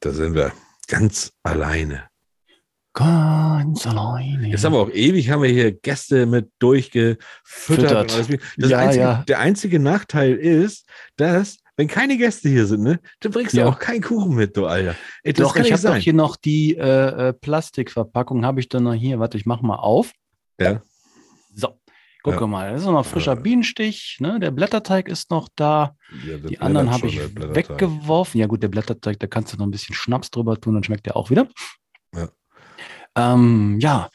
[0.00, 0.52] Da sind wir
[0.86, 2.04] ganz alleine.
[2.94, 4.48] Ganz alleine.
[4.48, 8.10] Jetzt haben wir auch ewig haben wir hier Gäste mit durchgefüttert.
[8.56, 9.24] Ja, einzige, ja.
[9.28, 13.66] Der einzige Nachteil ist, dass, wenn keine Gäste hier sind, ne, dann bringst du Ja.
[13.68, 14.96] auch keinen Kuchen mit, du Alter.
[15.22, 18.94] Ey, doch, ich habe doch hier noch die äh, äh, Plastikverpackung, habe ich dann noch
[18.94, 19.20] hier.
[19.20, 20.12] Warte, ich mache mal auf.
[20.60, 20.82] Ja.
[22.30, 22.46] Gucke Ja.
[22.46, 23.40] mal, das ist noch frischer Ja.
[23.40, 24.16] Bienenstich.
[24.20, 24.38] Ne?
[24.40, 25.96] Der Blätterteig ist noch da.
[26.26, 28.40] Ja, das Die anderen habe ich weggeworfen.
[28.40, 31.06] Ja gut, der Blätterteig, da kannst du noch ein bisschen Schnaps drüber tun, dann schmeckt
[31.06, 31.48] der auch wieder.
[32.14, 32.28] Ja.
[33.16, 34.08] Ähm, ja.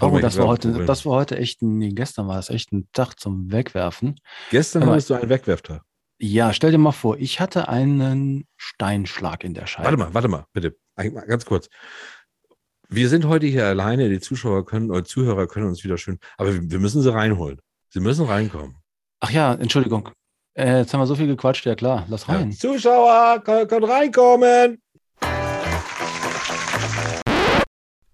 [0.00, 2.88] Oh, das war heute, das war heute echt, ein- nee, gestern war es echt ein
[2.92, 4.18] Tag zum Wegwerfen.
[4.50, 5.82] Gestern Aber- hattest du einen Wegwerftag.
[6.18, 9.86] Ja, stell dir mal vor, ich hatte einen Steinschlag in der Scheibe.
[9.86, 10.76] Warte mal, warte mal, bitte.
[10.94, 11.68] Ein- Ganz kurz.
[12.94, 16.52] Wir sind heute hier alleine, die Zuschauer können oder Zuhörer können uns wieder schön, aber
[16.52, 17.58] wir müssen sie reinholen.
[17.88, 18.76] Sie müssen reinkommen.
[19.20, 20.10] Ach ja, Entschuldigung.
[20.52, 22.34] Äh, jetzt haben wir so viel gequatscht, ja klar, lass Ja.
[22.34, 22.52] rein.
[22.52, 24.78] Zuschauer, können, können reinkommen.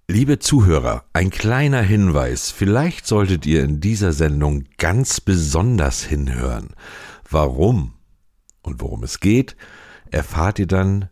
[0.07, 2.53] Liebe Zuhörer, ein kleiner Hinweis.
[2.53, 6.69] Vielleicht solltet ihr in dieser Sendung ganz besonders hinhören.
[7.29, 7.95] Warum
[8.63, 9.57] und worum es geht,
[10.13, 11.09] erfahrt ihr dann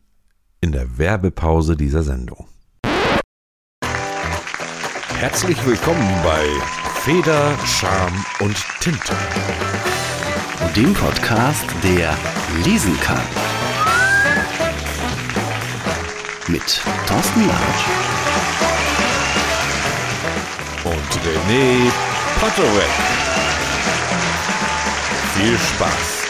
[0.61, 2.47] in der Werbepause dieser Sendung.
[5.19, 6.47] Herzlich willkommen bei
[7.01, 9.15] Feder, Charme und Tinte.
[10.77, 12.15] dem Podcast, der
[12.65, 13.21] lesen kann.
[16.49, 17.85] Mit Thorsten Larsch.
[20.85, 21.91] und René
[22.39, 22.91] Potterweg.
[25.35, 26.27] Viel Spaß.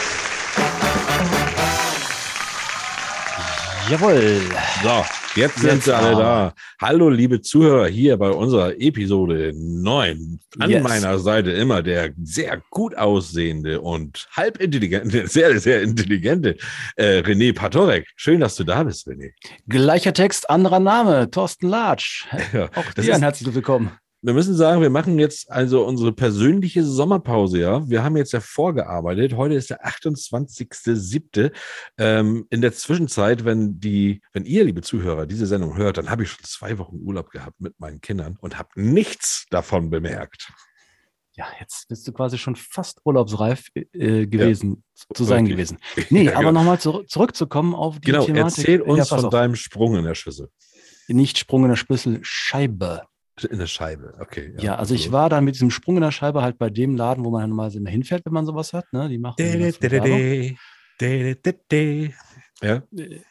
[3.89, 4.41] Jawohl.
[4.81, 5.05] So,
[5.37, 6.53] jetzt sind Jetzt sie alle da.
[6.81, 10.39] Hallo, liebe Zuhörer, hier bei unserer Episode 9.
[10.59, 10.83] An Yes.
[10.83, 16.57] meiner Seite immer der sehr gut aussehende und halb intelligente, sehr, sehr intelligente
[16.95, 18.07] äh, René Patorek.
[18.15, 19.31] Schön, dass du da bist, René.
[19.67, 22.25] Gleicher Text, anderer Name, Thorsten Latsch.
[22.53, 23.91] Ja, Auch das dir ist- ein herzliches Willkommen.
[24.27, 27.89] Wir müssen sagen, wir machen jetzt also unsere persönliche Sommerpause, ja.
[27.89, 29.37] Wir haben jetzt ja vorgearbeitet.
[29.37, 31.53] Heute ist der 28.07.
[31.97, 36.23] Ähm, in der Zwischenzeit, wenn die, wenn ihr, liebe Zuhörer, diese Sendung hört, dann habe
[36.23, 40.51] ich schon zwei Wochen Urlaub gehabt mit meinen Kindern und habe nichts davon bemerkt.
[41.37, 44.83] Ja, jetzt bist du quasi schon fast urlaubsreif äh, gewesen,
[45.13, 45.53] zu sein Okay.
[45.53, 45.77] gewesen.
[46.09, 46.59] Nee, Ja, aber genau.
[46.59, 48.57] nochmal zurück, zurückzukommen auf die Genau, Thematik.
[48.57, 49.31] erzähl uns ja, von auf.
[49.31, 50.49] deinem Sprung in der Schüssel.
[51.07, 53.03] Nicht Sprung in der Schlüssel, Scheibe.
[53.43, 54.53] In der Scheibe, okay.
[54.63, 57.23] Ja, also ich war dann mit diesem Sprung in der Scheibe halt bei dem Laden,
[57.23, 58.91] wo man mal immer hinfährt, wenn man sowas hat.
[58.91, 59.09] Ne?
[59.09, 60.19] Die machen die ganzen Werbung.
[62.61, 63.21] Ja, Äh,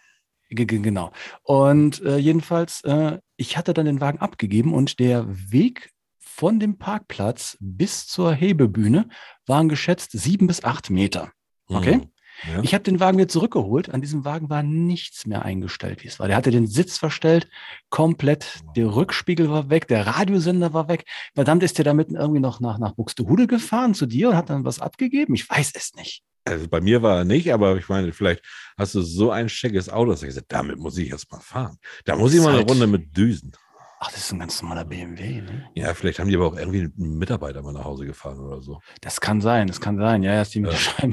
[0.51, 1.11] ge- ge- Genau.
[1.43, 6.79] Und äh, jedenfalls, äh, ich hatte dann den Wagen abgegeben und der Weg von dem
[6.79, 9.09] Parkplatz bis zur Hebebühne
[9.47, 11.33] waren geschätzt sieben bis acht Meter.
[11.69, 11.97] Okay.
[11.97, 12.11] Mhm.
[12.45, 12.63] Ja.
[12.63, 13.91] Ich habe den Wagen wieder zurückgeholt.
[13.91, 16.29] An diesem Wagen war nichts mehr eingestellt, wie es war.
[16.29, 17.49] Der hatte den Sitz verstellt,
[17.89, 18.61] komplett.
[18.77, 21.05] Der Rückspiegel war weg, der Radiosender war weg.
[21.35, 24.65] Verdammt, ist der damit irgendwie noch nach, nach Buxtehude gefahren zu dir und hat dann
[24.65, 25.35] was abgegeben?
[25.35, 26.23] Ich weiß es nicht.
[26.45, 28.43] Also bei mir war er nicht, aber ich meine, vielleicht
[28.79, 31.77] hast du so ein schickes Auto, dass ich gesagt damit muss ich jetzt mal fahren.
[32.05, 32.67] Da muss ich mal eine.
[32.67, 33.53] Runde mit düsen.
[33.99, 35.41] Ach, das ist ein ganz normaler BMW.
[35.41, 35.71] Ne?
[35.75, 38.81] Ja, vielleicht haben die aber auch irgendwie einen Mitarbeiter mal nach Hause gefahren oder so.
[39.01, 40.23] Das kann sein, das kann sein.
[40.23, 41.09] Ja, ja, ist die mit Ja.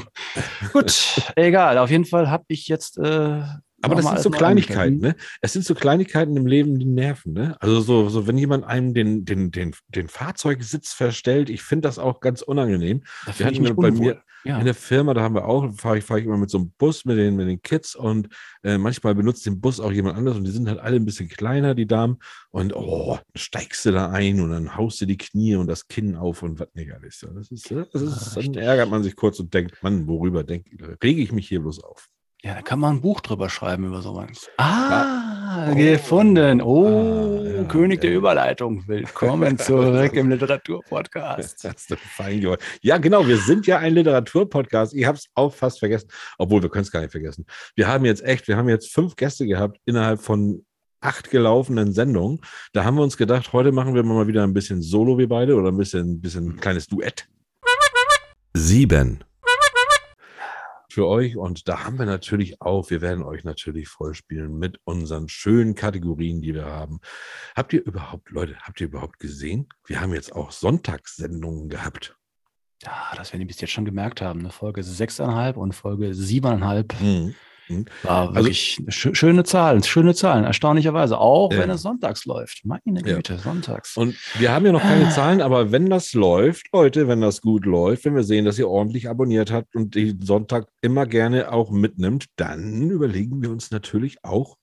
[0.73, 1.77] Gut, egal.
[1.77, 2.97] Auf jeden Fall habe ich jetzt.
[2.97, 3.43] Äh,
[3.83, 5.15] Aber das sind so Kleinigkeiten, ne?
[5.41, 7.57] Es sind so Kleinigkeiten im Leben, die nerven, ne?
[7.59, 11.99] Also so, so wenn jemand einem den, den, den, den Fahrseugsitz verstellt, ich finde das
[11.99, 13.03] auch ganz unangenehm.
[13.25, 14.57] Da Wir hatten bei mir Ja.
[14.59, 16.71] in der Firma, da haben wir auch, fahre ich, fahr ich immer mit so einem
[16.77, 18.27] Bus mit den, mit den Kids und
[18.63, 21.29] äh, manchmal benutzt den Bus auch jemand anderes und die sind halt alle ein bisschen
[21.29, 22.17] kleiner, die Damen.
[22.51, 25.87] Und oh, dann steigst du da ein und dann haust du die Knie und das
[25.87, 27.19] Kinn auf und was nicht alles.
[27.35, 28.63] Das ist, das ist dann Richtig.
[28.63, 30.67] ärgert man sich kurz und denkt, Mann, worüber denk,
[31.03, 32.07] rege ich mich hier bloß auf?
[32.45, 34.49] Ja, da kann man ein Buch drüber schreiben über sowas.
[34.57, 35.75] Ah, Oh.
[35.75, 36.61] gefunden.
[36.61, 38.17] Oh, Ah, ja, König der ja.
[38.17, 38.83] Überleitung.
[38.85, 41.63] Willkommen zurück im Literaturpodcast.
[41.63, 42.59] Hast du fein gemacht.
[42.81, 43.25] Ja, genau.
[43.25, 44.93] Wir sind ja ein Literaturpodcast.
[44.93, 47.45] Ich habe es auch fast vergessen, obwohl wir können es gar nicht vergessen.
[47.75, 50.65] Wir haben jetzt echt, wir haben jetzt fünf Gäste gehabt innerhalb von
[50.99, 52.41] acht gelaufenen Sendungen.
[52.73, 55.55] Da haben wir uns gedacht, heute machen wir mal wieder ein bisschen Solo, wir beide,
[55.55, 57.25] oder ein bisschen, bisschen ein kleines Duett.
[58.53, 59.23] Sieben.
[60.93, 65.27] Für euch und da haben wir natürlich auch, wir werden euch natürlich vollspielen mit unseren
[65.27, 66.99] schönen Kategorien, die wir haben.
[67.55, 69.67] Habt ihr überhaupt, Leute, habt ihr überhaupt gesehen?
[69.87, 72.15] Wir haben jetzt auch Sonntagssendungen gehabt.
[72.83, 74.43] Ja, das werden die bis jetzt schon gemerkt haben.
[74.43, 74.51] Ne?
[74.51, 77.01] Folge 6,5 und Folge 7,5.
[77.01, 77.35] Mhm.
[78.03, 81.17] War Also- wirklich schö- schöne Zahlen, schöne Zahlen, erstaunlicherweise.
[81.17, 81.59] Auch Ja.
[81.59, 82.61] wenn es sonntags läuft.
[82.65, 83.15] Meine Ja.
[83.15, 83.95] Güte, sonntags.
[83.97, 87.65] Und wir haben ja noch keine Zahlen, aber wenn das läuft, Leute, wenn das gut
[87.65, 91.71] läuft, wenn wir sehen, dass ihr ordentlich abonniert habt und den Sonntag immer gerne auch
[91.71, 94.57] mitnimmt, dann überlegen wir uns natürlich auch,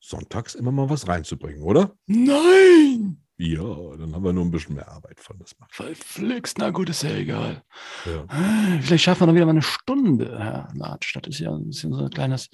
[0.00, 1.92] sonntags immer mal was reinzubringen, oder?
[2.06, 3.23] Nein!
[3.36, 3.64] Ja,
[3.98, 5.74] dann haben wir nur ein bisschen mehr Arbeit von das macht.
[5.74, 7.62] Verflixt, na gut, ist ja egal.
[8.06, 8.26] Ja.
[8.80, 11.16] Vielleicht schaffen wir noch wieder mal eine Stunde, Herr Latsch.
[11.16, 12.48] Das ist ja ein bisschen so ein kleines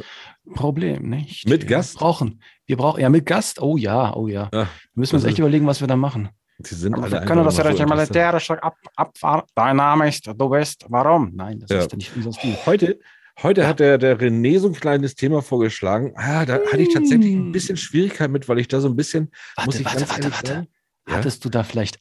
[0.54, 1.46] Problem, nicht?
[1.46, 1.98] Mit wir Gast?
[1.98, 3.60] Brauchen, wir brauchen, ja, mit Gast.
[3.60, 4.48] Oh ja, oh ja.
[4.54, 6.30] Ja, Wir müssen uns das echt überlegen, was wir da machen.
[6.58, 8.10] die sind Aber alle wir können das ja immer nicht so interessant.
[8.14, 9.42] militärisch ab, abfahren.
[9.54, 11.32] Dein Name ist, du bist, warum?
[11.34, 11.78] Nein, das Ja.
[11.80, 12.56] ist ja nicht unser Stil.
[12.64, 12.98] Heute,
[13.42, 16.12] heute hat der, der René so ein kleines Thema vorgeschlagen.
[16.16, 19.30] Ah, da hatte ich tatsächlich ein bisschen Schwierigkeit mit, weil ich da so ein bisschen,
[19.64, 20.52] muss Warte, ich warte, ganz warte, ehrlich warte.
[20.52, 20.68] sagen,
[21.08, 21.14] Ja?
[21.14, 21.98] Hattest du da vielleicht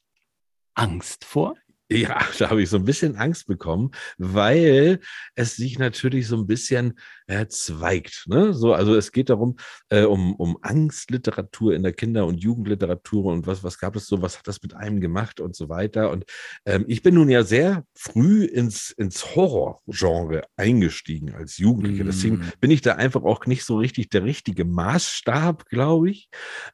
[0.74, 1.56] Angst vor?
[1.90, 5.00] Ja, da habe ich so ein bisschen Angst bekommen, weil
[5.34, 6.98] es sich natürlich so ein bisschen
[7.30, 8.24] äh, zweigt.
[8.26, 8.52] Ne?
[8.52, 9.56] So, also es geht darum,
[9.88, 14.20] äh, um, um Angstliteratur in der Kinder- und Jugendliteratur und was, was gab es so,
[14.20, 16.10] was hat das mit einem gemacht und so weiter.
[16.10, 16.24] Und
[16.66, 22.04] ähm, ich bin nun ja sehr früh ins, ins Horrorgenre eingestiegen als Jugendlicher.
[22.04, 22.52] Deswegen Mm.
[22.60, 26.28] bin ich da einfach auch nicht so richtig der richtige Maßstab, glaube ich.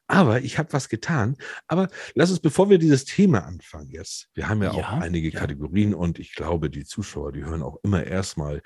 [0.06, 1.36] Aber ich habe was getan.
[1.66, 5.28] Aber lass uns, bevor wir dieses Thema anfangen jetzt, wir haben ja, auch Ja, einige
[5.30, 5.38] ja.
[5.40, 8.62] Kategorien und ich glaube, die Zuschauer, die hören auch immer erstmal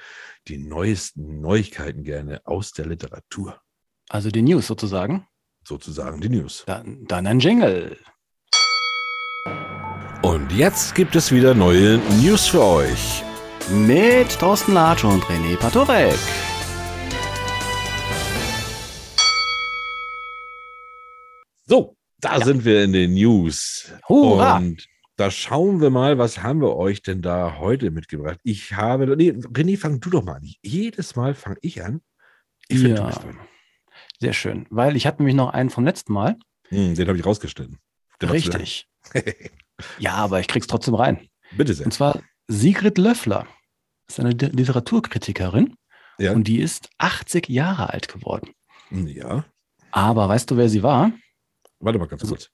[0.47, 3.61] die neuesten Neuigkeiten gerne aus der Literatur,
[4.09, 5.27] Also die News sozusagen.
[5.65, 6.65] sozusagen die News.
[6.67, 7.97] Dann, dann ein Jingle.
[10.23, 13.23] Und jetzt gibt es wieder neue News für euch.
[13.71, 16.19] Mit Thorsten Latsch und René Patorek.
[21.67, 22.45] So, da Ja.
[22.45, 23.93] sind wir in den News.
[24.09, 24.57] Hurra!
[24.59, 24.87] Und
[25.21, 28.39] da schauen wir mal, was haben wir euch denn da heute mitgebracht?
[28.43, 30.51] Ich habe, nee, René, fang du doch mal an.
[30.63, 32.01] Jedes Mal fange ich an.
[32.69, 33.07] Ich finde, du Ja.
[33.09, 33.39] bist dran.
[34.19, 34.67] Sehr schön.
[34.71, 36.37] Weil ich hatte nämlich noch einen vom letzten Mal.
[36.69, 37.79] Hm, den habe ich rausgeschnitten.
[38.21, 38.33] Der.
[38.33, 38.87] Richtig.
[39.99, 41.27] Ja, aber ich krieg's trotzdem rein.
[41.53, 41.87] Bitte sehr.
[41.87, 43.47] Und zwar Sigrid Löffler.
[44.09, 45.75] Ist eine Literaturkritikerin
[46.19, 46.33] Ja.
[46.33, 48.51] und die ist 80 Jahre alt geworden.
[48.91, 49.45] Ja.
[49.91, 51.13] Aber weißt du, wer sie war?
[51.79, 52.51] Warte mal ganz Also- kurz.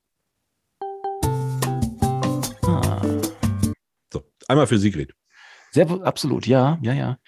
[4.49, 5.13] Einmal für Sigrid.
[5.73, 7.19] sehr absolut, ja, ja, ja.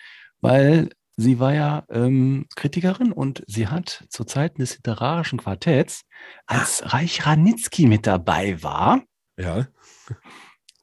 [0.41, 6.03] Weil sie war ja ähm, Kritikerin und sie hat zu Zeiten des literarischen Quartetts,
[6.47, 9.03] als Reich Ranitzky mit dabei war,
[9.37, 9.67] Ja.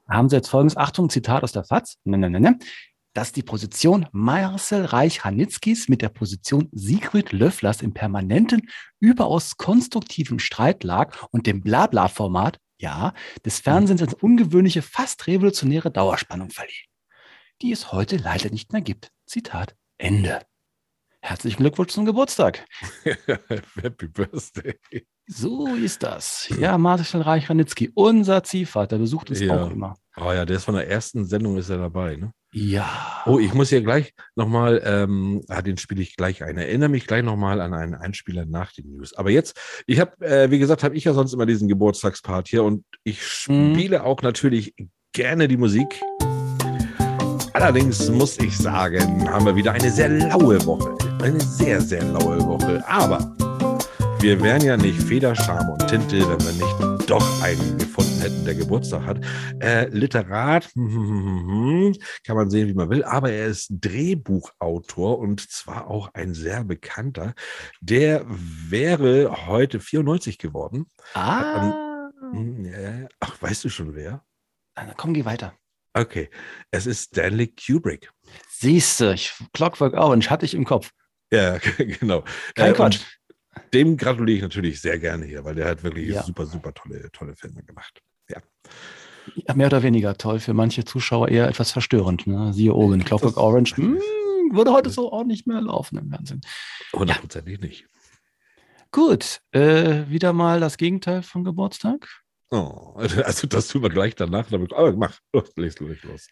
[0.10, 2.60] haben sie jetzt folgendes, Achtung, Zitat aus der FAZ, ne, ne, ne, ne,
[3.14, 10.84] dass die Position Marcel Reich-Ranitzkis mit der Position Sigrid Löfflers im permanenten, überaus konstruktiven Streit
[10.84, 16.86] lag und dem Blabla-Format, ja, des Fernsehens eine ungewöhnliche, fast revolutionäre Dauerspannung verlieh,
[17.64, 19.12] die es heute leider nicht mehr gibt.
[19.26, 20.42] Zitat Ende.
[21.20, 22.64] Herzlichen Glückwunsch zum Geburtstag.
[23.82, 24.76] Happy Birthday.
[25.26, 26.48] So ist das.
[26.60, 29.64] Ja, Marcel Reich-Ranitzky, unser Ziehvater, besucht uns Ja.
[29.66, 29.98] auch immer.
[30.18, 32.31] Oh ja, der ist von der ersten Sendung ist er dabei, ne?
[32.57, 32.88] Ja.
[33.25, 36.57] Oh, ich muss hier gleich nochmal, ähm, ah, den spiele ich gleich ein.
[36.57, 39.13] Erinnere mich gleich nochmal an einen Einspieler nach den News.
[39.13, 42.63] Aber jetzt, ich habe, äh, wie gesagt, habe ich ja sonst immer diesen Geburtstagspart hier
[42.63, 43.19] und ich
[43.50, 43.74] Mhm.
[43.74, 44.74] spiele auch natürlich
[45.12, 46.02] gerne die Musik.
[47.52, 50.96] Allerdings muss ich sagen, haben wir wieder eine sehr laue Woche.
[51.22, 52.81] Eine sehr, sehr laue Woche.
[52.88, 53.36] Aber
[54.22, 58.56] wir wären ja nicht Federscham und Tinte, wenn wir nicht doch einen gefunden hätten, der
[58.56, 59.24] Geburtstag hat.
[59.62, 66.10] Äh, Literat, kann man sehen, wie man will, aber er ist Drehbuchautor und zwar auch
[66.13, 67.34] ein sehr bekannter.
[67.81, 70.88] Der wäre heute 94 geworden.
[71.14, 72.09] Ah.
[72.31, 74.24] Hm, ja, Ach, weißt du schon wer?
[74.76, 75.54] Na, komm, geh weiter.
[75.94, 76.30] Okay,
[76.71, 78.12] es ist Stanley Kubrick.
[78.50, 80.92] Siehste, ich, Clockwork Orange hatte ich im Kopf.
[81.31, 82.24] Ja, genau.
[82.56, 82.95] Kein Äh, Quatsch.
[82.97, 83.15] und
[83.76, 86.24] Dem gratuliere ich natürlich sehr gerne hier, weil der hat wirklich Ja.
[86.24, 88.02] super, super tolle, tolle Filme gemacht.
[88.30, 90.40] Ja, mehr oder weniger toll.
[90.40, 92.26] Für manche Zuschauer eher etwas verstörend.
[92.28, 92.54] Ne?
[92.54, 93.76] Siehe oben, Clockwork Orange.
[93.78, 94.00] Hm,
[94.52, 96.42] würde heute so auch nicht mehr laufen im Fernsehen.
[96.94, 97.86] Hundertprozentig nicht.
[98.92, 102.08] Gut, äh, wieder mal das Gegenteil von Geburtstag.
[102.52, 104.48] Oh, also das tun wir gleich danach.
[104.50, 106.28] damit- Aber mach, los, leg los, los.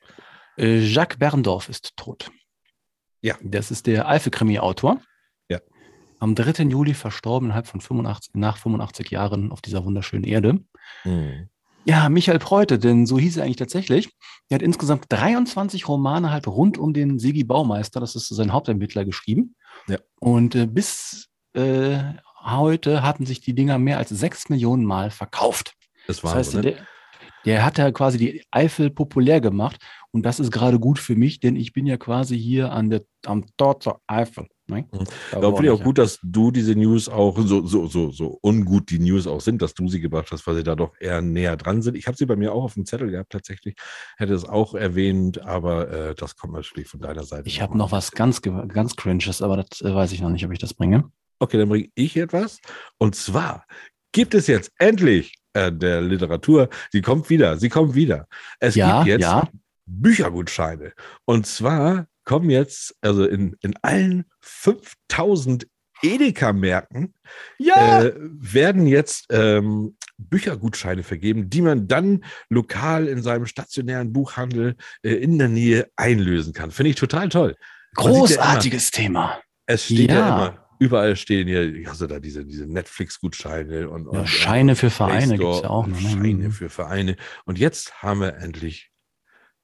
[0.57, 2.29] Äh, Jacques Berndorf ist tot.
[3.21, 3.35] Ja.
[3.41, 5.01] Das ist der Alpha-Krimi-Autor.
[6.23, 6.63] Am 3.
[6.69, 10.63] Juli verstorben, innerhalb von 85, nach 85 Jahren auf dieser wunderschönen Erde.
[11.01, 11.49] Hm.
[11.83, 14.09] Ja, Michael Preute, denn so hieß er eigentlich tatsächlich.
[14.47, 19.03] Er hat insgesamt 23 Romane halt rund um den Sigi Baumeister, das ist sein Hauptermittler,
[19.03, 19.55] geschrieben.
[19.89, 19.97] Ja.
[20.21, 21.97] Und äh, bis äh,
[22.41, 25.73] heute hatten sich die Dinger mehr als sechs Millionen Mal verkauft.
[26.07, 26.63] Das Das war heißt, so, ne?
[26.63, 26.77] der,
[27.43, 29.81] der hat ja quasi die Eifel populär gemacht.
[30.11, 33.01] Und das ist gerade gut für mich, denn ich bin ja quasi hier an der,
[33.25, 34.47] am Tor zur Eifel.
[34.67, 34.85] Ne?
[35.31, 38.89] Da finde ich auch gut, dass du diese News auch, so, so, so, so ungut
[38.89, 41.57] die News auch sind, dass du sie gebracht hast, weil sie da doch eher näher
[41.57, 41.97] dran sind.
[41.97, 43.75] Ich habe sie bei mir auch auf dem Zettel gehabt, tatsächlich.
[44.17, 47.47] Hätte es auch erwähnt, aber äh, das kommt natürlich von deiner Seite.
[47.47, 50.51] Ich habe noch was ganz, ganz Cringes, aber das äh, weiß ich noch nicht, ob
[50.51, 51.11] ich das bringe.
[51.39, 52.59] Okay, dann bringe ich etwas.
[52.97, 53.65] Und zwar
[54.13, 58.27] gibt es jetzt endlich äh, der Literatur, sie kommt wieder, sie kommt wieder.
[58.59, 59.49] Es Ja, gibt jetzt ja.
[59.85, 60.93] Büchergutscheine.
[61.25, 65.67] Und zwar kommen jetzt, also in, in allen 5000
[66.01, 67.13] Edeka-Märkten
[67.59, 75.13] äh, werden jetzt ähm, Büchergutscheine vergeben, die man dann lokal in seinem stationären Buchhandel äh,
[75.13, 76.71] in der Nähe einlösen kann.
[76.71, 77.55] Finde ich total toll.
[77.55, 77.57] sieht
[77.97, 79.41] ja immer- Großartiges Thema.
[79.65, 80.27] Es steht ja, Ja.
[80.35, 85.37] immer, überall stehen hier, also da diese, diese Netflix-Gutscheine und, und Ja, Scheine für Vereine
[85.37, 86.01] gibt es ja auch noch.
[86.01, 86.09] ne?
[86.09, 86.51] Scheine Mhm.
[86.51, 87.15] für Vereine.
[87.45, 88.91] Und jetzt haben wir endlich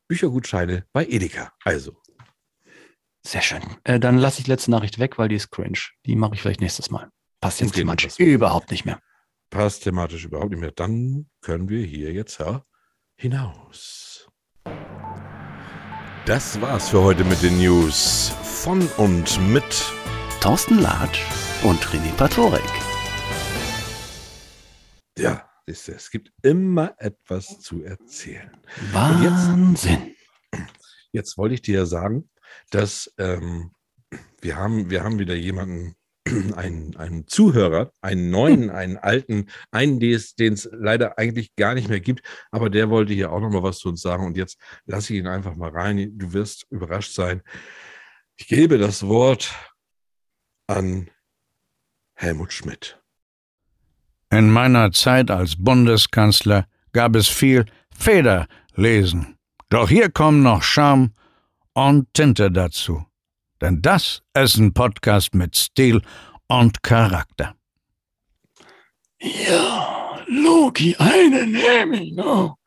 [0.07, 1.51] Büchergutscheine bei Edeka.
[1.65, 1.97] Also,
[3.29, 3.61] Sehr schön.
[3.83, 5.77] Äh, dann lasse ich die letzte Nachricht weg, weil die ist cringe.
[6.07, 7.11] Die mache ich vielleicht nächstes Mal.
[7.41, 8.99] Passt jetzt Okay, thematisch überhaupt nicht mehr.
[9.51, 10.71] passt thematisch überhaupt nicht mehr.
[10.71, 12.63] Dann können wir hier jetzt ja,
[13.17, 14.27] hinaus.
[16.25, 19.63] Das war's für heute mit den News von und mit
[20.41, 21.21] Thorsten Latsch
[21.61, 22.63] und René Patorek.
[25.19, 28.49] Ja, du, es gibt immer etwas zu erzählen.
[28.81, 30.15] jetzt- Wahnsinn.
[31.11, 32.27] Jetzt wollte ich dir ja sagen,
[32.69, 33.71] dass ähm,
[34.41, 35.95] wir, haben, wir haben wieder jemanden,
[36.55, 40.13] einen, einen Zuhörer, einen neuen, einen alten, einen, den
[40.53, 43.79] es leider eigentlich gar nicht mehr gibt, aber der wollte hier auch noch mal was
[43.79, 46.17] zu uns sagen und jetzt lasse ich ihn einfach mal rein.
[46.17, 47.41] Du wirst überrascht sein.
[48.35, 49.53] Ich gebe das Wort
[50.67, 51.09] an
[52.15, 53.01] Helmut Schmidt.
[54.31, 59.37] In meiner Zeit als Bundeskanzler gab es viel Federlesen.
[59.69, 61.11] Doch hier kommen noch Charme
[61.73, 63.05] und Tinte dazu.
[63.61, 66.01] Denn das ist ein Podcast mit Stil
[66.47, 67.55] und Charakter.
[69.21, 72.57] Ja, Loki, eine nehme ich noch.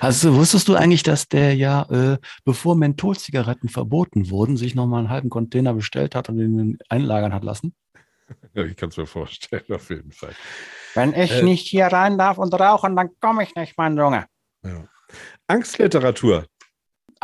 [0.00, 5.10] also wusstest du eigentlich, dass der ja, äh, bevor Mentholzigaretten verboten wurden, sich nochmal einen
[5.10, 7.74] halben Container bestellt hat und ihn einlagern hat lassen?
[8.54, 10.32] Ja, ich kann es mir vorstellen, auf jeden Fall.
[10.94, 11.42] Wenn ich Äh.
[11.42, 14.24] nicht hier rein darf und rauchen, dann komme ich nicht, mein Junge.
[14.64, 14.84] Ja.
[15.48, 16.46] Angstliteratur,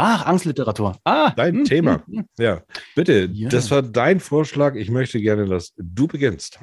[0.01, 0.97] Ach, Angstliteratur.
[1.03, 2.05] Ah, dein hm, Thema.
[2.07, 2.29] hm, hm.
[2.39, 2.63] Ja,
[2.95, 3.49] bitte, Ja.
[3.49, 4.77] das war dein Vorschlag.
[4.77, 6.61] Ich möchte gerne, dass du beginnst.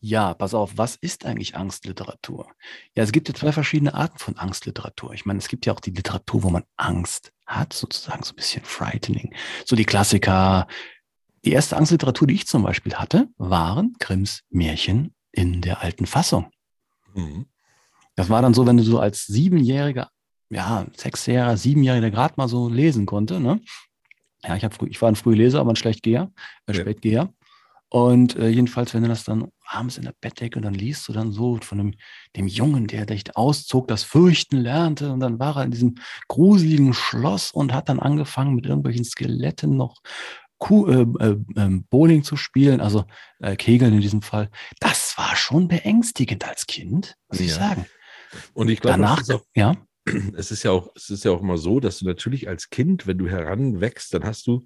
[0.00, 2.48] Ja, pass auf, was ist eigentlich Angstliteratur?
[2.96, 5.12] Ja, es gibt ja zwei verschiedene Arten von Angstliteratur.
[5.14, 8.36] Ich meine, es gibt ja auch die Literatur, wo man Angst hat, sozusagen so ein
[8.36, 9.32] bisschen frightening.
[9.64, 10.66] So die Klassiker.
[11.44, 16.50] Die erste Angstliteratur, die ich zum Beispiel hatte, waren Grimms Märchen in der alten Fassung.
[17.14, 17.46] Mhm.
[18.16, 20.10] Das war dann so, wenn du so als Siebenjähriger,
[20.52, 23.60] ja, Sechsjähriger, Siebenjähriger gerade mal so lesen konnte, ne?
[24.44, 26.30] Ja, ich, hab früh, ich war ein Frühleser, aber ein Schlechtgeher,
[26.66, 26.80] äh, Ja.
[26.80, 27.32] Spätgeher.
[27.88, 31.12] Und äh, jedenfalls, wenn du das dann abends in der Bettdecke und dann liest du
[31.12, 31.94] dann so von dem,
[32.36, 35.96] dem Jungen, der echt auszog, das Fürchten lernte und dann war er in diesem
[36.28, 40.00] gruseligen Schloss und hat dann angefangen mit irgendwelchen Skeletten noch
[40.58, 43.04] Kuh, äh, äh, ähm, Bowling zu spielen, also
[43.40, 44.48] äh, Kegeln in diesem Fall.
[44.80, 47.56] Das war schon beängstigend als Kind, muss ich Ja.
[47.56, 47.86] sagen.
[48.54, 49.74] Und ich glaube, Danach, ist, auch, ja,
[50.36, 53.06] es, ist ja auch, es ist ja auch immer so, dass du natürlich als Kind,
[53.06, 54.64] wenn du heranwächst, dann hast du,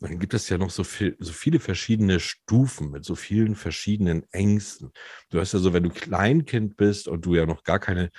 [0.00, 4.24] dann gibt es ja noch so, viel, so viele verschiedene Stufen mit so vielen verschiedenen
[4.30, 4.92] Ängsten.
[5.30, 8.10] Du hast ja so, wenn du Kleinkind bist und du ja noch gar keine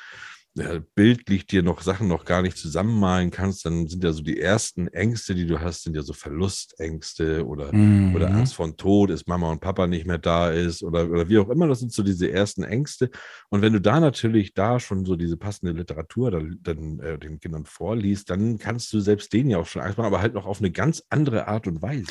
[0.55, 4.39] ja, bildlich dir noch Sachen noch gar nicht zusammenmalen kannst, dann sind ja so die
[4.39, 8.15] ersten Ängste, die du hast, sind ja so Verlustängste oder Mhm.
[8.15, 11.37] oder Angst vor Tod, ist Mama und Papa nicht mehr da ist oder, oder wie
[11.37, 11.67] auch immer.
[11.67, 13.09] Das sind so diese ersten Ängste.
[13.49, 17.39] Und wenn du da natürlich da schon so diese passende Literatur dann, dann äh, den
[17.39, 20.45] Kindern vorliest, dann kannst du selbst denen ja auch schon Angst machen, aber halt noch
[20.45, 22.05] auf eine ganz andere Art und Weise.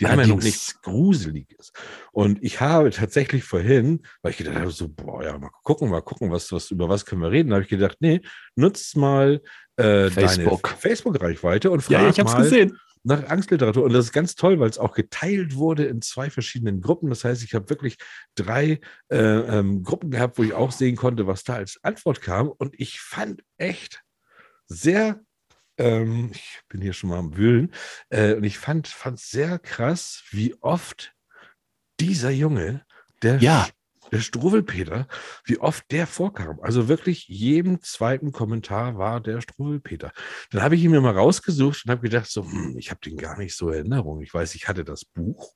[0.00, 1.72] Die haben ja noch Allerdings- nichts Gruseliges.
[2.12, 6.00] Und ich habe tatsächlich vorhin, weil ich gedacht habe, so, boah, ja, mal gucken, mal
[6.00, 8.20] gucken, was, was, über was können wir reden, da habe ich gedacht, nee,
[8.56, 9.40] nutzt mal
[9.76, 10.62] äh, Facebook.
[10.62, 12.78] deine Facebook-Reichweite und frag Ja, ich habe es mal, gesehen.
[13.04, 13.84] nach Angstliteratur.
[13.84, 17.08] Und das ist ganz toll, weil es auch geteilt wurde in zwei verschiedenen Gruppen.
[17.10, 17.96] Das heißt, ich habe wirklich
[18.34, 22.48] drei äh, ähm, Gruppen gehabt, wo ich auch sehen konnte, was da als Antwort kam.
[22.48, 24.02] Und ich fand echt
[24.66, 25.20] sehr,
[25.78, 27.72] ähm, ich bin hier schon mal am Wühlen,
[28.10, 31.12] äh, und ich fand fand sehr krass, wie oft
[31.98, 32.84] dieser Junge,
[33.22, 33.68] der Ja.
[34.12, 35.08] Der Struwelpeter,
[35.44, 36.60] wie oft der vorkam.
[36.60, 40.12] Also wirklich jedem zweiten Kommentar war der Struwelpeter.
[40.50, 43.16] Dann habe ich ihn mir mal rausgesucht und habe gedacht, so, hm, ich habe den
[43.16, 44.20] gar nicht so in Erinnerung.
[44.20, 45.54] Ich weiß, ich hatte das Buch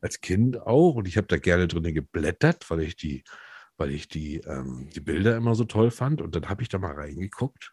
[0.00, 3.24] als Kind auch und ich habe da gerne drin geblättert, weil ich die,
[3.76, 6.22] weil ich die, ähm, die Bilder immer so toll fand.
[6.22, 7.72] Und dann habe ich da mal reingeguckt.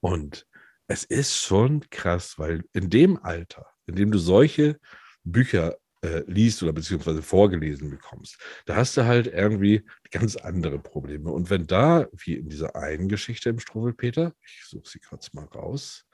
[0.00, 0.46] Und
[0.86, 4.78] es ist schon krass, weil in dem Alter, indem du solche
[5.24, 11.30] Bücher äh, liest oder beziehungsweise vorgelesen bekommst, da hast du halt irgendwie ganz andere Probleme.
[11.30, 15.46] Und wenn da, wie in dieser einen Geschichte im Struwwelpeter, ich suche sie kurz mal
[15.46, 16.04] raus,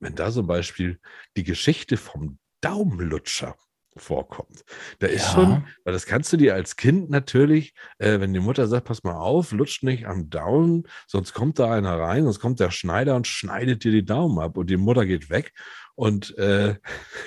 [0.00, 0.98] wenn da zum Beispiel
[1.36, 3.56] die Geschichte vom Daumenlutscher
[3.96, 4.64] vorkommt.
[5.00, 5.32] Da ist Ja.
[5.32, 9.02] schon, weil das kannst du dir als Kind natürlich, äh, wenn die Mutter sagt, pass
[9.02, 13.16] mal auf, lutscht nicht am Daumen, sonst kommt da einer rein, sonst kommt der Schneider
[13.16, 15.52] und schneidet dir die Daumen ab und die Mutter geht weg
[16.00, 16.76] und äh,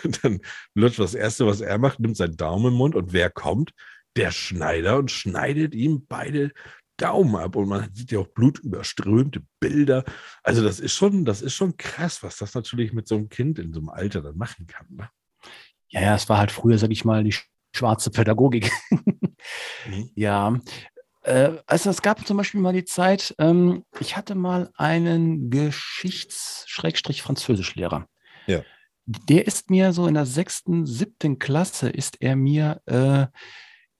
[0.23, 0.39] dann
[0.73, 3.71] lutscht das Erste, was er macht, nimmt seinen Daumen im Mund und wer kommt?
[4.17, 6.51] Der Schneider und schneidet ihm beide
[6.97, 10.03] Daumen ab und man sieht ja auch blutüberströmte Bilder.
[10.43, 13.59] Also das ist schon, das ist schon krass, was das natürlich mit so einem Kind
[13.59, 14.87] in so einem Alter dann machen kann.
[14.89, 15.07] Ne?
[15.89, 18.71] Ja, ja, es war halt früher, sag ich mal, die sch- schwarze Pädagogik.
[18.89, 20.09] Mhm.
[20.15, 20.57] Ja.
[21.23, 28.07] Äh, also es gab zum Beispiel mal die Zeit, ähm, ich hatte mal einen Geschichts-Französischlehrer.
[28.47, 28.61] Ja.
[29.05, 33.27] Der ist mir so in der sechsten, siebten Klasse ist er mir äh,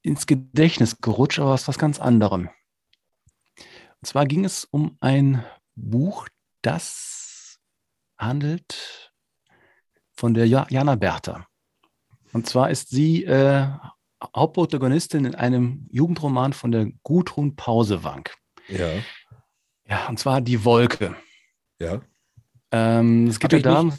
[0.02, 2.48] ins Gedächtnis gerutscht, aber aus was ganz anderem.
[3.58, 6.28] Und zwar ging es um ein Buch,
[6.62, 7.58] das
[8.18, 9.12] handelt
[10.12, 11.46] von der Ja- Jana Bertha.
[12.32, 13.66] Und zwar ist sie äh,
[14.34, 18.34] Hauptprotagonistin in einem Jugendroman von der Gudrun Pausewank.
[18.68, 18.88] Ja,
[19.86, 21.14] Ja, und zwar Die Wolke.
[21.78, 22.00] ja.
[22.70, 23.92] Ähm, es geht ja darum,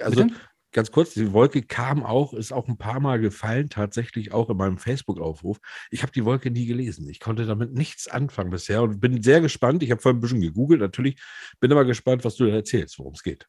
[0.00, 0.34] Also Bitte?
[0.72, 4.56] ganz kurz, die Wolke kam auch, ist auch ein paar Mal gefallen, tatsächlich auch in
[4.56, 5.58] meinem Facebook-Aufruf.
[5.90, 7.08] Ich habe die Wolke nie gelesen.
[7.08, 9.82] Ich konnte damit nichts anfangen bisher und bin sehr gespannt.
[9.82, 11.20] Ich habe vorhin ein bisschen gegoogelt, natürlich.
[11.60, 13.46] Bin aber gespannt, was du da erzählst, worum es geht.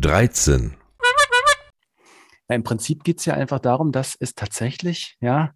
[0.00, 0.76] 13.
[2.48, 5.54] Ja, Im Prinzip geht es ja einfach darum, dass es tatsächlich, ja,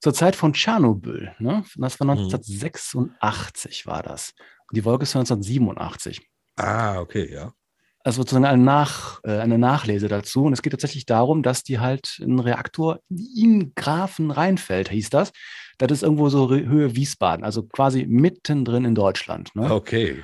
[0.00, 2.22] zur Zeit von Tschernobyl, ne, das war Mhm.
[2.22, 4.34] 1986 war das.
[4.68, 6.28] Und die Wolke ist von 1987.
[6.56, 7.52] Ah, okay, ja.
[8.04, 10.44] Also sozusagen eine, Nach, äh, eine Nachlese dazu.
[10.44, 15.32] Und es geht tatsächlich darum, dass die halt einen Reaktor in Grafenrheinfeld hieß das.
[15.78, 19.56] Das ist irgendwo so Höhe Wiesbaden, also quasi mittendrin in Deutschland.
[19.56, 19.72] Ne?
[19.72, 20.22] Okay.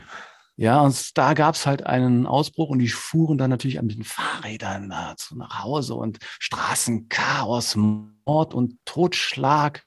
[0.56, 4.04] Ja, und da gab es halt einen Ausbruch und die fuhren dann natürlich an den
[4.04, 9.84] Fahrrädern dazu nach Hause und Straßenchaos, Mord und Totschlag.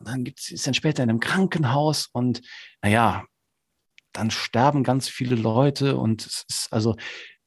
[0.00, 2.42] Und dann gibt's, ist dann später in einem Krankenhaus und
[2.82, 3.24] naja,
[4.14, 6.96] dann sterben ganz viele Leute und es ist also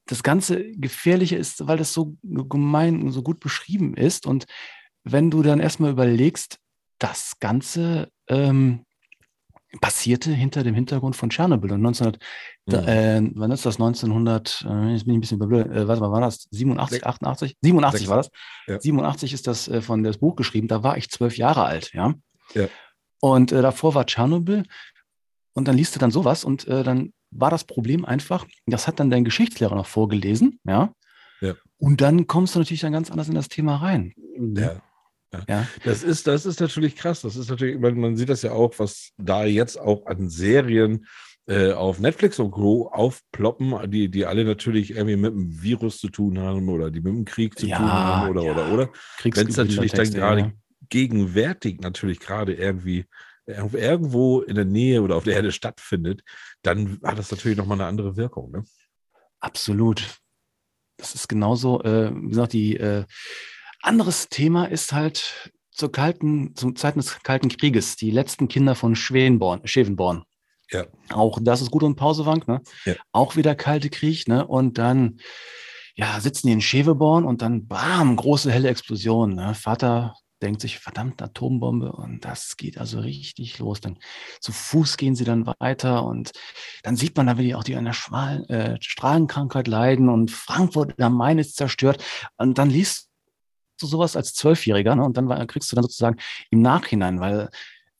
[0.06, 4.26] das ganze Gefährliche ist, weil das so gemein und so gut beschrieben ist.
[4.26, 4.46] Und
[5.04, 6.58] wenn du dann erstmal überlegst,
[6.98, 8.84] das Ganze ähm,
[9.82, 11.72] passierte hinter dem Hintergrund von Tschernobyl.
[11.72, 12.18] Und 1900,
[12.66, 12.88] da, Mhm.
[12.88, 13.78] äh, wann ist das?
[13.78, 17.06] 1900, äh, jetzt bin ich ein bisschen überblöd, äh, warte mal, war das 87, Sech-
[17.06, 17.56] 88?
[17.60, 18.30] 87 Sechs- war das.
[18.66, 18.80] ja.
[18.80, 22.14] 87 ist das äh, von das Buch geschrieben, da war ich zwölf Jahre alt, ja.
[22.54, 22.66] Ja.
[23.20, 24.64] Und äh, davor war Tschernobyl
[25.58, 28.98] und dann liest du dann sowas und äh, dann war das Problem einfach, das hat
[29.00, 30.92] dann dein Geschichtslehrer noch vorgelesen, ja.
[31.40, 31.54] Ja.
[31.76, 34.12] Und dann kommst du natürlich dann ganz anders in das Thema rein.
[34.56, 34.80] Ja.
[35.46, 35.66] Ja.
[35.84, 37.20] Das ist, das ist natürlich krass.
[37.20, 41.06] Das ist natürlich, man, man sieht das ja auch, was da jetzt auch an Serien
[41.46, 42.88] äh, auf Netflix und Co.
[42.88, 47.12] aufploppen, die, die alle natürlich irgendwie mit dem Virus zu tun haben oder die mit
[47.12, 48.52] dem Krieg zu Ja, tun haben oder, ja.
[48.52, 48.88] oder, oder.
[49.22, 50.52] Wenn es natürlich dann gerade ja.
[50.88, 53.06] gegenwärtig natürlich gerade irgendwie ir-
[53.48, 56.22] irgendwo in der Nähe oder auf der Erde stattfindet,
[56.62, 58.50] dann hat das natürlich nochmal eine andere Wirkung.
[58.50, 58.64] Ne?
[59.40, 60.18] Absolut.
[60.96, 63.04] Das ist genauso, äh, wie gesagt, die äh,
[63.82, 68.96] anderes Thema ist halt zur kalten, zum Zeiten des Kalten Krieges, die letzten Kinder von
[68.96, 70.24] Schwenborn, Schevenborn.
[70.70, 70.86] Ja.
[71.10, 72.60] Auch das ist gut und Pausewank, ne?
[72.84, 72.94] Ja.
[73.12, 74.46] Auch wieder Kalte Krieg, ne?
[74.46, 75.20] Und dann,
[75.94, 79.54] ja, sitzen die in Scheveborn und dann, bam, große helle Explosion, ne?
[79.54, 83.80] Vater denkt sich, verdammt, Atombombe und das geht also richtig los.
[83.80, 83.98] Dann
[84.40, 86.32] zu Fuß gehen sie dann weiter und
[86.82, 90.30] dann sieht man da, wie die auch die an der Schwalen, äh, Strahlenkrankheit leiden und
[90.30, 92.04] Frankfurt am Main ist zerstört.
[92.36, 93.08] Und dann liest
[93.80, 95.04] du sowas als Zwölfjähriger ne?
[95.04, 96.18] und dann war- kriegst du dann sozusagen
[96.50, 97.48] im Nachhinein, weil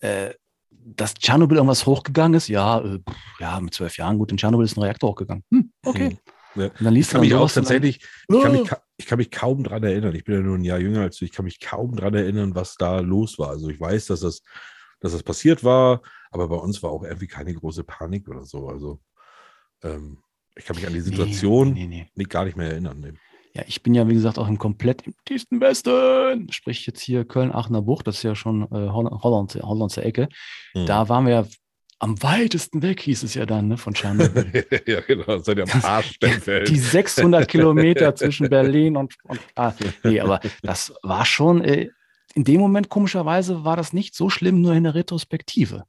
[0.01, 0.35] äh,
[0.71, 3.01] dass Tschernobyl irgendwas hochgegangen ist, ja, äh,
[3.41, 5.45] ja, mit zwölf Jahren, gut, in Tschernobyl ist ein Reaktor hochgegangen.
[5.51, 6.09] Hm, okay.
[6.55, 6.63] Hm.
[6.63, 6.65] Ja.
[6.69, 7.97] Und dann liest Ich kann mich dann auch und dann- tatsächlich,
[8.29, 8.77] ich kann, mich, Oh.
[8.99, 10.15] Ich kann mich kaum dran erinnern.
[10.15, 11.25] Ich bin ja nur ein Jahr jünger als du.
[11.25, 13.51] Ich kann mich kaum dran erinnern, was da los war.
[13.51, 14.43] Also ich weiß, dass das,
[15.01, 18.69] dass das passiert war, aber bei uns war auch irgendwie keine große Panik oder so.
[18.69, 19.01] Also
[19.85, 20.19] ähm,
[20.57, 22.11] ich kann mich an die Situation Nee, nee, nee.
[22.17, 22.99] nicht, gar nicht mehr erinnern.
[23.01, 23.13] Nee.
[23.55, 26.51] Ja, ich bin ja, wie gesagt, auch im komplett im tiefsten Westen.
[26.51, 30.29] Sprich jetzt hier Köln-Aachener Bucht, das ist ja schon äh, Holland, Holland, Hollandse Ecke.
[30.73, 30.87] Hm.
[30.87, 31.47] Da waren wir ja
[32.01, 34.65] am weitesten weg, hieß es ja dann, ne, von Tschernobyl.
[34.87, 35.39] ja, genau.
[35.39, 36.69] Seid ihr am Arsch Sternfeld.
[36.69, 39.73] Die 600 Kilometer zwischen Berlin und, und ah,
[40.05, 41.89] nee, aber das war schon, äh,
[42.35, 45.85] in dem Moment komischerweise war das nicht so schlimm, nur in der Retrospektive.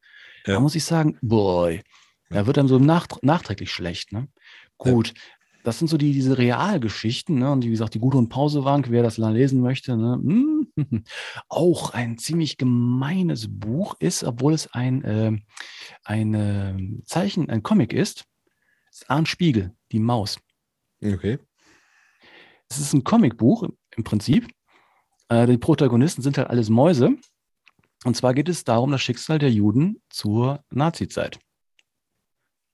[0.45, 0.60] Da Ja.
[0.60, 1.82] muss ich sagen, boy,
[2.30, 4.12] da wird einem so nach, nachträglich schlecht.
[4.12, 4.28] Ne?
[4.78, 5.13] Gut,
[5.63, 7.52] das sind so die, diese Realgeschichten, ne?
[7.52, 10.13] Und wie gesagt, die Gudrun Pausewank, wer das lesen möchte, ne?
[10.13, 10.67] hm,
[11.50, 15.38] auch ein ziemlich gemeines Buch ist, obwohl es ein, äh,
[16.04, 18.26] ein äh, Zeichen, ein Comic ist.
[18.88, 20.39] Das ist Arndt Spiegel, die Maus.
[21.04, 21.39] Okay.
[22.69, 24.48] Es ist ein Comicbuch im Prinzip.
[25.30, 27.17] Äh, die Protagonisten sind halt alles Mäuse.
[28.06, 31.39] Und zwar geht es darum, das Schicksal der Juden zur Nazizeit.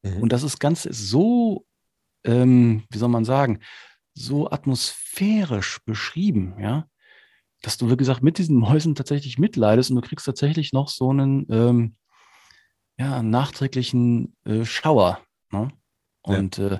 [0.03, 0.23] Mhm.
[0.23, 1.65] Und das ist ganz so,
[2.25, 3.59] ähm, wie soll man sagen,
[4.13, 6.87] so atmosphärisch beschrieben, ja,
[7.61, 11.09] dass du, wie gesagt, mit diesen Mäusen tatsächlich mitleidest und du kriegst tatsächlich noch so
[11.09, 11.95] einen ähm,
[12.97, 15.19] ja, nachträglichen äh, Schauer.
[15.51, 15.69] Ne?
[16.25, 16.37] Ja.
[16.37, 16.79] Und äh,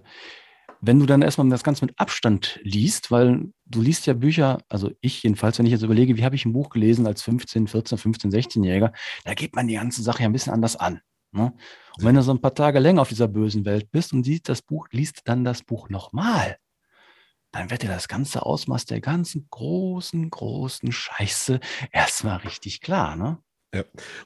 [0.82, 4.92] wenn du dann erstmal das Ganze mit Abstand liest, weil du liest ja Bücher, also
[5.02, 7.98] ich jedenfalls, wenn ich jetzt überlege, wie habe ich ein Buch gelesen als 15, 14,
[7.98, 11.02] 15, 16-Jähriger, da geht man die ganze Sache ja ein bisschen anders an.
[11.36, 11.54] Ne?
[11.98, 14.50] Und wenn du so ein paar Tage länger auf dieser bösen Welt bist und siehst
[14.50, 16.58] das Buch, liest dann das Buch nochmal,
[17.52, 21.60] dann wird dir das ganze Ausmaß der ganzen großen, großen Scheiße
[21.92, 23.40] erstmal richtig klar, ne?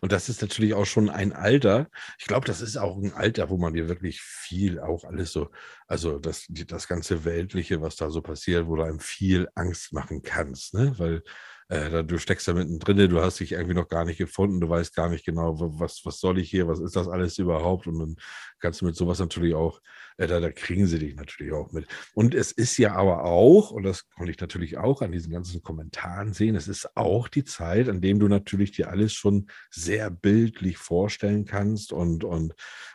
[0.01, 1.87] Und das ist natürlich auch schon ein Alter.
[2.19, 5.49] Ich glaube, das ist auch ein Alter, wo man dir wirklich viel auch alles so,
[5.87, 10.21] also das, das ganze Weltliche, was da so passiert, wo du einem viel Angst machen
[10.21, 10.93] kannst, ne?
[10.99, 11.23] Weil
[11.69, 14.95] äh, du steckst da mittendrin, du hast dich irgendwie noch gar nicht gefunden, du weißt
[14.95, 17.87] gar nicht genau, wa- was, was soll ich hier, was ist das alles überhaupt?
[17.87, 18.15] Und dann
[18.59, 19.79] kannst du mit sowas natürlich auch,
[20.17, 21.87] äh, da, da kriegen sie dich natürlich auch mit.
[22.13, 25.61] Und es ist ja aber auch, und das konnte ich natürlich auch an diesen ganzen
[25.63, 30.09] Kommentaren sehen, es ist auch die Zeit, an dem du natürlich dir alles schon sehr
[30.09, 32.53] bildlich vorstellen kannst und, und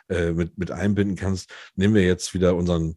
[0.09, 1.51] äh, mit, mit einbinden kannst.
[1.75, 2.95] Nehmen wir jetzt wieder unseren,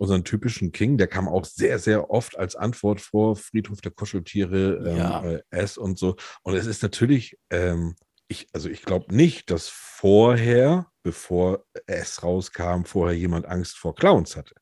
[0.00, 4.82] unseren typischen King, der kam auch sehr, sehr oft als Antwort vor, Friedhof der Kuscheltiere,
[4.86, 5.22] ähm, Ja.
[5.24, 6.16] äh, S und so.
[6.42, 7.94] Und es ist natürlich, ähm,
[8.26, 14.36] ich, also ich glaube nicht, dass vorher, bevor es rauskam, vorher jemand Angst vor Clowns
[14.36, 14.54] hatte.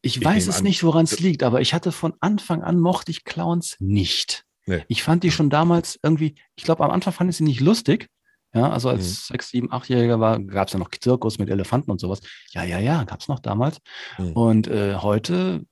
[0.00, 2.78] Ich Ich weiß es an, nicht, woran es liegt, aber ich hatte von Anfang an
[2.80, 4.44] mochte ich Clowns nicht.
[4.66, 4.84] Nee.
[4.88, 8.06] Ich fand die schon damals irgendwie, ich glaube, am Anfang fand ich sie nicht lustig.
[8.54, 9.32] Ja, also als Mhm.
[9.34, 12.20] sechs, sieben, achtjähriger war, gab es ja noch Zirkus mit Elefanten und sowas.
[12.52, 13.78] Ja, ja, ja, gab es noch damals.
[14.18, 14.32] Mhm.
[14.32, 15.64] Und äh, heute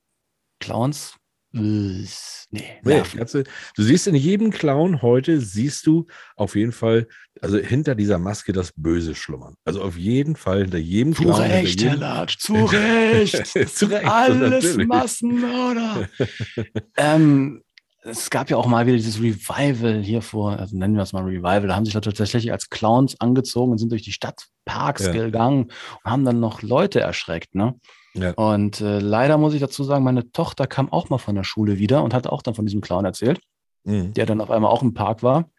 [0.60, 1.14] Clowns,
[1.54, 2.06] äh, nee,
[2.50, 3.44] Nee, du,
[3.76, 7.08] du siehst in jedem Clown heute, siehst du auf jeden Fall,
[7.40, 9.54] also hinter dieser Maske das Böse schlummern.
[9.64, 11.40] Also auf jeden Fall hinter jedem Zu Clown.
[11.40, 13.38] Recht, Herr jedem, Latsch, zu Recht.
[13.38, 14.76] Das Zu sind Recht, alles.
[14.76, 16.08] Massenmörder.
[16.98, 17.62] ähm,
[18.06, 21.22] es gab ja auch mal wieder dieses Revival hier vor, also nennen wir es mal
[21.22, 25.12] Revival, da haben sich Leute tatsächlich als Clowns angezogen und sind durch die Stadtparks Ja.
[25.12, 25.64] gegangen
[26.04, 27.74] und haben dann noch Leute erschreckt, ne?
[28.14, 28.30] Ja.
[28.32, 31.78] Und äh, leider muss ich dazu sagen, meine Tochter kam auch mal von der Schule
[31.78, 33.40] wieder und hat auch dann von diesem Clown erzählt,
[33.84, 34.14] Mhm.
[34.14, 35.50] der dann auf einmal auch im Park war.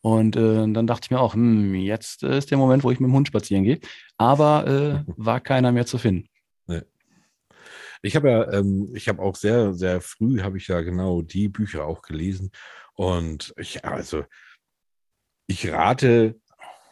[0.00, 3.08] Und äh, dann dachte ich mir auch, hm, jetzt ist der Moment, wo ich mit
[3.08, 3.80] dem Hund spazieren gehe.
[4.18, 6.28] Aber äh, war keiner mehr zu finden.
[8.02, 11.48] Ich habe ja, ähm, ich habe auch sehr, sehr früh habe ich ja genau die
[11.48, 12.50] Bücher auch gelesen.
[12.94, 14.24] Und ich, also,
[15.46, 16.40] ich rate,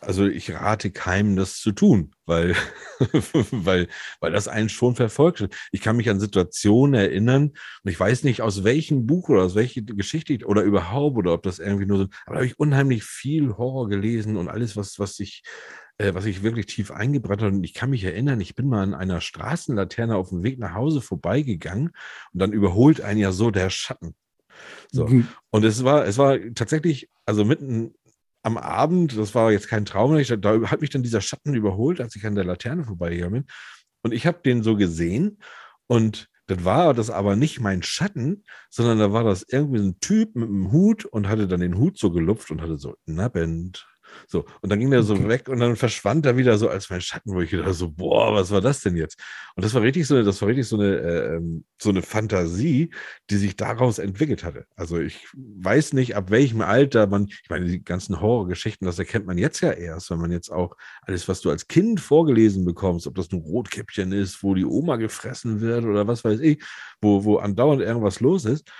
[0.06, 2.54] also ich rate keinem, das zu tun, weil,
[3.50, 3.88] weil,
[4.20, 5.48] weil das einen schon verfolgt.
[5.72, 9.54] Ich kann mich an Situationen erinnern und ich weiß nicht, aus welchem Buch oder aus
[9.54, 13.04] welcher Geschichte oder überhaupt oder ob das irgendwie nur so, aber da habe ich unheimlich
[13.04, 15.42] viel Horror gelesen und alles, was, was ich,
[15.98, 17.52] äh, was ich wirklich tief eingebrannt hat.
[17.52, 20.74] Und ich kann mich erinnern, ich bin mal an einer Straßenlaterne auf dem Weg nach
[20.74, 21.88] Hause vorbeigegangen
[22.32, 24.14] und dann überholt einen ja so der Schatten.
[24.92, 25.06] So.
[25.06, 25.28] Mhm.
[25.50, 27.94] Und es war, es war tatsächlich, also mitten
[28.44, 32.14] am Abend, das war jetzt kein Traum, da hat mich dann dieser Schatten überholt, als
[32.14, 33.52] ich an der Laterne vorbeigegangen bin.
[34.02, 35.38] Und ich habe den so gesehen
[35.86, 40.00] und das war das aber nicht mein Schatten, sondern da war das irgendwie so ein
[40.00, 43.86] Typ mit einem Hut und hatte dann den Hut so gelupft und hatte so, Nabend.
[44.26, 47.00] So, und dann ging der so weg und dann verschwand er wieder so als mein
[47.00, 49.20] Schatten, wo ich gedacht so, boah, was war das denn jetzt?
[49.56, 52.90] Und das war richtig so, das war richtig so eine, äh, ähm, so eine Fantasie,
[53.30, 54.66] die sich daraus entwickelt hatte.
[54.76, 59.26] Also ich weiß nicht, ab welchem Alter man, ich meine, die ganzen Horrorgeschichten, das erkennt
[59.26, 63.06] man jetzt ja erst, wenn man jetzt auch alles, was du als Kind vorgelesen bekommst,
[63.06, 66.62] ob das ein Rotkäppchen ist, wo die Oma gefressen wird oder was weiß ich,
[67.00, 68.70] wo, wo andauernd irgendwas los ist.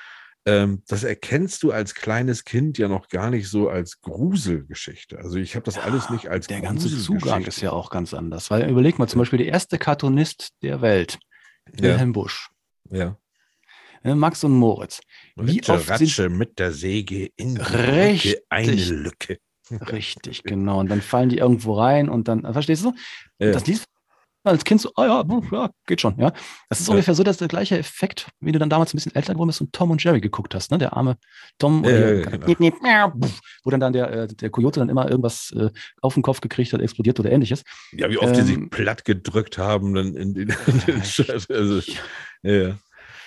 [0.47, 5.19] Ähm, das erkennst du als kleines Kind ja noch gar nicht so als Gruselgeschichte.
[5.19, 8.51] Also ich habe das alles nicht als Der ganze Zugang ist ja auch ganz anders.
[8.51, 11.19] Weil überleg mal, zum Beispiel der erste Cartoonist der Welt,
[11.75, 12.51] ja, Wilhelm Busch,
[12.91, 13.17] ja.
[14.03, 15.01] äh, Max und Moritz.
[15.37, 18.33] Wie Ratsche, oft sind- Ratsche mit der Säge in die Richtig.
[18.33, 19.39] Lücke, eine Lücke.
[19.71, 20.81] Richtig, genau.
[20.81, 22.93] Und dann fallen die irgendwo rein und dann, verstehst du?
[23.39, 23.53] Ja.
[23.53, 23.87] Das liest
[24.53, 26.33] als Kind so, ah ja, pf, ja, geht schon, ja.
[26.69, 26.93] Das ist Ja.
[26.93, 29.61] ungefähr so, dass der gleiche Effekt, wie du dann damals ein bisschen älter geworden bist
[29.61, 30.79] und Tom und Jerry geguckt hast, ne?
[30.79, 31.17] Der arme
[31.59, 33.13] Tom, und ja, genau.
[33.65, 35.71] wo dann, dann der, äh, der Kojote dann immer irgendwas äh,
[36.03, 37.63] auf den Kopf gekriegt hat, explodiert oder ähnliches.
[37.93, 41.31] Ja, wie oft die sich Ähm, platt gedrückt haben dann in, in, in den ich-
[41.31, 41.81] also,
[42.43, 42.79] ja, ja.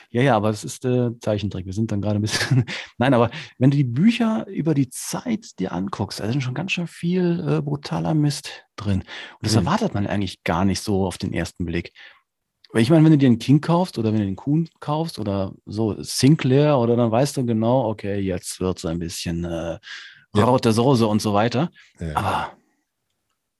[0.10, 1.66] Ja, ja, aber es ist äh, Zeichentrick.
[1.66, 2.64] Wir sind dann gerade ein bisschen.
[2.98, 6.72] Nein, aber wenn du die Bücher über die Zeit dir anguckst, da ist schon ganz
[6.72, 9.00] schön viel äh, brutaler Mist drin.
[9.02, 9.06] Und
[9.46, 9.60] das Mhm.
[9.60, 11.92] erwartet man eigentlich gar nicht so auf den ersten Blick.
[12.72, 15.20] Weil ich meine, wenn du dir einen King kaufst oder wenn du den Kuhn kaufst
[15.20, 19.78] oder so Sinclair oder dann weißt du genau, okay, jetzt wird es ein bisschen äh,
[20.36, 20.44] Ja.
[20.46, 21.72] rote Soße und so weiter.
[22.00, 22.16] ja.
[22.16, 22.58] Aber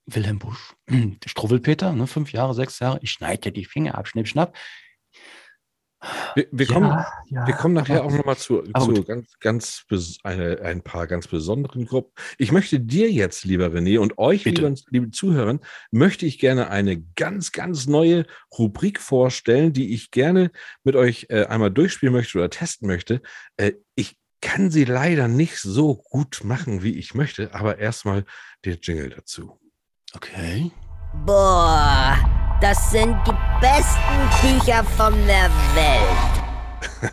[0.06, 4.08] Wilhelm Busch, der Struwwelpeter, ne, fünf Jahre, sechs Jahre, ich schneide dir die Finger ab,
[4.08, 4.56] schnipp, schnapp.
[6.34, 8.02] Wir, wir, kommen, ja, wir kommen nachher ja.
[8.02, 12.12] auch nochmal zu, zu ganz, ganz eine, ein paar ganz besonderen Gruppen.
[12.38, 15.58] Ich möchte dir jetzt, lieber René, und euch, liebe, liebe Zuhörer,
[15.90, 20.52] möchte ich gerne eine ganz, ganz neue Rubrik vorstellen, die ich gerne
[20.84, 23.20] mit euch äh, einmal durchspielen möchte oder testen möchte.
[23.56, 28.24] Äh, ich kann sie leider nicht so gut machen, wie ich möchte, aber erstmal
[28.64, 29.58] der Jingle dazu.
[30.14, 30.70] Okay.
[31.26, 32.16] Boah,
[32.60, 37.12] das sind die besten Bücher von der Welt.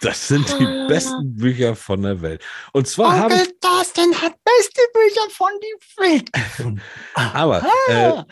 [0.00, 2.42] Das sind die besten Bücher von der Welt.
[2.72, 6.80] Und zwar habe ich, Thorsten hat beste Bücher von die Welt gefunden.
[7.14, 8.24] aber äh, Ah,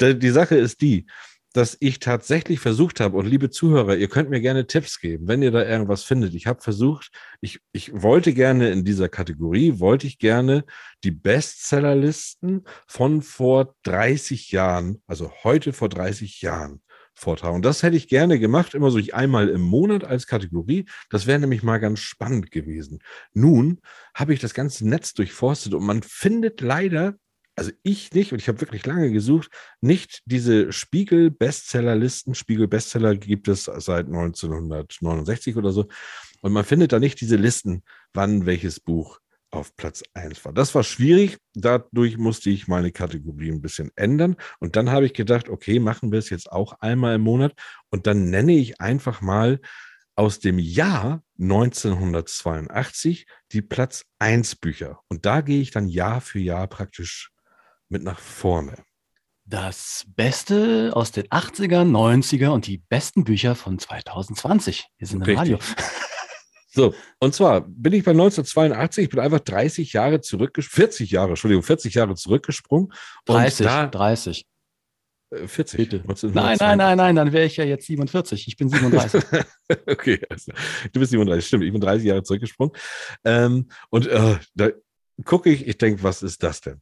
[0.00, 1.04] Die Sache ist die,
[1.52, 5.42] dass ich tatsächlich versucht habe, und liebe Zuhörer, ihr könnt mir gerne Tipps geben, wenn
[5.42, 6.34] ihr da irgendwas findet.
[6.34, 7.10] Ich habe versucht,
[7.40, 10.64] ich, ich wollte gerne in dieser Kategorie, wollte ich gerne
[11.04, 16.82] die Bestsellerlisten von vor 30 Jahren, also heute vor 30 Jahren
[17.14, 17.62] vortragen.
[17.62, 20.86] Das hätte ich gerne gemacht, immer so einmal im Monat als Kategorie.
[21.10, 23.00] Das wäre nämlich mal ganz spannend gewesen.
[23.32, 23.80] Nun
[24.14, 27.14] habe ich das ganze Netz durchforstet und man findet leider,
[27.60, 29.50] also ich nicht, und ich habe wirklich lange gesucht,
[29.82, 32.34] nicht diese Spiegel-Bestsellerlisten.
[32.34, 35.86] Spiegel-Bestseller gibt es seit 1969 oder so.
[36.40, 37.82] Und man findet da nicht diese Listen,
[38.14, 39.18] wann welches Buch
[39.50, 40.54] auf Platz 1 war.
[40.54, 41.36] Das war schwierig.
[41.52, 44.36] Dadurch musste ich meine Kategorie ein bisschen ändern.
[44.58, 47.52] Und dann habe ich gedacht, okay, machen wir es jetzt auch einmal im Monat.
[47.90, 49.60] Und dann nenne ich einfach mal
[50.14, 55.00] aus dem Jahr 1982 die Platz 1 Bücher.
[55.08, 57.30] Und da gehe ich dann Jahr für Jahr praktisch
[57.90, 58.76] mit nach vorne.
[59.44, 64.86] Das Beste aus den 80er, 90er und die besten Bücher von 2020.
[64.96, 65.36] Wir sind im.
[65.36, 65.58] Radio.
[66.72, 71.30] So, und zwar bin ich bei 1982, ich bin einfach 30 Jahre zurückgesprungen, 40 Jahre,
[71.30, 72.92] Entschuldigung, 40 Jahre zurückgesprungen.
[73.26, 74.46] Und 30, Da, 30.
[75.30, 75.76] äh, 40.
[75.78, 75.96] Bitte.
[75.96, 76.60] Nein, 1982.
[76.60, 78.46] nein, nein, nein, dann wäre ich ja jetzt 47.
[78.46, 79.20] Ich bin 37.
[79.88, 80.52] okay, also,
[80.92, 82.72] du bist 37, stimmt, ich bin 30 Jahre zurückgesprungen.
[83.24, 84.70] Ähm, und äh, da
[85.24, 86.80] gucke ich, ich denke, was ist das denn?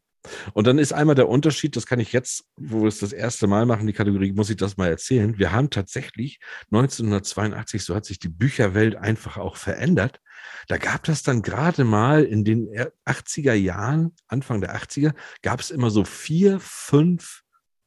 [0.52, 3.46] Und dann ist einmal der Unterschied, das kann ich jetzt, wo wir es das erste
[3.46, 5.38] Mal machen, die Kategorie, muss ich das mal erzählen.
[5.38, 6.40] Wir haben tatsächlich
[6.72, 10.20] 1982, so hat sich die Bücherwelt einfach auch verändert.
[10.68, 12.68] Da gab das dann gerade mal in den
[13.06, 17.42] 80er Jahren, Anfang der 80er, gab es immer so vier, fünf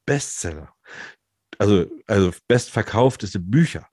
[0.06, 0.73] Bestseller.
[1.58, 3.88] Also, also bestverkaufteste Bücher.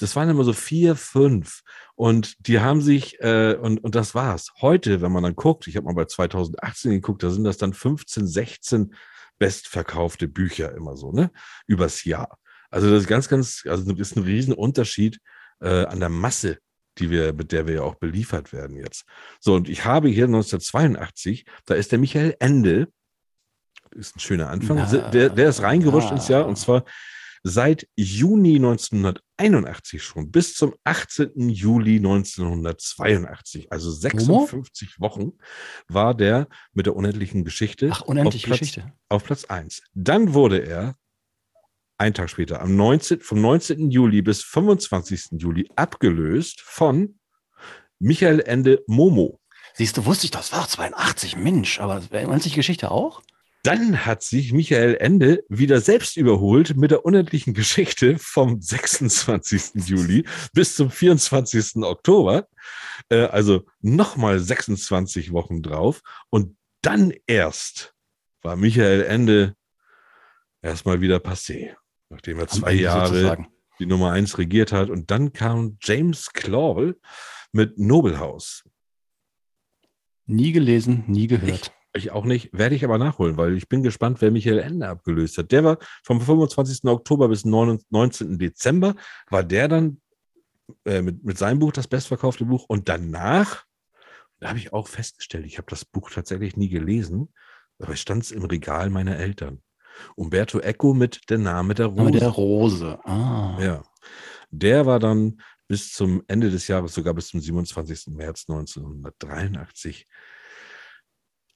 [0.00, 1.62] Das waren immer so vier, fünf.
[1.94, 4.52] Und die haben sich, äh, und, und das war's.
[4.60, 7.72] Heute, wenn man dann guckt, ich habe mal bei 2018 geguckt, da sind das dann
[7.72, 8.94] 15, 16
[9.38, 11.30] bestverkaufte Bücher immer so, ne?
[11.66, 12.38] Übers Jahr.
[12.70, 15.20] Also das ist ganz, ganz, also das ist ein Riesenunterschied
[15.60, 16.58] äh, an der Masse,
[16.98, 19.04] die wir, mit der wir ja auch beliefert werden jetzt.
[19.40, 22.88] So, und ich habe hier 1982, da ist der Michael Ende,
[23.92, 26.14] ist ein schöner Anfang, Na, der, der ist reingerutscht ja.
[26.14, 26.84] ins Jahr, und zwar
[27.42, 31.48] seit Juni 1981 schon bis zum 18.
[31.48, 35.32] Juli 1982, also 56 Wochen,
[35.88, 38.92] war der mit der unendlichen Geschichte Ach, unendliche auf Platz, Geschichte.
[39.08, 39.82] auf Platz 1.
[39.94, 40.96] Dann wurde er
[41.98, 43.90] einen Tag später, am 19, vom 19.
[43.90, 45.40] Juli bis 25.
[45.40, 47.18] Juli abgelöst von
[47.98, 49.40] Michael Ende Momo.
[49.74, 53.22] Siehst du, wusste ich, das war 82, Mensch, aber unendliche Geschichte auch?
[53.68, 59.86] Dann hat sich Michael Ende wieder selbst überholt mit der unendlichen Geschichte vom 26.
[59.86, 61.82] Juli bis zum 24.
[61.82, 62.48] Oktober.
[63.10, 66.00] Äh, also nochmal 26 Wochen drauf.
[66.30, 67.94] Und dann erst
[68.40, 69.54] war Michael Ende
[70.62, 71.74] erstmal wieder passé,
[72.08, 73.48] nachdem er Am zwei Ende Jahre sozusagen.
[73.78, 74.88] die Nummer eins regiert hat.
[74.88, 76.98] Und dann kam James Clawell
[77.52, 78.64] mit Nobelhaus.
[80.24, 81.70] Nie gelesen, nie gehört.
[81.98, 85.38] Ich auch nicht, werde ich aber nachholen, weil ich bin gespannt, wer Michael Ende abgelöst
[85.38, 85.52] hat.
[85.52, 86.84] Der war vom 25.
[86.84, 88.38] Oktober bis 19.
[88.38, 88.94] Dezember,
[89.28, 90.00] war der dann
[90.84, 92.64] äh, mit, mit seinem Buch das bestverkaufte Buch.
[92.68, 93.64] Und danach,
[94.40, 97.32] da habe ich auch festgestellt, ich habe das Buch tatsächlich nie gelesen,
[97.78, 99.62] aber es stand im Regal meiner Eltern.
[100.14, 102.18] Umberto Eco mit Der Name der Rose.
[102.18, 102.98] Der Rose.
[103.04, 103.58] Ah.
[103.60, 103.82] Ja.
[104.50, 108.08] Der war dann bis zum Ende des Jahres, sogar bis zum 27.
[108.08, 110.06] März 1983,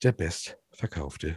[0.03, 1.37] der bestverkaufte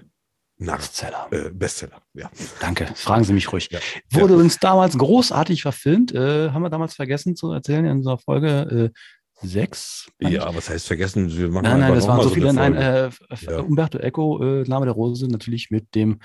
[0.57, 1.27] Bestseller.
[1.31, 2.01] äh, Bestseller.
[2.13, 2.31] Ja.
[2.61, 3.67] Danke, fragen Sie mich ruhig.
[3.71, 3.79] Ja.
[4.11, 4.35] Wurde Ja.
[4.35, 6.13] übrigens damals großartig verfilmt.
[6.13, 10.09] Äh, haben wir damals vergessen zu erzählen in unserer Folge äh, 6?
[10.21, 11.29] ja, was heißt vergessen?
[11.35, 12.53] Wir machen Nein, nein, das waren so viele.
[12.53, 13.09] Nein, äh,
[13.41, 13.59] Ja.
[13.59, 16.19] Umberto Eco, äh, Name der Rose, natürlich mit dem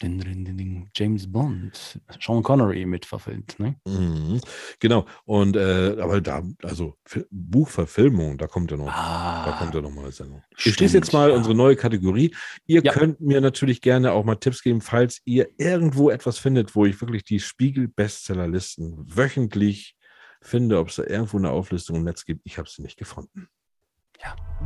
[0.00, 3.58] den, den, den, den James Bond, Sean Connery mit verfilmt.
[3.58, 3.74] Ne?
[3.86, 4.40] Mhm.
[4.78, 5.06] Genau.
[5.24, 8.86] Und äh, aber da, also Fi- Buchverfilmung, da kommt ja noch.
[8.86, 10.42] Da kommt ja noch mal eine Sendung.
[10.64, 11.36] Ich schließe jetzt mal ja.
[11.36, 12.34] unsere neue Kategorie.
[12.66, 12.92] Ihr Ja.
[12.92, 17.00] könnt mir natürlich gerne auch mal Tipps geben, falls ihr irgendwo etwas findet, wo ich
[17.00, 19.96] wirklich die Spiegel-Bestsellerlisten wöchentlich
[20.40, 22.42] finde, ob es da irgendwo eine Auflistung im Netz gibt.
[22.44, 23.48] Ich habe sie nicht gefunden.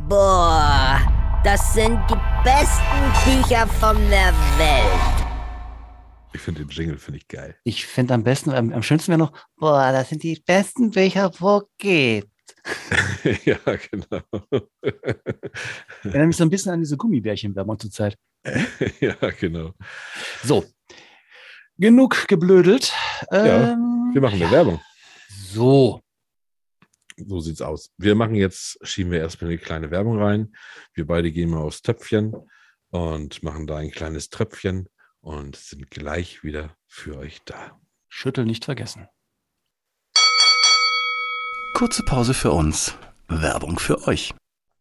[0.09, 0.99] Boah,
[1.43, 5.22] das sind die besten Bücher von der Welt.
[6.33, 7.55] Ich finde den Jingle finde ich geil.
[7.63, 11.31] Ich finde am besten, am, am schönsten wäre noch, boah, das sind die besten Bücher,
[11.39, 12.27] wo geht.
[13.45, 13.57] ja,
[13.91, 14.21] genau.
[16.03, 18.17] Erinnert mich so ein bisschen an diese Gummibärchen-Werbung zur Zeit.
[18.99, 19.73] ja, genau.
[20.43, 20.65] So,
[21.77, 22.91] genug geblödelt.
[23.31, 24.81] Ja, Ähm, Wir machen eine Werbung.
[25.29, 26.01] So,
[27.17, 27.91] So sieht's aus.
[27.97, 30.53] Wir machen jetzt, schieben wir erstmal eine kleine Werbung rein.
[30.93, 32.33] Wir beide gehen mal aufs Töpfchen
[32.89, 34.87] und machen da ein kleines Tröpfchen
[35.23, 37.79] und sind gleich wieder für euch da.
[38.09, 39.07] Schüttel nicht vergessen.
[41.75, 42.95] Kurze Pause für uns.
[43.27, 44.33] Werbung für euch.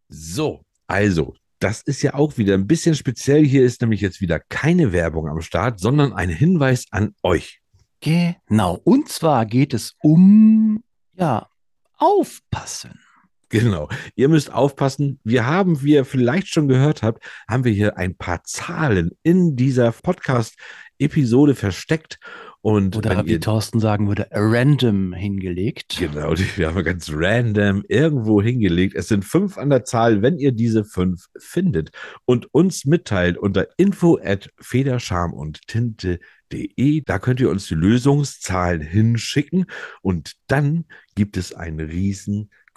[0.09, 3.47] So, also, das ist ja auch wieder ein bisschen speziell.
[3.47, 7.61] Hier ist nämlich jetzt wieder keine Werbung am Start, sondern ein Hinweis an euch.
[8.01, 8.75] Genau.
[8.85, 10.83] Und zwar geht es um,
[11.15, 11.49] ja,
[11.97, 13.01] aufpassen.
[13.53, 13.89] Genau.
[14.17, 15.21] Ihr müsst aufpassen.
[15.25, 19.57] Wir haben, wie ihr vielleicht schon gehört habt, haben wir hier ein paar Zahlen in
[19.57, 22.19] dieser Podcast-Episode versteckt.
[22.63, 25.97] Und Oder wie ihr Thorsten sagen würde, random hingelegt.
[25.99, 28.95] Genau, die wir haben ganz random irgendwo hingelegt.
[28.95, 31.91] Es sind fünf an der Zahl, wenn ihr diese fünf findet
[32.25, 37.03] und uns mitteilt unter info at federscham und tinte.de.
[37.05, 39.67] Da könnt ihr uns die Lösungszahlen hinschicken
[40.01, 40.85] und dann
[41.17, 41.81] gibt es ein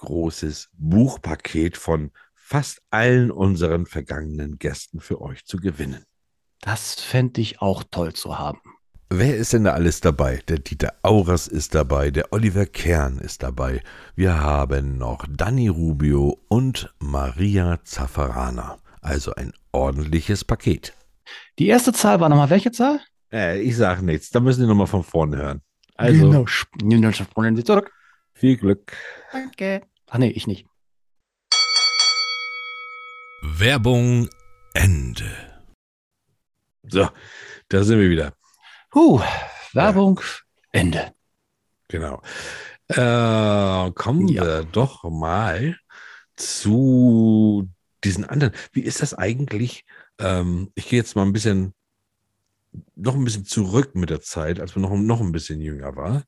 [0.02, 6.06] riesengroßes Buchpaket von fast allen unseren vergangenen Gästen für euch zu gewinnen.
[6.62, 8.60] Das fände ich auch toll zu haben.
[9.10, 10.42] Wer ist denn da alles dabei?
[10.48, 13.82] Der Dieter Auras ist dabei, der Oliver Kern ist dabei.
[14.16, 18.80] Wir haben noch Danny Rubio und Maria Zaffarana.
[19.02, 20.94] Also ein ordentliches Paket.
[21.60, 23.00] Die erste Zahl war nochmal welche Zahl?
[23.32, 25.62] Äh, ich sage nichts, da müssen Sie nochmal von vorne hören.
[25.96, 26.44] Also genau.
[26.50, 27.92] sp- Genau, springen Sie zurück.
[28.36, 28.96] Viel Glück.
[29.32, 29.82] Danke.
[30.08, 30.68] Ach nee, ich nicht.
[33.42, 34.30] Werbung
[34.74, 35.32] Ende.
[36.88, 37.10] So,
[37.70, 38.34] da sind wir wieder.
[38.94, 39.22] Huh,
[39.74, 40.20] Werbung,
[40.72, 41.14] Ende.
[41.88, 42.22] Genau.
[42.88, 44.44] Äh, kommen Ja.
[44.44, 45.78] wir doch mal
[46.36, 47.68] zu
[48.04, 48.54] diesen anderen.
[48.74, 49.86] Wie ist das eigentlich?
[50.20, 51.74] Ähm, ich gehe jetzt mal ein bisschen,
[52.96, 56.24] noch ein bisschen zurück mit der Zeit, als man noch, noch ein bisschen jünger war,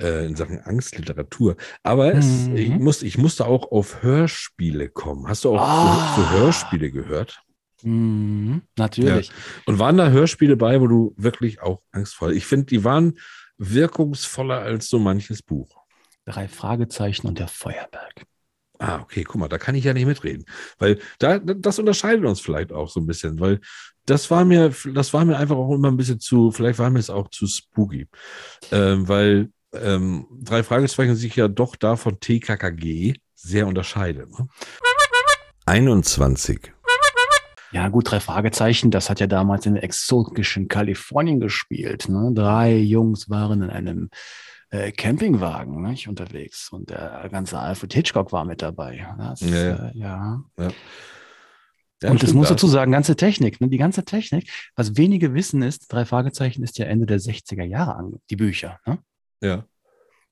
[0.00, 1.56] äh, in Sachen Angstliteratur.
[1.82, 2.56] Aber es, Mhm.
[2.56, 5.26] ich, muss, ich musste auch auf Hörspiele kommen.
[5.28, 6.14] Hast du auch Ah.
[6.14, 7.40] zu, zu Hörspiele gehört?
[7.82, 9.30] Mhm, natürlich.
[9.66, 12.32] Und waren da Hörspiele bei, wo du wirklich auch angstvoll?
[12.34, 13.18] Ich finde, die waren
[13.58, 15.76] wirkungsvoller als so manches Buch.
[16.24, 18.24] Drei Fragezeichen und der Feuerberg.
[18.78, 20.44] Ah, okay, guck mal, da kann ich ja nicht mitreden.
[20.78, 23.60] Weil da, das unterscheidet uns vielleicht auch so ein bisschen, weil
[24.04, 26.98] das war mir, das war mir einfach auch immer ein bisschen zu, vielleicht war mir
[26.98, 28.06] es auch zu spooky.
[28.72, 34.30] Ähm, weil ähm, drei Fragezeichen sich ja doch da von TKKG sehr unterscheidet.
[34.38, 34.48] Ne?
[35.66, 36.72] 21.
[37.72, 38.90] Ja, gut, drei Fragezeichen.
[38.90, 42.08] Das hat ja damals in exotischen Kalifornien gespielt.
[42.08, 42.30] Ne?
[42.34, 44.10] Drei Jungs waren in einem
[44.70, 49.06] äh, Campingwagen nicht, unterwegs und der ganze Alfred Hitchcock war mit dabei.
[49.18, 50.44] Das, Ja, ja.
[50.56, 50.70] Äh, ja.
[52.02, 53.68] Ja, und das muss da- dazu sagen, ganze Technik, ne?
[53.68, 54.50] die ganze Technik.
[54.76, 58.78] Was wenige wissen ist, drei Fragezeichen ist ja Ende der 60er Jahre an, die Bücher.
[58.84, 58.98] Ne?
[59.42, 59.64] Ja, Und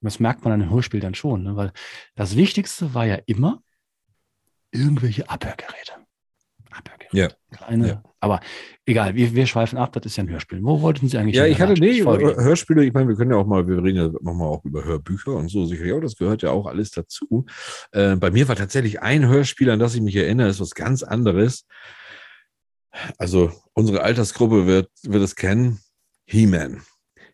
[0.00, 1.56] Das merkt man an den Hörspiel dann schon, ne?
[1.56, 1.72] weil
[2.14, 3.62] das Wichtigste war ja immer
[4.72, 5.92] irgendwelche Abhörgeräte.
[6.70, 7.16] Abhörgeräte.
[7.16, 7.28] Ja.
[7.56, 8.02] Kleine, Ja.
[8.18, 8.40] aber
[8.86, 10.60] egal, wir, wir schweifen ab, das ist ja ein Hörspiel.
[10.62, 12.34] Wo wollten Sie eigentlich Ja, ich hatte, nee, folge.
[12.36, 15.32] Hörspiele, ich meine, wir können ja auch mal, wir reden ja nochmal auch über Hörbücher
[15.32, 17.46] und so, sicherlich auch, das gehört ja auch alles dazu.
[17.92, 21.02] Äh, bei mir war tatsächlich ein Hörspiel, an das ich mich erinnere, ist was ganz
[21.04, 21.66] anderes.
[23.18, 25.80] Also, unsere Altersgruppe wird, wird es kennen.
[26.26, 26.82] He-Man.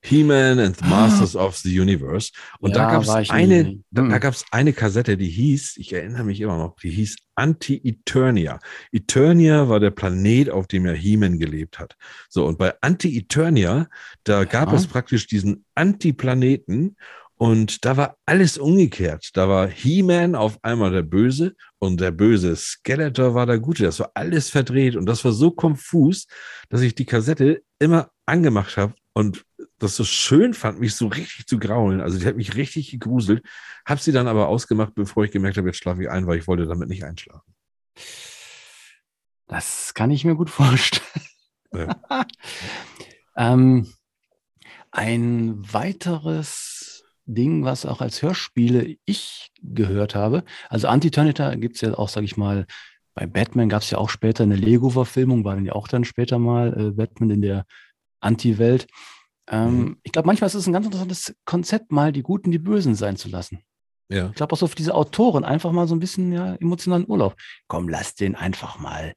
[0.03, 2.33] He-Man and the Masters of the Universe.
[2.61, 3.83] Und da Ja, gab war es eine, nie.
[3.91, 7.17] da, da gab es eine Kassette, die hieß, ich erinnere mich immer noch, die hieß
[7.35, 8.59] Anti-Eternia.
[8.93, 11.97] Eternia war der Planet, auf dem ja He-Man gelebt hat.
[12.29, 13.89] So, und bei Anti-Eternia,
[14.25, 14.75] da gab Ja.
[14.77, 16.97] es praktisch diesen Anti-Planeten
[17.37, 19.31] und da war alles umgekehrt.
[19.35, 23.85] Da war He-Man auf einmal der Böse und der böse Skeletor war der Gute.
[23.85, 26.27] Das war alles verdreht und das war so konfus,
[26.69, 29.43] dass ich die Kassette immer angemacht habe und
[29.83, 32.01] das so schön fand, mich so richtig zu graulen.
[32.01, 33.45] Also die hat mich richtig gegruselt.
[33.85, 36.47] Hab sie dann aber ausgemacht, bevor ich gemerkt habe, jetzt schlafe ich ein, weil ich
[36.47, 37.55] wollte damit nicht einschlafen.
[39.49, 41.27] Das kann ich mir gut vorstellen.
[41.73, 42.01] Ja.
[43.37, 43.93] ähm,
[44.93, 51.95] ein weiteres Ding, was auch als Hörspiele ich gehört habe, also Anti-Terminator gibt es ja
[51.95, 52.67] auch, sage ich mal,
[53.15, 56.39] bei Batman gab es ja auch später eine Lego-Verfilmung, war dann ja auch dann später
[56.39, 57.67] mal äh, Batman in der
[58.21, 58.87] Anti-Welt.
[59.51, 59.97] Ähm, Mhm.
[60.05, 63.17] Ich glaube, manchmal ist es ein ganz interessantes Konzept, mal die Guten die Bösen sein
[63.17, 63.63] zu lassen.
[64.09, 64.29] Ja.
[64.29, 67.37] Ich glaube auch so für diese Autoren einfach mal so ein bisschen ja, emotionalen Urlaub.
[67.69, 69.15] Komm, lass den einfach mal,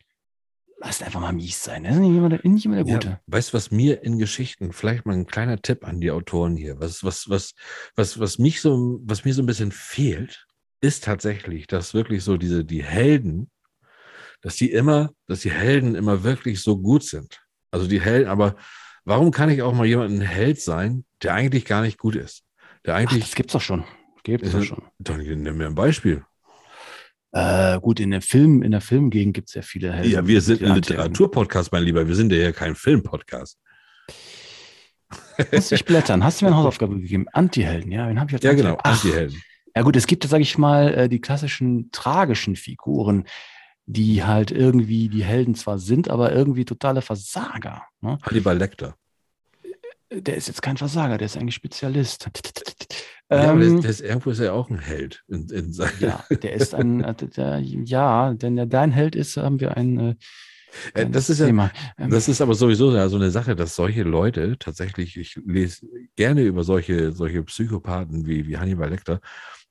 [0.77, 1.85] lass den einfach mal mies sein.
[1.85, 3.07] Er ist nicht immer der, nicht immer der Gute.
[3.07, 6.55] Ja, weißt du, was mir in Geschichten, vielleicht mal ein kleiner Tipp an die Autoren
[6.55, 7.53] hier, was, was, was,
[7.95, 10.45] was, was mich so, was mir so ein bisschen fehlt,
[10.81, 13.49] ist tatsächlich, dass wirklich so diese, die Helden,
[14.41, 17.41] dass die immer, dass die Helden immer wirklich so gut sind.
[17.71, 18.55] Also die Helden, aber
[19.05, 22.43] warum kann ich auch mal jemanden Held sein, der eigentlich gar nicht gut ist?
[22.85, 23.83] Der Ach, eigentlich, das gibt's doch schon.
[24.23, 24.83] Gibt's doch Äh, schon.
[24.99, 26.23] dann nimm mir ein Beispiel.
[27.31, 30.11] Äh, gut, in der Film, in der Filmgegend gibt's ja viele Helden.
[30.11, 30.75] Ja, wir sind ein.
[30.75, 32.07] Literaturpodcast, mein Lieber.
[32.07, 33.57] Wir sind ja hier kein Filmpodcast.
[35.51, 36.23] Muss ich blättern.
[36.23, 37.25] Hast du mir eine Hausaufgabe gegeben?
[37.33, 39.41] Anti-Helden, ja, wen habe ich als Ja, genau, Ach, Anti-Helden.
[39.75, 43.25] Ja gut, es gibt, sage ich mal, äh, die klassischen tragischen Figuren,
[43.85, 47.83] die halt irgendwie die Helden zwar sind, aber irgendwie totale Versager.
[48.01, 48.17] Ne?
[48.21, 48.95] Hannibal Lecter.
[50.11, 52.29] Der ist jetzt kein Versager, der ist eigentlich Spezialist.
[53.31, 55.23] ja, aber der, Ähm, der ist, irgendwo ist er auch ein Held.
[55.27, 59.59] In, in ja, der ist ein, äh, der, ja, denn der dein Held ist, haben
[59.59, 60.15] wir ein, äh,
[60.93, 61.71] Äh, das ist ja, Thema.
[61.97, 65.87] Ähm, das ist aber sowieso ja so eine Sache, dass solche Leute tatsächlich, ich lese
[66.15, 69.19] gerne über solche, solche Psychopathen wie, wie Hannibal Lecter,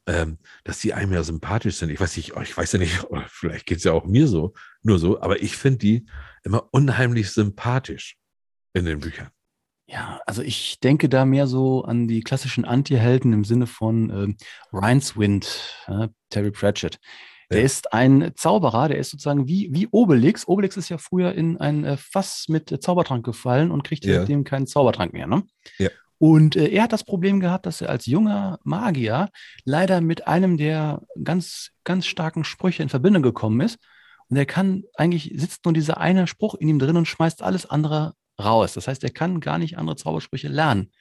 [0.06, 1.90] ähm, dass die einem ja sympathisch sind.
[1.90, 4.54] Ich weiß nicht, ich weiß ja nicht, oder vielleicht geht es ja auch mir so,
[4.82, 6.06] nur so, aber ich finde die
[6.44, 8.16] immer unheimlich sympathisch
[8.72, 9.28] in den Büchern.
[9.86, 14.36] Ja, also ich denke da mehr so an die klassischen Anti-Helden im Sinne von ähm,
[14.72, 16.98] Rincewind, äh, Terry Pratchett.
[17.50, 17.64] Der Ja.
[17.66, 20.48] ist ein Zauberer, der ist sozusagen wie, wie Obelix.
[20.48, 24.20] Obelix ist ja früher in ein äh, Fass mit äh, Zaubertrank gefallen und kriegt Ja.
[24.20, 25.26] seitdem keinen Zaubertrank mehr.
[25.26, 25.42] Ne?
[25.78, 25.90] Ja.
[26.22, 29.28] Und äh, er hat das Problem gehabt, dass er als junger Magier
[29.64, 33.80] leider mit einem der ganz, ganz starken Sprüche in Verbindung gekommen ist.
[34.28, 37.66] Und er kann eigentlich, sitzt nur dieser eine Spruch in ihm drin und schmeißt alles
[37.66, 38.74] andere raus.
[38.74, 40.92] Das heißt, er kann gar nicht andere Zaubersprüche lernen,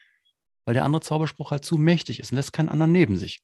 [0.66, 3.44] weil der andere Zauberspruch halt zu mächtig ist und lässt keinen anderen neben sich.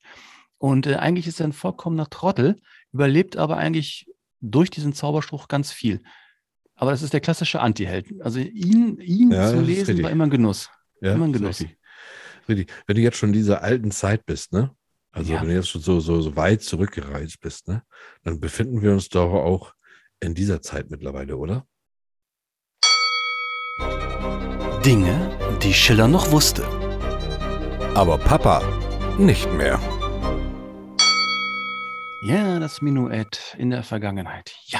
[0.58, 2.60] Und äh, eigentlich ist er ein vollkommener Trottel,
[2.92, 4.08] überlebt aber eigentlich
[4.42, 6.02] durch diesen Zauberspruch ganz viel.
[6.74, 8.20] Aber das ist der klassische Anti-Held.
[8.24, 10.72] Also ihn, ihn Ja, zu lesen war immer ein Genuss.
[11.02, 11.60] Ja, Immer ein Genuss.
[11.62, 11.78] Richtig.
[12.50, 12.74] richtig.
[12.88, 14.72] Wenn du jetzt schon in dieser alten Zeit bist, ne?
[15.12, 15.42] Also Ja.
[15.42, 17.84] wenn du jetzt schon so, so, so weit zurückgereist bist, ne?
[18.24, 19.74] Dann befinden wir uns doch auch
[20.20, 21.66] in dieser Zeit mittlerweile, oder?
[24.86, 25.32] Dinge,
[25.62, 26.66] die Schiller noch wusste.
[27.94, 28.62] Aber Papa
[29.18, 29.80] nicht mehr.
[32.24, 34.56] Ja, das Minuett in der Vergangenheit.
[34.66, 34.80] Ja.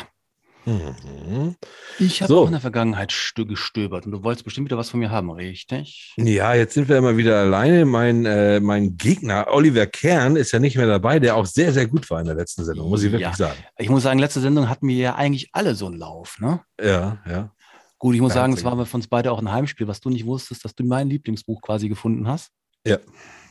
[0.68, 1.56] Mhm.
[1.98, 2.42] Ich habe So.
[2.42, 5.32] auch in der Vergangenheit stö- gestöbert und du wolltest bestimmt wieder was von mir haben,
[5.32, 6.14] richtig?
[6.18, 7.86] Ja, jetzt sind wir immer wieder alleine.
[7.86, 11.88] Mein, äh, mein Gegner, Oliver Kern, ist ja nicht mehr dabei, der auch sehr, sehr
[11.88, 13.34] gut war in der letzten Sendung, muss ich wirklich Ja.
[13.34, 13.58] sagen.
[13.78, 16.60] Ich muss sagen, letzte Sendung hatten wir ja eigentlich alle so einen Lauf, ne?
[16.84, 17.52] Ja, ja.
[17.98, 20.10] Gut, ich muss Ja, sagen, es war für uns beide auch ein Heimspiel, was du
[20.10, 22.52] nicht wusstest, dass du mein Lieblingsbuch quasi gefunden hast.
[22.86, 22.98] Ja.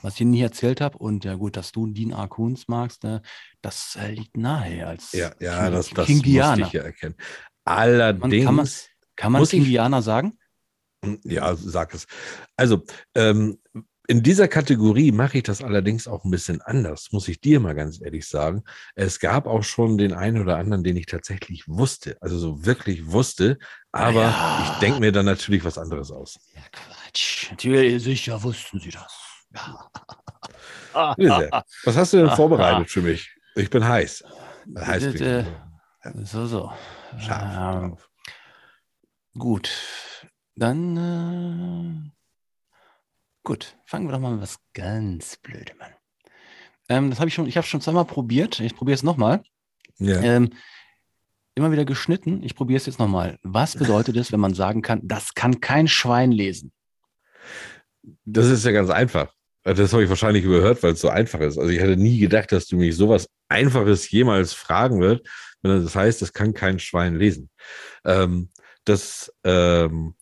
[0.06, 0.96] Was ich nie erzählt habe.
[0.98, 2.28] Und ja gut, dass du Dean R.
[2.68, 3.22] Magst, ne,
[3.60, 7.16] das äh, liegt nahe als Ja, ja, King- das, das King musste ich ja erkennen.
[7.64, 8.44] Allerdings.
[8.44, 8.68] kann man-
[9.16, 10.38] Kann man Muss ich- Kingianer sagen?
[11.24, 12.06] Ja, sag es.
[12.56, 12.84] Also,
[13.16, 13.58] ähm,
[14.06, 17.74] in dieser Kategorie mache ich das allerdings auch ein bisschen anders, muss ich dir mal
[17.74, 18.62] ganz ehrlich sagen.
[18.94, 23.10] Es gab auch schon den einen oder anderen, den ich tatsächlich wusste, also so wirklich
[23.10, 23.58] wusste,
[23.90, 24.62] aber Ja.
[24.74, 26.38] ich denke mir dann natürlich was anderes aus.
[26.54, 27.50] Ja, Quatsch.
[27.50, 29.25] Natürlich, sicher wussten sie das.
[31.84, 33.34] Was hast du denn vorbereitet für mich?
[33.54, 34.24] Ich bin heiß.
[34.78, 36.28] Heiß Das, bin äh, ich.
[36.28, 36.72] So, so.
[37.18, 37.96] Scharf Ähm.
[39.38, 39.70] Gut,
[40.54, 42.10] dann äh,
[43.44, 45.92] gut, fangen wir doch mal mit was ganz Blödem an.
[46.88, 48.60] Ähm, das habe ich schon, ich habe schon zweimal probiert.
[48.60, 49.42] Ich probiere es nochmal.
[49.98, 50.20] Ja.
[50.20, 50.50] Ähm,
[51.54, 52.42] immer wieder geschnitten.
[52.42, 53.38] Ich probiere es jetzt nochmal.
[53.42, 56.72] Was bedeutet es, wenn man sagen kann, das kann kein Schwein lesen?
[58.24, 59.34] Das ist ja ganz einfach.
[59.74, 61.58] Das habe ich wahrscheinlich überhört, weil es so einfach ist.
[61.58, 65.26] Also ich hätte nie gedacht, dass du mich sowas Einfaches jemals fragen wird.
[65.62, 67.50] Wenn Das heißt, das kann kein Schwein lesen.
[68.04, 68.50] Ähm,
[68.84, 70.14] das, ähm,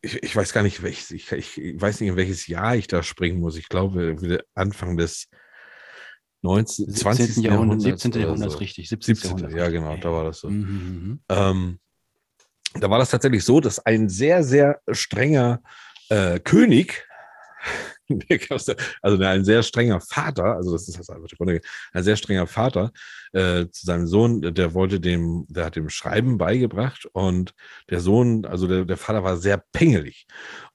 [0.00, 3.02] ich, ich weiß gar nicht, welches, ich, ich weiß nicht, in welches Jahr ich da
[3.02, 3.56] springen muss.
[3.56, 4.16] Ich glaube,
[4.54, 5.28] Anfang des
[6.40, 7.26] 19, 20.
[7.26, 7.42] 17.
[7.44, 8.12] Jahrhundert, Jahrhunderts 17.
[8.12, 8.58] oder Jahrhundert, so.
[8.58, 8.88] richtig.
[8.88, 9.14] 17.
[9.14, 9.38] 17.
[9.38, 10.48] Jahrhundert, Ja, genau, da war das so.
[10.48, 11.80] Mhm, mhm, Ähm,
[12.74, 15.62] da war das tatsächlich so, dass ein sehr, sehr strenger
[16.08, 17.06] äh, König,
[19.02, 21.28] also ein sehr strenger Vater, also das ist das einfach
[21.92, 22.92] ein sehr strenger Vater
[23.32, 27.54] äh, zu seinem Sohn, der wollte dem, der hat dem Schreiben beigebracht und
[27.90, 30.26] der Sohn, also der, der Vater war sehr pingelig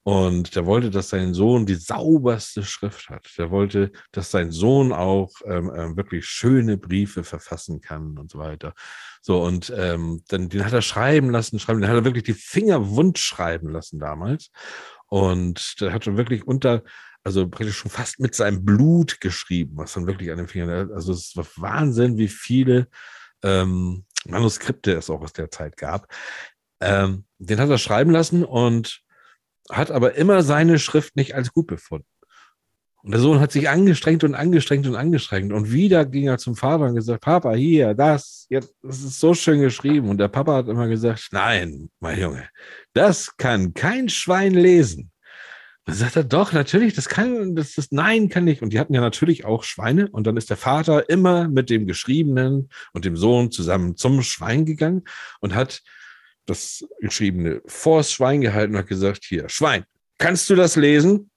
[0.07, 3.27] und der wollte, dass sein Sohn die sauberste Schrift hat.
[3.37, 8.39] Der wollte, dass sein Sohn auch ähm, ähm, wirklich schöne Briefe verfassen kann und so
[8.39, 8.73] weiter.
[9.21, 12.33] So, und ähm, dann den hat er schreiben lassen, schreiben, den hat er wirklich die
[12.33, 14.49] Finger wund schreiben lassen damals.
[15.07, 16.83] Und der hat er wirklich unter,
[17.23, 21.13] also praktisch schon fast mit seinem Blut geschrieben, was dann wirklich an den Fingern, also
[21.13, 22.87] es war Wahnsinn, wie viele
[23.43, 26.13] ähm, Manuskripte es auch aus der Zeit gab.
[26.79, 29.01] Ähm, den hat er schreiben lassen und
[29.69, 32.07] hat aber immer seine Schrift nicht als gut befunden.
[33.07, 35.53] Und der Sohn hat sich angestrengt und angestrengt und angestrengt.
[35.53, 39.33] Und wieder ging er zum Vater und gesagt, Papa, hier, das, jetzt, das ist so
[39.33, 40.09] schön geschrieben.
[40.09, 42.49] Und der Papa hat immer gesagt, nein, mein Junge,
[42.91, 45.09] das kann kein Schwein lesen.
[45.85, 48.61] Dann sagt er, doch, natürlich, das kann, das ist, nein, kann nicht.
[48.61, 50.09] Und die hatten ja natürlich auch Schweine.
[50.09, 54.65] Und dann ist der Vater immer mit dem Geschriebenen und dem Sohn zusammen zum Schwein
[54.65, 55.05] gegangen
[55.39, 55.81] und hat
[56.45, 59.85] das Geschriebene vors Schwein gehalten und hat gesagt, hier, Schwein,
[60.17, 61.29] kannst du das lesen?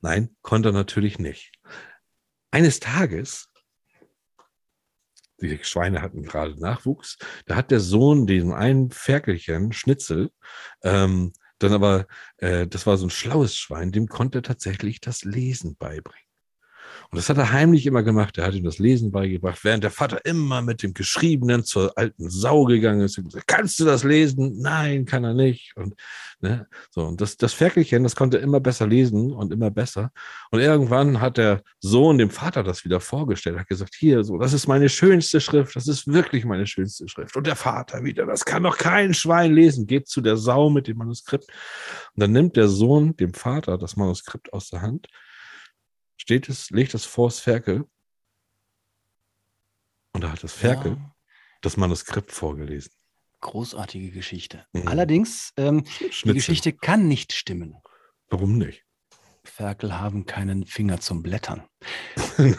[0.00, 1.52] Nein, konnte er natürlich nicht.
[2.50, 3.50] Eines Tages,
[5.40, 10.30] die Schweine hatten gerade Nachwuchs, da hat der Sohn diesen einen Ferkelchen, Schnitzel,
[10.82, 12.06] ähm, dann aber,
[12.38, 16.27] äh, das war so ein schlaues Schwein, dem konnte er tatsächlich das Lesen beibringen.
[17.10, 18.36] Und das hat er heimlich immer gemacht.
[18.36, 22.28] Er hat ihm das Lesen beigebracht, während der Vater immer mit dem Geschriebenen zur alten
[22.28, 24.58] Sau gegangen ist und gesagt, kannst du das lesen?
[24.60, 25.74] Nein, kann er nicht.
[25.74, 25.94] Und,
[26.40, 30.12] ne, so, und das, das Ferkelchen, das konnte immer besser lesen und immer besser.
[30.50, 34.52] Und irgendwann hat der Sohn dem Vater das wieder vorgestellt, hat gesagt, hier, so, das
[34.52, 37.34] ist meine schönste Schrift, das ist wirklich meine schönste Schrift.
[37.36, 40.86] Und der Vater wieder, das kann doch kein Schwein lesen, geht zu der Sau mit
[40.88, 41.46] dem Manuskript.
[42.14, 45.08] Und dann nimmt der Sohn dem Vater das Manuskript aus der Hand,
[46.18, 47.86] steht es, legt es vors Ferkel
[50.12, 51.14] und da hat das Ferkel Ja,
[51.62, 52.92] das Manuskript vorgelesen.
[53.40, 54.66] großartige Geschichte.
[54.72, 54.88] Mhm.
[54.88, 55.84] Allerdings, ähm,
[56.24, 56.32] die.
[56.34, 57.76] Geschichte kann nicht stimmen.
[58.28, 58.84] Warum nicht?
[59.44, 61.62] Ferkel haben keinen Finger zum Blättern.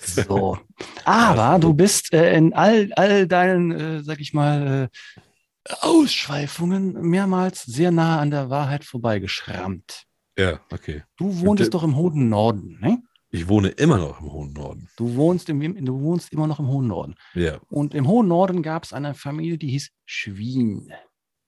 [0.00, 0.58] So.
[1.04, 7.64] Aber du bist äh, in all, all deinen, äh, sag ich mal, äh, Ausschweifungen mehrmals
[7.64, 10.04] sehr nah an der Wahrheit vorbeigeschrammt.
[10.38, 11.02] Ja, okay.
[11.16, 13.02] Du wohntest doch im hohen Norden, ne?
[13.30, 14.88] Ich wohne immer noch im hohen Norden.
[14.96, 17.16] Du wohnst, im, du wohnst immer noch im hohen Norden.
[17.34, 17.58] Ja.
[17.68, 20.92] Und im hohen Norden gab es eine Familie, die hieß Schwien.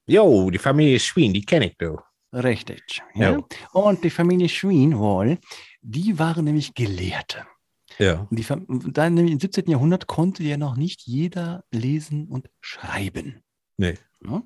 [0.06, 2.02] Jo, die Familie Schwien, die kenne ich doch.
[2.32, 3.02] Richtig.
[3.14, 3.32] Ja?
[3.32, 3.38] Ja.
[3.72, 5.38] Und die Familie Schwien wohl,
[5.80, 7.46] die waren nämlich Gelehrte.
[7.98, 8.26] Ja.
[8.30, 9.70] Und die, dann nämlich im 17.
[9.70, 13.42] Jahrhundert konnte ja noch nicht jeder lesen und schreiben.
[13.76, 13.94] Nee.
[14.24, 14.42] Ja?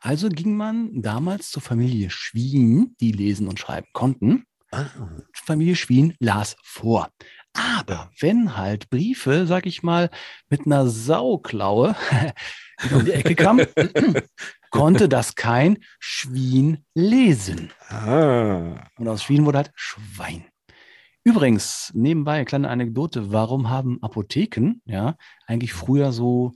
[0.00, 4.44] Also ging man damals zur Familie Schwien, die lesen und schreiben konnten.
[4.70, 4.86] Ah,
[5.32, 7.10] Familie Schwien las vor.
[7.52, 10.10] Aber wenn halt Briefe, sag ich mal,
[10.48, 11.94] mit einer Sauklaue
[12.92, 13.66] um die Ecke kamen,
[14.70, 17.70] konnte das kein Schwien lesen.
[17.88, 18.86] ah.
[18.96, 20.46] Und aus Schwien wurde halt Schwein.
[21.24, 26.52] Übrigens, nebenbei eine kleine Anekdote, warum haben Apotheken ja eigentlich früher so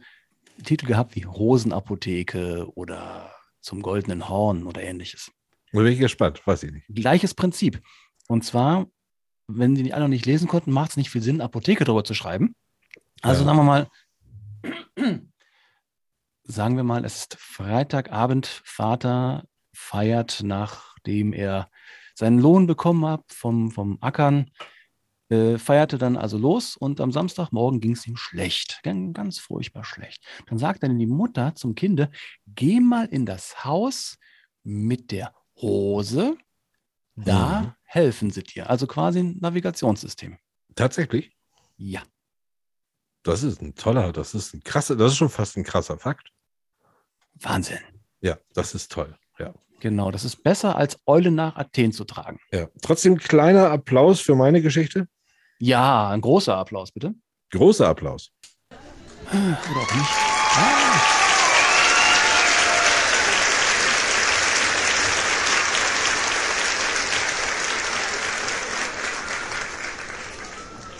[0.64, 5.30] Titel gehabt wie Rosenapotheke oder zum goldenen Horn oder ähnliches?
[5.72, 6.86] Da bin ich gespannt, weiß ich nicht.
[6.88, 7.82] Gleiches Prinzip.
[8.28, 8.86] Und zwar,
[9.46, 12.14] wenn die alle noch nicht lesen konnten, macht es nicht viel Sinn, Apotheke drüber zu
[12.14, 12.54] schreiben.
[13.22, 13.46] Also Ja.
[13.46, 13.88] sagen wir mal,
[16.44, 21.70] sagen wir mal, es ist Freitagabend, Vater feiert, nachdem er
[22.14, 24.50] seinen Lohn bekommen hat vom, vom Ackern,
[25.28, 30.24] äh, feierte dann also los und am Samstagmorgen ging es ihm schlecht, ganz, furchtbar schlecht.
[30.46, 32.10] Dann sagt dann die Mutter zum Kinde,
[32.46, 34.18] geh mal in das Haus
[34.62, 36.36] mit der Hose,
[37.16, 37.72] da Mhm.
[37.84, 38.68] helfen sie dir.
[38.68, 40.36] Also quasi ein Navigationssystem.
[40.74, 41.32] Tatsächlich?
[41.76, 42.02] Ja.
[43.22, 46.30] Das ist ein toller, das ist ein krasser, das ist schon fast ein krasser Fakt.
[47.34, 47.78] Wahnsinn.
[48.20, 49.16] Ja, das ist toll.
[49.38, 49.54] Ja.
[49.80, 52.38] Genau, das ist besser als Eule nach Athen zu tragen.
[52.52, 52.68] ja.
[52.82, 55.08] Trotzdem kleiner Applaus für meine Geschichte.
[55.58, 57.14] Ja, ein großer Applaus, bitte.
[57.50, 58.30] Großer Applaus.
[59.30, 60.10] Oder auch nicht.
[60.58, 61.00] Ah.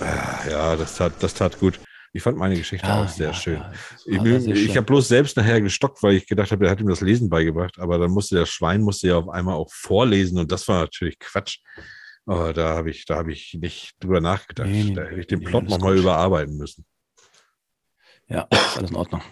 [0.00, 1.78] ah ja, das tat, das tat gut.
[2.14, 3.62] Ich fand meine Geschichte ja, auch ah, sehr ja, schön.
[4.06, 6.88] Ja, ich, ich habe bloß selbst nachher gestockt, weil ich gedacht habe, er hat ihm
[6.88, 10.50] das Lesen beigebracht, aber dann musste der Schwein musste ja auf einmal auch vorlesen und
[10.50, 11.58] das war natürlich Quatsch.
[12.26, 14.68] Aber da habe ich, da habe ich nicht drüber nachgedacht.
[14.68, 16.84] Nee, nee, da hätte ich den nee, Plot nochmal überarbeiten müssen.
[18.28, 19.22] Ja, ist alles in Ordnung.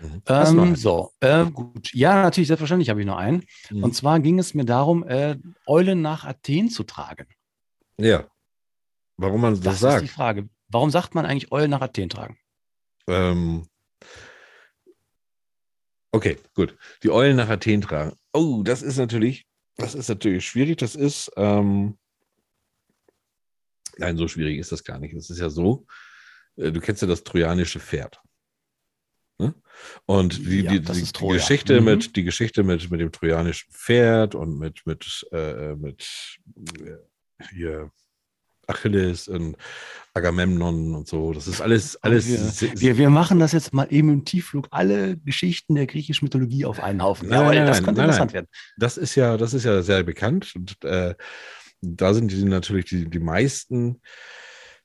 [0.00, 0.22] Mhm.
[0.26, 1.92] Ähm, so, äh, gut.
[1.94, 3.44] Ja, natürlich, selbstverständlich habe ich noch einen.
[3.70, 3.84] Mhm.
[3.84, 7.26] Und zwar ging es mir darum, äh, Eulen nach Athen zu tragen.
[7.98, 8.26] Ja.
[9.18, 10.02] Warum man das, Das, ist sagt.
[10.02, 10.48] die Frage.
[10.68, 12.38] Warum sagt man eigentlich Eulen nach Athen tragen?
[13.06, 13.68] Ähm,
[16.12, 16.76] okay, gut.
[17.02, 18.16] Die Eulen nach Athen tragen.
[18.32, 20.78] Oh, das ist natürlich, das ist natürlich schwierig.
[20.78, 21.98] Das ist, ähm,
[23.98, 25.14] nein, so schwierig ist das gar nicht.
[25.14, 25.86] Es ist ja so,
[26.56, 28.20] äh, du kennst ja das trojanische Pferd.
[29.38, 29.54] Ne?
[30.06, 31.28] Und die, Ja, die, die, die.
[31.28, 31.84] Geschichte Mhm.
[31.86, 36.38] mit, die Geschichte mit, mit dem trojanischen Pferd und mit, mit, äh, mit
[36.80, 36.96] äh,
[37.52, 37.90] hier
[38.68, 39.56] Achilles und
[40.14, 44.10] Agamemnon und so, das ist alles, alles wir, wir, wir machen das jetzt mal eben
[44.10, 47.28] im Tiefflug, alle Geschichten der griechischen Mythologie auf einen Haufen.
[47.28, 48.46] Nein, Jawohl, nein, das nein, könnte nein, interessant werden.
[48.76, 50.52] das ist ja, das ist ja sehr bekannt.
[50.54, 51.14] Und äh,
[51.82, 54.00] da sind die natürlich, die, die meisten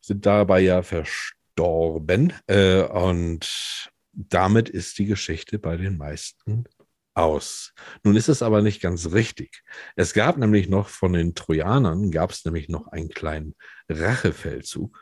[0.02, 2.34] sind dabei ja verstorben.
[2.48, 6.66] Äh, und damit ist die Geschichte bei den meisten
[7.14, 7.74] aus.
[8.04, 9.64] Nun ist es aber nicht ganz richtig.
[9.95, 13.56] Es gab nämlich noch von den Trojanern, gab es nämlich noch einen kleinen
[13.89, 14.98] Rachefeldzug.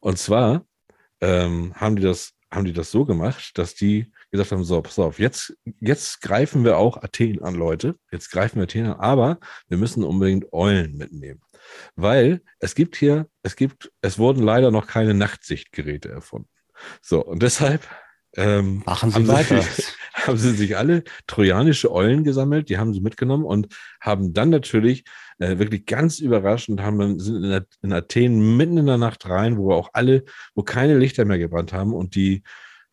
[0.00, 0.66] Und zwar
[1.20, 4.98] ähm, haben die das haben die das so gemacht, dass die gesagt haben, so, pass
[4.98, 7.96] auf, jetzt, jetzt greifen wir auch Athen an, Leute.
[8.10, 11.40] Jetzt greifen wir Athen an, aber wir müssen unbedingt Eulen mitnehmen.
[11.94, 16.48] Weil es gibt hier, es gibt, es wurden leider noch keine Nachtsichtgeräte erfunden.
[17.00, 17.86] So, und deshalb
[18.36, 19.62] ähm, Machen Sie haben.
[19.62, 19.82] Sie,
[20.14, 23.68] haben sie sich alle trojanische Eulen gesammelt, die haben sie mitgenommen und
[24.00, 25.04] haben dann natürlich
[25.38, 29.56] äh, wirklich ganz überraschend, haben dann, sind in, in Athen mitten in der Nacht rein,
[29.56, 30.24] wo auch alle,
[30.54, 32.42] wo keine Lichter mehr gebrannt haben und die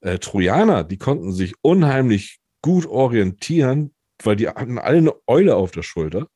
[0.03, 3.93] äh, Trojaner, die konnten sich unheimlich gut orientieren,
[4.23, 6.27] weil die hatten alle eine Eule auf der Schulter.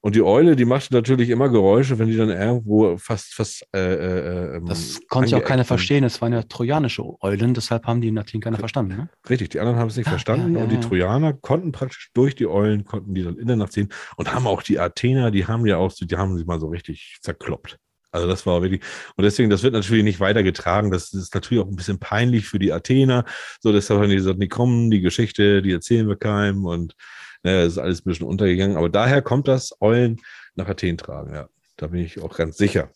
[0.00, 3.66] Und die Eule, die machte natürlich immer Geräusche, wenn die dann irgendwo fast, fast.
[3.74, 6.04] Äh, äh, ähm, Das konnte ja auch keiner verstehen.
[6.04, 8.96] Es waren ja trojanische Eulen, deshalb haben die in Athen keiner verstanden.
[8.96, 9.08] Ne?
[9.28, 10.80] Richtig, die anderen haben es nicht Ah, verstanden ja, ja, und die ja.
[10.82, 14.46] Trojaner konnten praktisch durch die Eulen, konnten die dann in der Nacht sehen und haben
[14.46, 17.78] auch die Athener, die haben ja auch, die haben sie mal so richtig zerkloppt.
[18.16, 18.82] Also das war wirklich,
[19.16, 20.90] und deswegen, das wird natürlich nicht weitergetragen.
[20.90, 23.24] Das ist natürlich auch ein bisschen peinlich für die Athener.
[23.60, 26.94] So, deshalb haben die gesagt, nee, komm, die Geschichte, die erzählen wir keinem und
[27.42, 28.76] naja, das ist alles ein bisschen untergegangen.
[28.76, 30.16] Aber daher kommt das Eulen
[30.56, 31.48] nach Athen tragen, ja.
[31.76, 32.90] Da bin ich auch ganz sicher.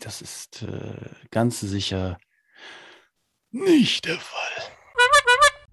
[0.00, 2.18] Das ist äh, ganz sicher
[3.50, 4.72] nicht der Fall.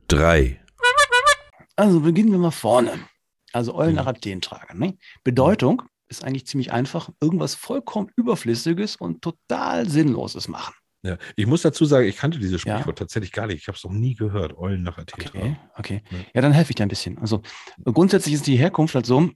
[0.07, 0.61] drei,
[1.75, 2.93] Also beginnen wir mal vorne.
[3.51, 3.95] Also Eulen Mhm.
[3.97, 4.79] nach Athen tragen.
[4.79, 4.97] Ne?
[5.23, 5.81] Bedeutung
[6.17, 7.09] ist eigentlich ziemlich einfach.
[7.21, 10.73] Irgendwas vollkommen Überflüssiges und total Sinnloses machen.
[11.05, 12.75] Ja, ich muss dazu sagen, ich kannte dieses Ja.
[12.75, 13.57] Sprichwort tatsächlich gar nicht.
[13.57, 14.57] Ich habe es noch nie gehört.
[14.57, 16.01] Eulen nach Athen Okay, okay.
[16.09, 16.17] Ja.
[16.35, 17.17] Ja, dann helfe ich dir ein bisschen.
[17.17, 17.41] Also
[17.83, 19.29] grundsätzlich ist die Herkunft halt so,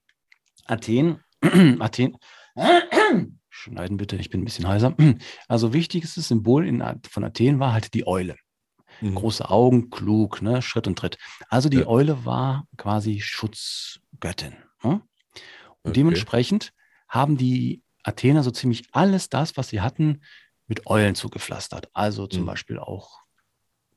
[0.65, 1.19] Athen,
[1.79, 2.15] Athen,
[3.49, 4.95] schneiden bitte, ich bin ein bisschen heiser.
[5.47, 8.35] Also wichtigstes Symbol in, von Athen war halt die Eule.
[9.01, 9.15] Mhm.
[9.15, 11.17] Große Augen, klug, ne, Schritt und Tritt.
[11.49, 11.87] Also die Ja.
[11.87, 14.55] Eule war quasi Schutzgöttin.
[14.83, 15.01] Ne?
[15.89, 15.93] Okay.
[15.99, 16.73] dementsprechend
[17.09, 20.21] haben die Athener so ziemlich alles das, was sie hatten,
[20.67, 21.89] mit Eulen zugepflastert.
[21.93, 22.47] Also zum Mhm.
[22.47, 23.19] Beispiel auch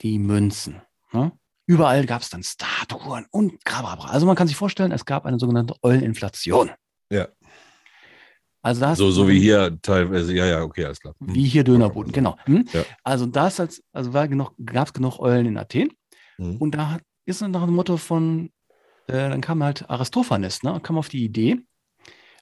[0.02, 0.82] die Münzen.
[1.12, 1.32] Ne?
[1.66, 4.08] Überall gab es dann Statuen und Grababra.
[4.08, 6.70] Also man kann sich vorstellen, es gab eine sogenannte Euleninflation.
[7.10, 7.28] Ja.
[8.62, 11.14] Also da hast So, so wie hier teilweise, ja, ja, okay, alles klar.
[11.18, 11.34] Hm.
[11.34, 12.36] wie hier Dönerboden, genau.
[12.44, 12.66] Hm?
[12.72, 12.84] Ja.
[13.02, 15.90] Also das als, also war genug, gab es genug Eulen in Athen.
[16.38, 16.56] Mhm.
[16.58, 18.50] Und da ist dann nach dem Motto von,
[19.06, 21.60] äh, dann kam halt Aristophanes, ne, kam auf die Idee,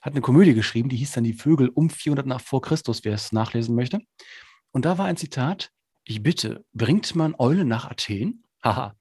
[0.01, 3.13] hat eine Komödie geschrieben, die hieß dann Die Vögel um 400 nach vor Christus, wer
[3.13, 3.99] es nachlesen möchte.
[4.71, 5.71] Und da war ein Zitat,
[6.05, 8.43] ich bitte, bringt man Eule nach Athen?
[8.63, 8.95] Haha.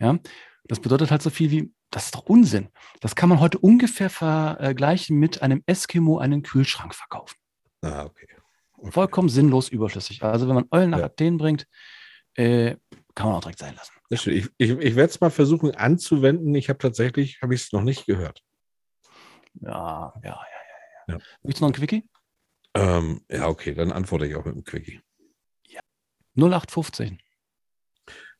[0.00, 0.18] Ja,
[0.64, 2.68] das bedeutet halt so viel wie, das ist doch Unsinn.
[3.00, 7.36] Das kann man heute ungefähr vergleichen mit einem Eskimo einen Kühlschrank verkaufen.
[7.82, 8.26] Ah, okay.
[8.76, 8.92] okay.
[8.92, 10.22] Vollkommen sinnlos überflüssig.
[10.22, 11.04] Also wenn man Eulen nach Ja.
[11.06, 11.66] Athen bringt,
[12.34, 12.76] äh,
[13.14, 13.92] kann man auch direkt sein lassen.
[14.10, 16.54] Ich, ich, ich werde es mal versuchen anzuwenden.
[16.54, 18.42] Ich habe tatsächlich, habe ich es noch nicht gehört.
[19.60, 20.38] Ja, ja, ja, ja.
[21.08, 21.14] ja.
[21.14, 21.18] Ja.
[21.42, 22.04] Willst du noch ein Quickie?
[22.74, 25.00] Ähm, ja, okay, dann antworte ich auch mit dem Quickie.
[26.36, 27.18] 0815.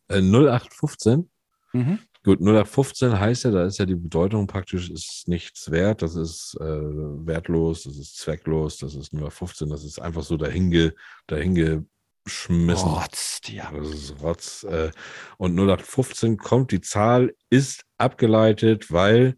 [0.09, 1.31] Äh, 0815.
[1.73, 1.99] Mhm.
[2.25, 6.57] Gut, 0815 heißt ja, da ist ja die Bedeutung praktisch, ist nichts wert, das ist
[6.61, 10.95] äh, wertlos, das ist zwecklos, das ist 0815, das ist einfach so dahinge,
[11.27, 12.89] dahingeschmissen.
[12.89, 13.71] Rotzt, ja.
[13.73, 14.65] Das ist Rotz.
[14.65, 14.91] Äh,
[15.37, 19.37] und 0815 kommt, die Zahl ist abgeleitet, weil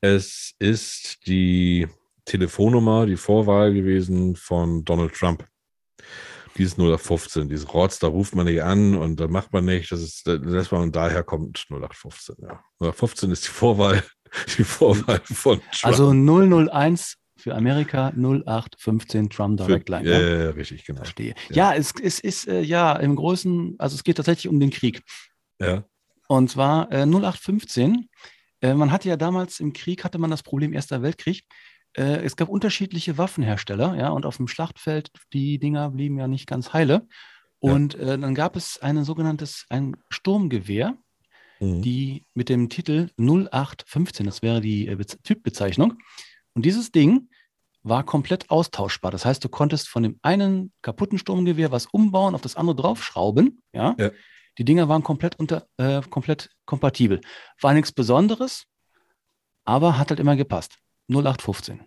[0.00, 1.86] es ist die
[2.24, 5.46] Telefonnummer, die Vorwahl gewesen von Donald Trump.
[6.56, 9.90] Dieses 0815, dieses Rotz, da ruft man nicht an und da macht man nicht.
[9.92, 12.36] Das ist, das man und daher kommt 0815.
[12.42, 12.62] Ja.
[12.80, 14.02] 0815 ist die Vorwahl,
[14.58, 15.84] die Vorwahl von Trump.
[15.84, 20.08] Also 001 für Amerika, 0815 Drum Direct Line.
[20.08, 20.28] ja, ja?
[20.28, 20.98] ja, ja, richtig, genau.
[20.98, 21.34] Verstehe.
[21.48, 21.72] Ja.
[21.72, 25.02] Ja, es, es ist äh, ja im Großen, also es geht tatsächlich um den Krieg.
[25.58, 25.84] Ja,
[26.28, 28.08] Und zwar äh, 0815.
[28.60, 31.44] Äh, man hatte ja damals im Krieg, hatte man das Problem Erster Weltkrieg.
[31.96, 36.46] Äh, es gab unterschiedliche Waffenhersteller, ja, und auf dem Schlachtfeld, die Dinger blieben ja nicht
[36.46, 37.06] ganz heile.
[37.62, 37.72] Ja.
[37.72, 40.96] Und äh, dann gab es ein sogenanntes, ein Sturmgewehr,
[41.62, 41.82] Mhm.
[41.82, 45.92] die mit dem Titel 0815, das wäre die äh, Bez- Typbezeichnung.
[46.54, 47.28] Und dieses Ding
[47.82, 49.10] war komplett austauschbar.
[49.10, 53.62] Das heißt, du konntest von dem einen kaputten Sturmgewehr was umbauen, auf das andere draufschrauben.
[53.74, 53.94] Ja.
[53.98, 54.10] Ja.
[54.60, 57.22] Die Dinger waren komplett unter, äh, komplett kompatibel.
[57.62, 58.66] War nichts Besonderes,
[59.64, 60.76] aber hat halt immer gepasst.
[61.08, 61.80] 0815.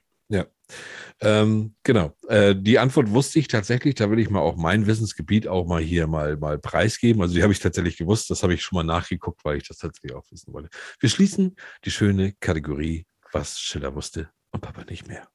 [1.22, 2.16] Ähm, genau.
[2.28, 3.94] Äh, die Antwort wusste ich tatsächlich.
[3.94, 7.22] Da will ich mal auch mein Wissensgebiet auch mal hier mal, mal preisgeben.
[7.22, 8.32] Also die habe ich tatsächlich gewusst.
[8.32, 10.70] Das habe ich schon mal nachgeguckt, weil ich das tatsächlich auch wissen wollte.
[11.00, 11.56] Wir schließen
[11.86, 15.28] die schöne Kategorie, was Schiller wusste und Papa nicht mehr.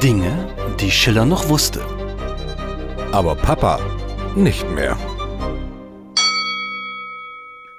[0.00, 1.84] Dinge, die Schiller noch wusste.
[3.10, 3.80] Aber Papa
[4.36, 4.96] nicht mehr.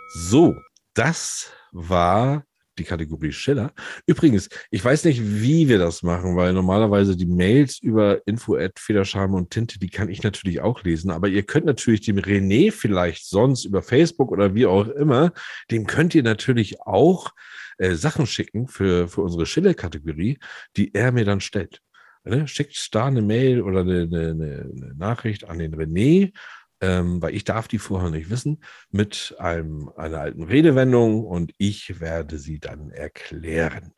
[0.07, 0.57] So,
[0.93, 2.43] das war
[2.79, 3.73] die Kategorie Schiller.
[4.07, 9.51] Übrigens, ich weiß nicht, wie wir das machen, weil normalerweise die Mails über info@federscham und
[9.51, 13.65] Tinte, die kann ich natürlich auch lesen, aber ihr könnt natürlich dem René vielleicht sonst
[13.65, 15.33] über Facebook oder wie auch immer,
[15.69, 17.31] dem könnt ihr natürlich auch
[17.77, 20.39] äh, Sachen schicken für, für unsere Schiller-Kategorie,
[20.77, 21.81] die er mir dann stellt.
[22.24, 22.47] Ne?
[22.47, 26.34] Schickt da eine Mail oder eine, eine, eine Nachricht an den René,
[26.82, 31.99] ähm, weil ich darf die vorher nicht wissen mit einem, einer alten Redewendung und ich
[31.99, 33.93] werde sie dann erklären.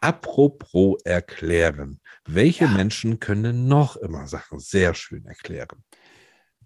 [0.00, 2.00] Apropos erklären.
[2.24, 5.84] Welche Menschen können noch immer Sachen sehr schön erklären?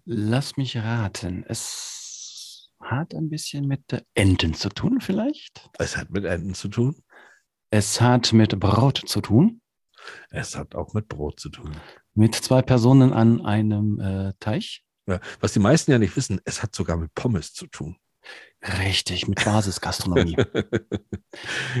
[0.05, 1.43] Lass mich raten.
[1.47, 5.69] Es hat ein bisschen mit Enten zu tun, vielleicht?
[5.77, 7.03] Es hat mit Enten zu tun.
[7.69, 9.61] Es hat mit Braut zu tun.
[10.29, 11.71] Es hat auch mit Brot zu tun.
[12.13, 14.83] Mit zwei Personen an einem äh, Teich.
[15.07, 17.97] Ja, was die meisten ja nicht wissen, es hat sogar mit Pommes zu tun.
[18.79, 20.37] Richtig, mit Basisgastronomie.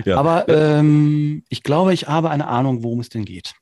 [0.05, 0.17] Ja.
[0.17, 3.55] Aber ähm, ich glaube, ich habe eine Ahnung, worum es denn geht.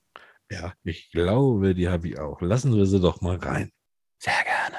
[0.51, 2.41] Ja, ich glaube, die habe ich auch.
[2.41, 3.71] Lassen wir sie doch mal rein.
[4.19, 4.77] Sehr gerne.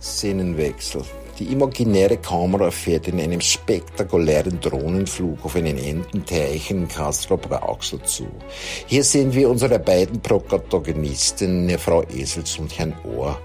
[0.00, 1.04] Szenenwechsel.
[1.40, 8.26] Die imaginäre Kamera fährt in einem spektakulären Drohnenflug auf einen Ententeich in Castro-Brauxel zu.
[8.86, 13.40] Hier sehen wir unsere beiden Protagonisten, Frau Esels und Herrn Ohr.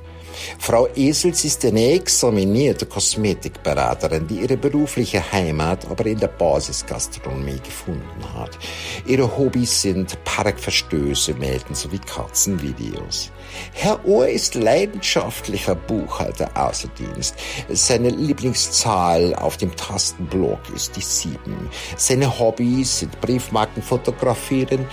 [0.59, 8.33] Frau Esels ist eine examinierte Kosmetikberaterin, die ihre berufliche Heimat aber in der Basisgastronomie gefunden
[8.33, 8.59] hat.
[9.05, 13.31] Ihre Hobbys sind Parkverstöße melden sowie Katzenvideos.
[13.73, 17.35] Herr Ohr ist leidenschaftlicher Buchhalter außer Dienst.
[17.69, 21.69] Seine Lieblingszahl auf dem Tastenblock ist die sieben.
[21.97, 24.87] Seine Hobbys sind Briefmarken fotografieren,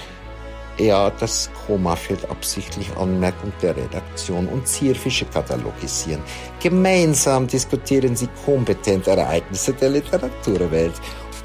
[0.78, 6.22] ja, das Komma fehlt absichtlich Anmerkung der Redaktion und Zierfische katalogisieren.
[6.60, 10.94] Gemeinsam diskutieren sie kompetent Ereignisse der Literaturwelt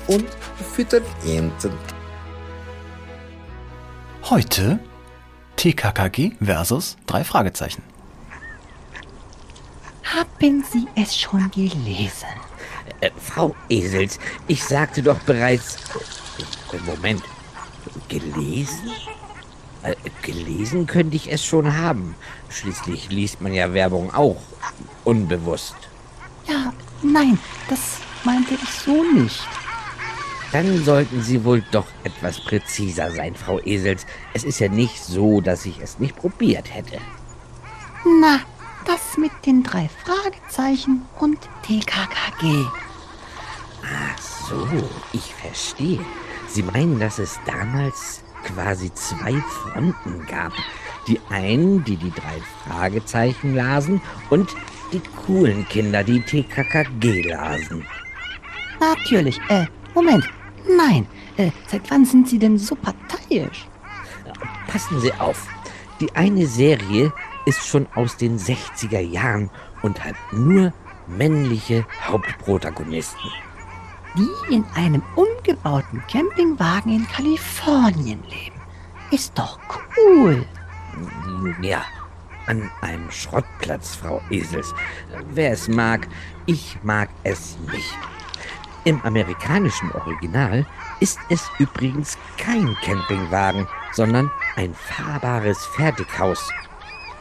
[0.07, 0.26] und
[0.74, 1.74] füttern Enten.
[4.30, 4.80] Heute
[5.58, 7.82] TKKG versus drei Fragezeichen.
[10.03, 12.30] Haben Sie es schon gelesen?
[13.01, 15.78] Äh, Frau Esels, ich sagte doch bereits.
[16.72, 17.24] Äh, Moment.
[18.08, 18.91] Gelesen?
[19.84, 22.16] Äh, gelesen könnte ich es schon haben.
[22.49, 24.41] Schließlich liest man ja Werbung auch.
[25.03, 25.76] Unbewusst.
[26.47, 27.39] Ja, nein,
[27.70, 29.47] das meinte ich so nicht.
[30.52, 34.06] Dann sollten Sie wohl doch etwas präziser sein, Frau Esels.
[34.34, 37.00] Es ist ja nicht so, dass ich es nicht probiert hätte.
[38.22, 38.39] Na,
[38.86, 42.66] das mit den drei Fragezeichen und TKKG.
[43.84, 44.68] Ach so,
[45.12, 46.00] ich verstehe.
[46.48, 50.54] Sie meinen, dass es damals quasi zwei Fronten gab.
[51.08, 54.56] Die einen, die die drei Fragezeichen lasen und
[54.93, 57.86] die coolen Kinder, die TKKG lasen.
[58.80, 60.30] Natürlich, äh, Moment.
[60.76, 61.07] Nein,
[61.38, 63.68] äh, seit wann sind Sie denn so parteiisch?
[64.68, 65.47] Passen Sie auf.
[65.99, 67.13] Die eine Serie
[67.45, 69.49] ist schon aus den 60er Jahren
[69.82, 70.74] und hat nur
[71.07, 73.32] männliche Hauptprotagonisten.
[74.18, 78.61] Die in einem umgebauten Campingwagen in Kalifornien leben.
[79.11, 79.59] Ist doch
[79.97, 80.45] cool.
[81.61, 81.84] Ja,
[82.47, 84.74] an einem Schrottplatz, Frau Esels.
[85.32, 86.07] Wer es mag,
[86.45, 87.97] ich mag es nicht.
[88.88, 90.66] Im amerikanischen Original
[91.02, 96.50] ist es übrigens kein Campingwagen, sondern ein fahrbares Fertighaus.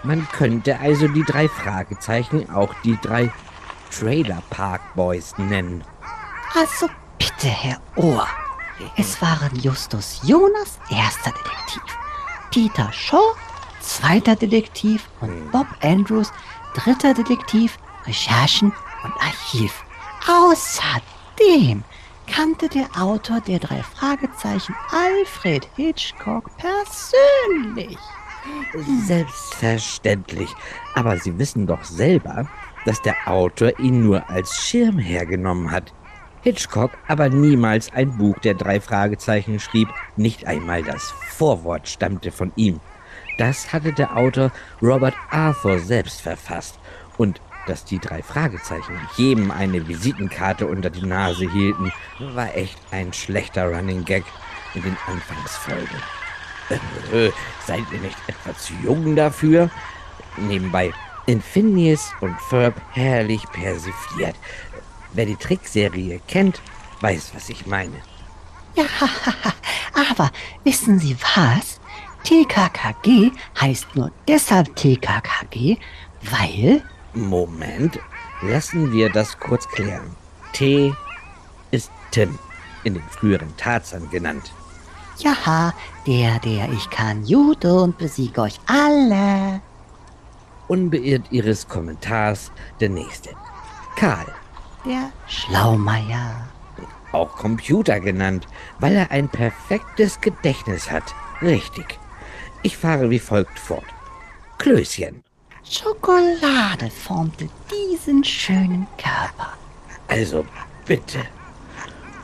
[0.05, 3.33] Man könnte also die drei Fragezeichen auch die drei
[3.91, 5.83] Trailer Park Boys nennen.
[6.55, 6.87] Also
[7.19, 8.29] bitte, Herr Ohr.
[8.97, 11.99] Es waren Justus Jonas, erster Detektiv,
[12.53, 13.35] Peter Shaw,
[13.81, 16.33] zweiter Detektiv und Bob Andrews,
[16.75, 19.83] dritter Detektiv, Recherchen und Archiv.
[20.29, 21.16] Außerdem
[22.27, 27.99] kannte der Autor der drei Fragezeichen Alfred Hitchcock persönlich.
[29.05, 30.49] Selbstverständlich.
[30.95, 32.49] Aber Sie wissen doch selber,
[32.85, 35.93] dass der Autor ihn nur als Schirm hergenommen hat.
[36.43, 42.53] Hitchcock aber niemals ein Buch der drei Fragezeichen schrieb, nicht einmal das Vorwort stammte von
[42.55, 42.81] ihm.
[43.39, 46.79] Das hatte der Autor Robert Arthur selbst verfasst.
[47.19, 53.13] Und dass die drei Fragezeichen jedem eine Visitenkarte unter die Nase hielten, war echt ein
[53.13, 54.25] schlechter Running Gag
[54.75, 55.97] in den Anfangsfolgen.
[57.13, 57.31] Äh,
[57.67, 59.71] seid ihr nicht etwa zu jung dafür?
[60.37, 60.93] Nebenbei,
[61.27, 64.37] in Phineas und Ferb herrlich persifliert.
[65.13, 66.61] Wer die Trickserie kennt,
[67.01, 67.97] weiß, was ich meine.
[68.75, 68.85] Ja,
[70.11, 70.31] aber
[70.65, 71.81] wissen Sie was?
[72.25, 75.79] TKKG heißt nur deshalb TKKG,
[76.23, 76.83] weil
[77.17, 77.99] Moment,
[78.43, 80.15] lassen wir das kurz klären.
[80.53, 80.95] T
[81.71, 82.39] ist Tim,
[82.85, 84.53] in den früheren Tarzan genannt.
[85.19, 85.73] Ja,
[86.07, 89.63] der, der ich kann Judo und besiege euch alle.
[90.69, 92.51] Unbeirrt Ihres Kommentars
[92.81, 93.31] der nächste.
[93.97, 94.27] Karl,
[94.85, 96.49] Der Schlaumeier.
[97.13, 98.47] auch Computer genannt,
[98.79, 101.15] weil er ein perfektes Gedächtnis hat.
[101.41, 101.99] Richtig.
[102.63, 103.87] Ich fahre wie folgt fort.
[104.59, 105.23] Klößchen,
[105.69, 109.53] Schokolade formte diesen schönen Körper.
[110.09, 110.45] also
[110.87, 111.25] bitte.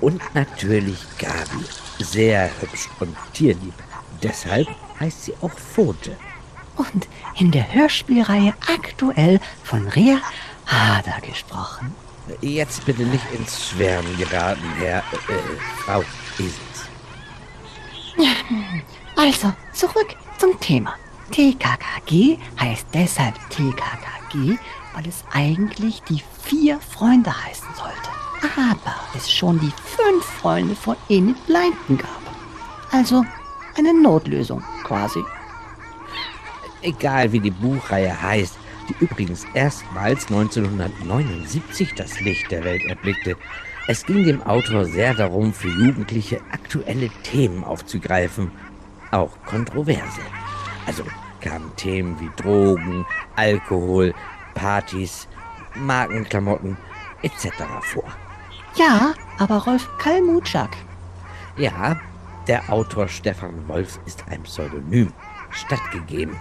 [0.01, 1.65] Und natürlich Gabi,
[1.99, 3.75] sehr hübsch und tierlieb.
[4.23, 4.69] Deshalb
[5.01, 6.17] heißt sie auch Pfote.
[6.77, 10.19] Und in der Hörspielreihe aktuell von Rea
[10.67, 11.95] Hader gesprochen.
[12.41, 16.05] Jetzt bitte nicht ins Schwärmen geraten, Herr, äh, Frau
[16.39, 16.89] Esels.
[19.17, 20.95] Also, zurück zum Thema.
[21.33, 24.59] TKKG heißt deshalb TKKG,
[24.93, 28.11] weil es eigentlich die vier Freunde heißen sollte.
[28.57, 32.21] Aber es schon die fünf Freunde von Enid Blyton gab.
[32.91, 33.25] Also
[33.79, 35.25] eine Notlösung quasi.
[36.83, 38.59] Egal wie die Buchreihe heißt,
[38.89, 43.37] die übrigens erstmals 1979 das Licht der Welt erblickte.
[43.87, 48.51] Es ging dem Autor sehr darum, für Jugendliche aktuelle Themen aufzugreifen,
[49.11, 50.21] auch kontroverse.
[50.87, 51.05] Also
[51.41, 53.07] kamen Themen wie Drogen,
[53.37, 54.15] Alkohol,
[54.55, 55.29] Partys,
[55.75, 56.77] Markenklamotten
[57.23, 57.49] etc.
[57.83, 58.05] vor.
[58.75, 60.71] Ja, aber Rolf Kalmutschak.
[61.57, 62.01] Ja,
[62.47, 65.13] der Autor Stefan Wolf ist ein Pseudonym
[65.51, 66.37] stattgegeben.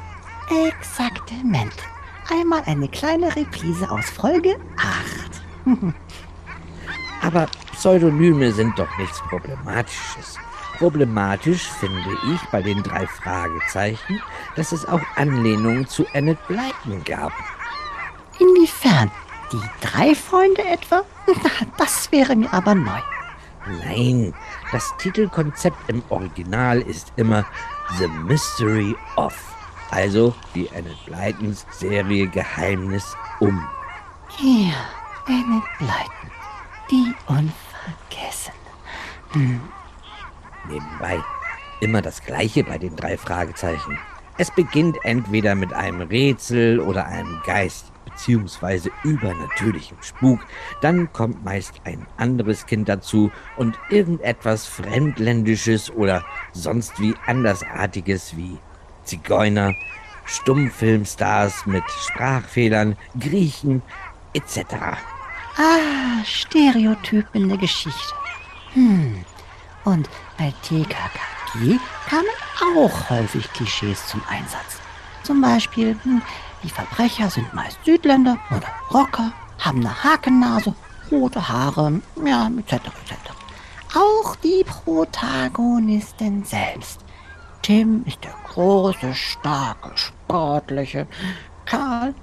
[0.68, 1.74] Exaktement.
[2.30, 4.56] Einmal eine kleine Reprise aus Folge
[5.66, 5.76] 8.
[7.22, 10.38] Aber Pseudonyme sind doch nichts Problematisches.
[10.82, 14.20] Problematisch finde ich bei den drei Fragezeichen,
[14.56, 17.32] dass es auch Anlehnungen zu Annette Blyton gab.
[18.40, 19.12] Inwiefern?
[19.52, 21.04] Die drei Freunde etwa?
[21.78, 23.00] Das wäre mir aber neu.
[23.68, 24.34] Nein,
[24.72, 27.46] das Titelkonzept im Original ist immer
[28.00, 29.36] The Mystery of.
[29.92, 33.70] Also die Annette Blytons Serie Geheimnis um.
[34.40, 34.74] Ja,
[35.28, 36.32] Annette Blyton.
[36.90, 38.56] Die Unvergessene.
[39.34, 39.62] Hm.
[40.68, 41.24] Nebenbei
[41.80, 43.98] immer das gleiche bei den drei Fragezeichen.
[44.38, 50.40] Es beginnt entweder mit einem Rätsel oder einem Geist beziehungsweise übernatürlichem Spuk,
[50.82, 58.58] dann kommt meist ein anderes Kind dazu und irgendetwas Fremdländisches oder sonst wie andersartiges wie
[59.04, 59.74] Zigeuner,
[60.26, 63.82] Stummfilmstars mit Sprachfehlern, Griechen
[64.34, 64.58] etc.
[65.58, 68.14] Ah, Stereotypen in der Geschichte.
[68.74, 69.26] Hm.
[69.84, 74.80] Und bei TKKG kamen auch häufig Klischees zum Einsatz.
[75.24, 76.22] Zum Beispiel, hm,
[76.64, 80.76] die Verbrecher sind meist Südländer oder Rocker, haben eine Hakennase,
[81.12, 82.74] rote Haare, ja, etc.
[82.74, 83.16] etc.
[83.96, 87.02] Auch die Protagonisten selbst.
[87.62, 91.08] Tim ist der große, starke, sportliche.
[91.66, 92.16] Karl,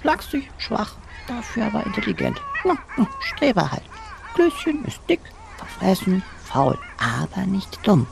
[0.00, 0.94] schlagsig, schwach,
[1.26, 2.40] dafür aber intelligent.
[2.64, 3.82] Na, hm, Streber halt.
[4.34, 5.20] Klößchen ist dick,
[5.56, 6.22] verfressen,
[6.52, 8.06] faul, aber nicht dumm.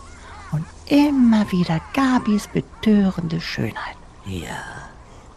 [0.52, 3.96] Und immer wieder Gabis betörende Schönheit.
[4.24, 4.56] Ja,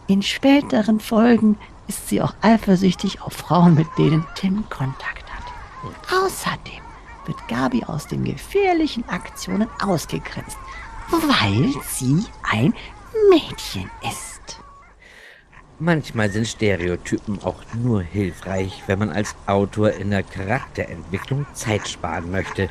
[0.06, 5.42] In späteren Folgen ist sie auch eifersüchtig auf Frauen, mit denen Tim Kontakt hat.
[6.24, 6.82] Außerdem
[7.26, 10.58] wird Gabi aus den gefährlichen Aktionen ausgegrenzt,
[11.10, 12.74] weil sie ein
[13.30, 14.61] Mädchen ist.
[15.84, 22.30] Manchmal sind Stereotypen auch nur hilfreich, wenn man als Autor in der Charakterentwicklung Zeit sparen
[22.30, 22.68] möchte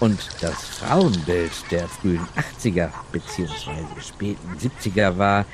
[0.00, 4.00] und das Frauenbild der frühen 80er bzw.
[4.00, 5.44] späten 70er war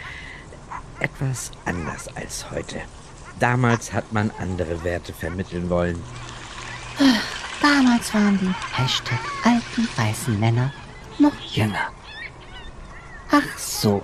[0.99, 2.81] etwas anders als heute.
[3.39, 6.03] Damals hat man andere Werte vermitteln wollen.
[7.61, 10.73] Damals waren die Hashtag alten weißen Männer
[11.19, 11.93] noch jünger.
[13.31, 14.01] Ach so.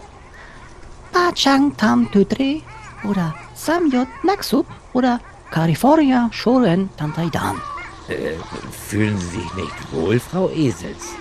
[1.14, 2.60] Bachang Tam Tudre
[3.04, 5.20] oder Samyot Naksup oder
[5.50, 7.60] California Shoren Tantaidan.
[8.08, 8.34] Äh,
[8.70, 11.14] fühlen Sie sich nicht wohl, Frau Esels?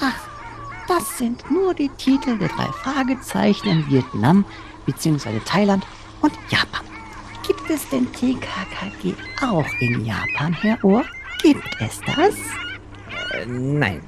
[0.00, 0.18] Ach,
[0.88, 4.44] das sind nur die Titel der drei Fragezeichen in Vietnam
[4.86, 5.40] bzw.
[5.44, 5.86] Thailand
[6.22, 6.84] und Japan.
[7.46, 11.04] Gibt es denn TKKG auch in Japan, Herr Ohr?
[11.42, 12.34] Gibt es das?
[13.32, 14.00] Äh, nein.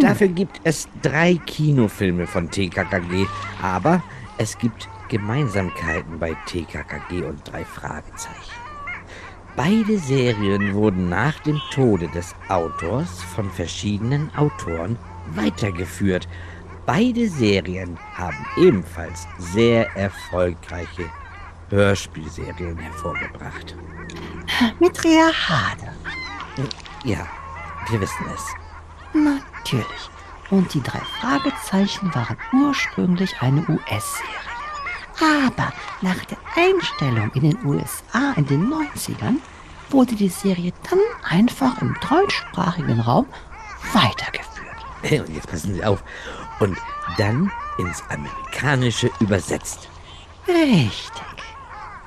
[0.00, 3.26] Dafür gibt es drei Kinofilme von TKKG,
[3.60, 4.02] aber
[4.38, 8.58] es gibt Gemeinsamkeiten bei TKKG und drei Fragezeichen.
[9.54, 14.98] Beide Serien wurden nach dem Tode des Autors von verschiedenen Autoren
[15.36, 16.26] weitergeführt.
[16.84, 21.08] Beide Serien haben ebenfalls sehr erfolgreiche
[21.70, 23.76] Hörspielserien hervorgebracht.
[24.80, 25.92] Mit Rea Hade.
[27.04, 27.24] Ja,
[27.88, 28.46] wir wissen es.
[29.12, 30.10] Natürlich.
[30.50, 34.43] Und die drei Fragezeichen waren ursprünglich eine US-Serie.
[35.20, 39.36] Aber nach der Einstellung in den USA in den 90ern
[39.90, 40.98] wurde die Serie dann
[41.28, 43.26] einfach im deutschsprachigen Raum
[43.92, 45.26] weitergeführt.
[45.28, 46.02] Und jetzt passen Sie auf.
[46.60, 46.76] Und
[47.18, 49.88] dann ins Amerikanische übersetzt.
[50.48, 51.22] Richtig.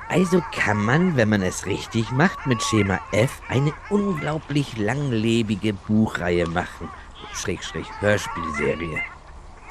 [0.08, 6.46] Also kann man, wenn man es richtig macht, mit Schema F eine unglaublich langlebige Buchreihe
[6.46, 6.88] machen.
[7.34, 9.00] Schrägstrich Hörspielserie.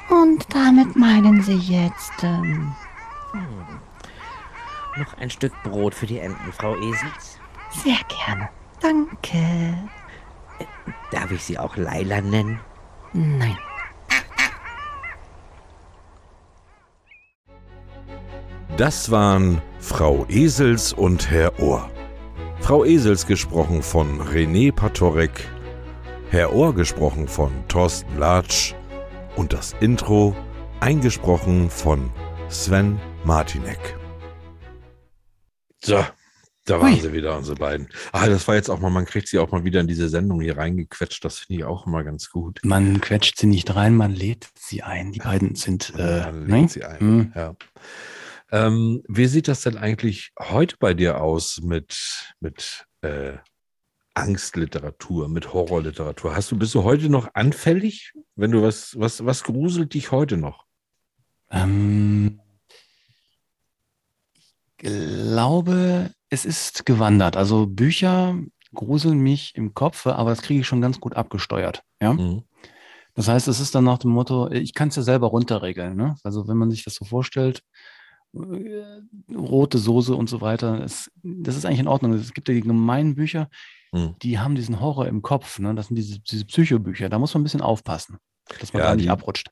[0.08, 2.72] Und damit meinen Sie jetzt, ähm,
[4.96, 7.38] Noch ein Stück Brot für die Enten, Frau Esels?
[7.70, 8.48] sehr gerne.
[8.80, 9.76] Danke.
[11.10, 12.60] Darf ich Sie auch Laila nennen?
[13.12, 13.56] Nein.
[18.76, 21.90] Das waren Frau Esels und Herr Ohr.
[22.60, 25.48] Frau Esels gesprochen von René Patorek,
[26.30, 28.74] Herr Ohr gesprochen von Thorsten Latsch
[29.36, 30.36] und das Intro
[30.80, 32.10] eingesprochen von
[32.48, 33.96] Sven Martinek.
[35.82, 36.04] So,
[36.64, 37.00] da waren Ui.
[37.00, 37.88] sie wieder, unsere beiden.
[38.12, 40.40] Ah, das war jetzt auch mal, man kriegt sie auch mal wieder in diese Sendung
[40.40, 41.24] hier reingequetscht.
[41.24, 42.60] Das finde ich auch immer ganz gut.
[42.62, 45.12] Man quetscht sie nicht rein, man lädt sie ein.
[45.12, 46.60] Die beiden sind, äh, Man ne?
[46.60, 47.00] legt sie ein.
[47.00, 47.32] Hm.
[47.34, 47.56] Ja.
[48.50, 51.96] Ähm, wie sieht das denn eigentlich heute bei dir aus mit,
[52.40, 53.34] mit äh,
[54.14, 56.34] Angstliteratur, mit Horrorliteratur?
[56.34, 58.12] Hast du, bist du heute noch anfällig?
[58.36, 60.66] Wenn du was, was, was gruselt dich heute noch?
[61.50, 62.40] Ähm,
[64.78, 67.36] glaube, es ist gewandert.
[67.36, 68.38] Also Bücher
[68.74, 71.82] gruseln mich im Kopf, aber das kriege ich schon ganz gut abgesteuert.
[72.02, 72.12] Ja?
[72.14, 72.42] Mhm.
[73.14, 75.96] Das heißt, es ist dann nach dem Motto, ich kann es ja selber runterregeln.
[75.96, 76.14] Ne?
[76.22, 77.62] Also wenn man sich das so vorstellt,
[78.34, 79.00] äh,
[79.34, 82.12] rote Soße und so weiter, es, das ist eigentlich in Ordnung.
[82.12, 83.48] Es gibt ja die gemeinen Bücher,
[83.90, 84.16] Mhm.
[84.20, 85.58] die haben diesen Horror im Kopf.
[85.58, 85.74] Ne?
[85.74, 87.08] Das sind diese, diese Psychobücher.
[87.08, 88.18] Da muss man ein bisschen aufpassen,
[88.60, 89.48] dass man Ja, da nicht die- abrutscht.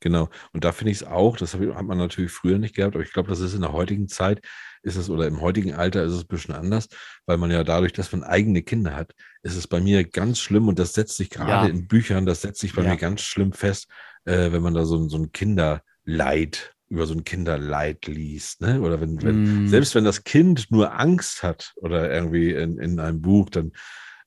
[0.00, 0.28] Genau.
[0.52, 3.12] Und da finde ich es auch, das hat man natürlich früher nicht gehabt, aber ich
[3.14, 4.44] glaube, das ist in der heutigen Zeit,
[4.82, 6.88] ist es oder im heutigen Alter ist es ein bisschen anders,
[7.26, 9.12] weil man ja dadurch, dass man eigene Kinder hat,
[9.42, 11.72] ist es bei mir ganz schlimm und das setzt sich gerade Ja.
[11.72, 12.90] in Büchern, das setzt sich bei Ja.
[12.90, 13.86] mir ganz schlimm fest,
[14.24, 18.80] äh, wenn man da so, ein- so ein Kinderleid, über so ein Kinderleid liest, ne?
[18.80, 19.68] Oder wenn, wenn, Mm.
[19.68, 23.72] selbst wenn das Kind nur Angst hat oder irgendwie in, in einem Buch, dann,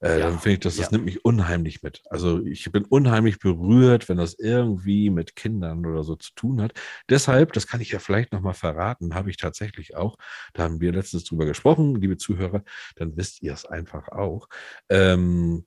[0.01, 0.91] äh, Ja, dann finde ich, das, das ja.
[0.91, 2.03] nimmt mich unheimlich mit.
[2.09, 6.73] Also ich bin unheimlich berührt, wenn das irgendwie mit Kindern oder so zu tun hat.
[7.09, 10.17] Deshalb, das kann ich ja vielleicht nochmal verraten, habe ich tatsächlich auch,
[10.53, 12.63] da haben wir letztens drüber gesprochen, liebe Zuhörer,
[12.95, 14.47] dann wisst ihr es einfach auch.
[14.89, 15.65] Ähm,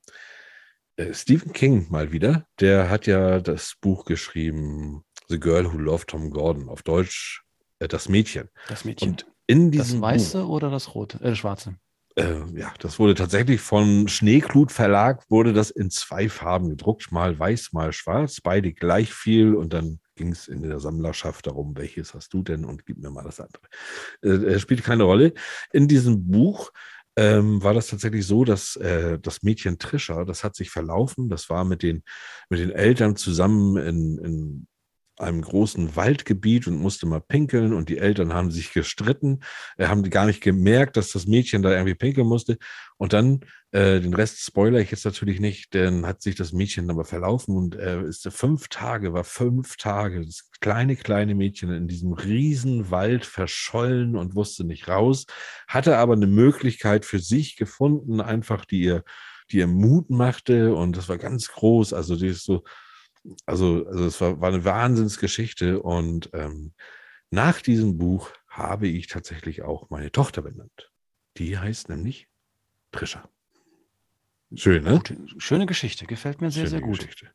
[0.97, 6.07] äh, Stephen King mal wieder, der hat ja das Buch geschrieben, The Girl Who Loved
[6.07, 7.43] Tom Gordon, auf Deutsch
[7.79, 8.49] äh, Das Mädchen.
[8.67, 9.11] Das Mädchen.
[9.11, 11.19] Und in das diesem Buch, Weiße oder das Rote?
[11.19, 11.77] Äh, das Schwarze.
[12.15, 17.37] Äh, ja, das wurde tatsächlich von Schneeklut Verlag, wurde das in zwei Farben gedruckt, mal
[17.37, 22.13] weiß, mal schwarz, beide gleich viel und dann ging es in der Sammlerschaft darum, welches
[22.13, 23.63] hast du denn und gib mir mal das andere.
[24.23, 25.33] Äh, äh, spielt keine Rolle.
[25.73, 26.71] In diesem Buch
[27.17, 31.49] ähm, war das tatsächlich so, dass äh, das Mädchen Trisha, das hat sich verlaufen, das
[31.49, 32.03] war mit den,
[32.49, 34.67] mit den Eltern zusammen in, in
[35.17, 39.39] einem großen Waldgebiet und musste mal pinkeln und die Eltern haben sich gestritten,
[39.77, 42.57] äh, haben gar nicht gemerkt, dass das Mädchen da irgendwie pinkeln musste.
[42.97, 43.41] Und dann,
[43.71, 47.55] äh, den Rest spoiler ich jetzt natürlich nicht, dann hat sich das Mädchen aber verlaufen
[47.55, 52.91] und äh, ist fünf Tage, war fünf Tage, das kleine, kleine Mädchen in diesem riesen
[52.91, 55.25] Wald verschollen und wusste nicht raus,
[55.67, 59.03] hatte aber eine Möglichkeit für sich gefunden, einfach die ihr,
[59.51, 61.93] die ihr Mut machte und das war ganz groß.
[61.93, 62.63] Also die ist so,
[63.45, 66.73] also, also es war, war eine Wahnsinnsgeschichte und ähm,
[67.29, 70.91] nach diesem Buch habe ich tatsächlich auch meine Tochter benannt.
[71.37, 72.27] Die heißt nämlich
[72.91, 73.29] Trisha.
[74.53, 74.91] Schön, ne?
[74.91, 76.99] Gute, schöne Geschichte, gefällt mir sehr, Schöne sehr gut.
[76.99, 77.31] Geschichte.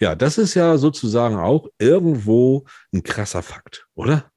[0.00, 4.30] Ja, das ist ja sozusagen auch irgendwo ein krasser Fakt, oder?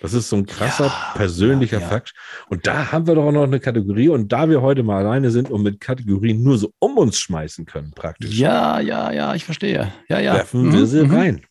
[0.00, 1.88] Das ist so ein krasser Ja, persönlicher ja, ja.
[1.88, 2.12] Fakt.
[2.48, 4.08] Und da haben wir doch auch noch eine Kategorie.
[4.08, 7.64] Und da wir heute mal alleine sind und mit Kategorien nur so um uns schmeißen
[7.66, 9.92] können, praktisch, Ja, ja, ja, ich verstehe.
[10.08, 10.34] Ja, ja.
[10.34, 11.14] werfen wir Mhm, sie mhm.
[11.14, 11.46] rein.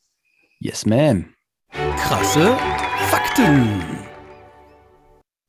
[0.59, 1.25] Yes, ma'am.
[1.97, 2.55] Krasse
[3.09, 3.81] Fakten.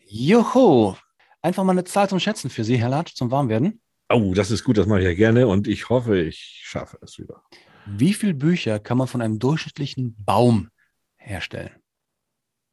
[0.07, 0.97] Joho.
[1.41, 3.81] Einfach mal eine Zahl zum Schätzen für Sie, Herr Latsch, zum Warmwerden.
[4.11, 5.47] Oh, das ist gut, das mache ich ja gerne.
[5.47, 7.43] Und ich hoffe, ich schaffe es wieder.
[7.87, 10.69] Wie viele Bücher kann man von einem durchschnittlichen Baum
[11.17, 11.71] herstellen?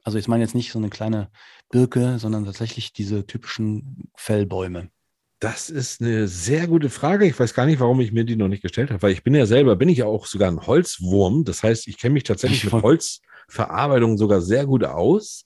[0.06, 1.30] Also ich meine jetzt nicht so eine kleine
[1.72, 4.90] Birke, sondern tatsächlich diese typischen Fellbäume.
[5.40, 7.26] Das ist eine sehr gute Frage.
[7.26, 9.34] Ich weiß gar nicht, warum ich mir die noch nicht gestellt habe, weil ich bin
[9.34, 11.44] ja selber, bin ich ja auch sogar ein Holzwurm.
[11.44, 15.46] Das heißt, ich kenne mich tatsächlich Ich mit Holzverarbeitung sogar sehr gut aus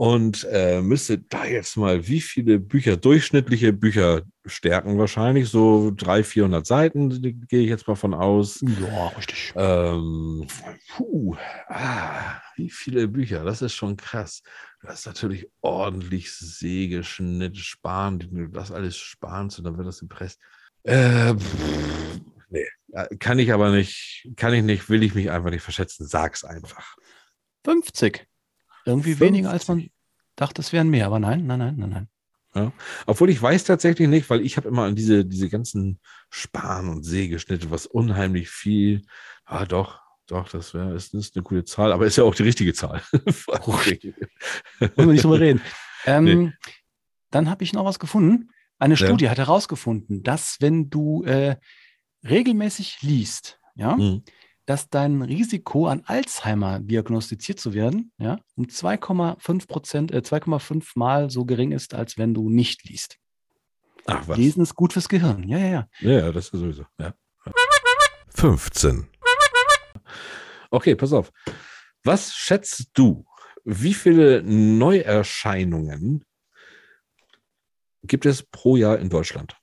[0.00, 6.26] und äh, müsste da jetzt mal, wie viele Bücher, durchschnittliche Bücher stärken wahrscheinlich, so 300,
[6.26, 8.64] 400 Seiten, gehe ich jetzt mal von aus.
[8.80, 9.52] Ja, richtig.
[9.56, 10.46] Ähm,
[10.88, 11.36] puh,
[11.68, 14.42] ah, wie viele Bücher, das ist schon krass.
[14.80, 20.00] Du hast natürlich ordentlich Sägeschnitt, Sparen, wenn du das alles spanst und dann wird das
[20.00, 20.40] gepresst.
[20.84, 22.66] Äh, pff, nee,
[23.18, 26.06] kann ich aber nicht, kann ich nicht, will ich mich einfach nicht verschätzen.
[26.06, 26.96] Sag's einfach.
[27.66, 28.29] 50.
[28.84, 29.88] Irgendwie weniger, als man
[30.36, 31.06] dachte, es wären mehr.
[31.06, 32.08] Aber nein, nein, nein, nein,
[32.52, 32.72] nein.
[33.06, 36.00] Obwohl ich weiß tatsächlich nicht, weil ich habe immer an diese, diese ganzen
[36.30, 39.02] Span- und Sägeschnitte, was unheimlich viel.
[39.44, 42.42] Ah, doch, doch, das wäre, ist, ist eine coole Zahl, aber ist ja auch die
[42.42, 43.02] richtige Zahl.
[43.12, 43.46] Müssen
[44.96, 45.60] wir nicht drüber reden.
[46.06, 46.52] Ähm, Nee.
[47.30, 48.48] Dann habe ich noch was gefunden.
[48.78, 49.06] Eine Ja.
[49.06, 51.56] Studie hat herausgefunden, dass wenn du äh,
[52.24, 54.22] regelmäßig liest, ja, Hm.
[54.70, 61.28] Dass dein Risiko an Alzheimer diagnostiziert zu werden, ja, um 2,5 Prozent, äh, 2,5 Mal
[61.28, 63.18] so gering ist, als wenn du nicht liest.
[64.06, 64.38] Ach was.
[64.38, 65.42] Lesen ist gut fürs Gehirn.
[65.48, 65.88] Ja, ja, ja.
[65.98, 66.86] Ja, ja, das ist sowieso.
[67.00, 67.14] Ja.
[68.28, 69.08] 15.
[70.70, 71.32] Okay, pass auf.
[72.04, 73.26] Was schätzt du?
[73.64, 76.24] Wie viele Neuerscheinungen
[78.04, 79.56] gibt es pro Jahr in Deutschland?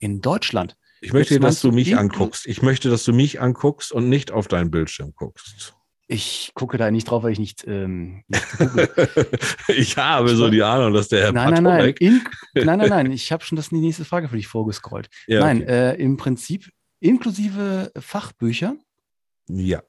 [0.00, 0.76] In Deutschland.
[1.00, 2.46] Ich möchte, Jetzt dass du mich anguckst.
[2.46, 5.74] Ich möchte, dass du mich anguckst und nicht auf deinen Bildschirm guckst.
[6.12, 7.64] Ich gucke da nicht drauf, weil ich nicht.
[7.66, 8.44] Ähm, nicht
[9.68, 11.94] ich habe so die Ahnung, dass der Herr nein, nein, nein.
[12.00, 12.22] In,
[12.54, 13.12] nein, nein, nein.
[13.12, 15.08] Ich habe schon das die nächste Frage für dich vorgescrollt.
[15.26, 15.92] Ja, Nein, okay.
[15.92, 18.76] äh, im Prinzip inklusive Fachbücher,
[19.48, 19.82] ja.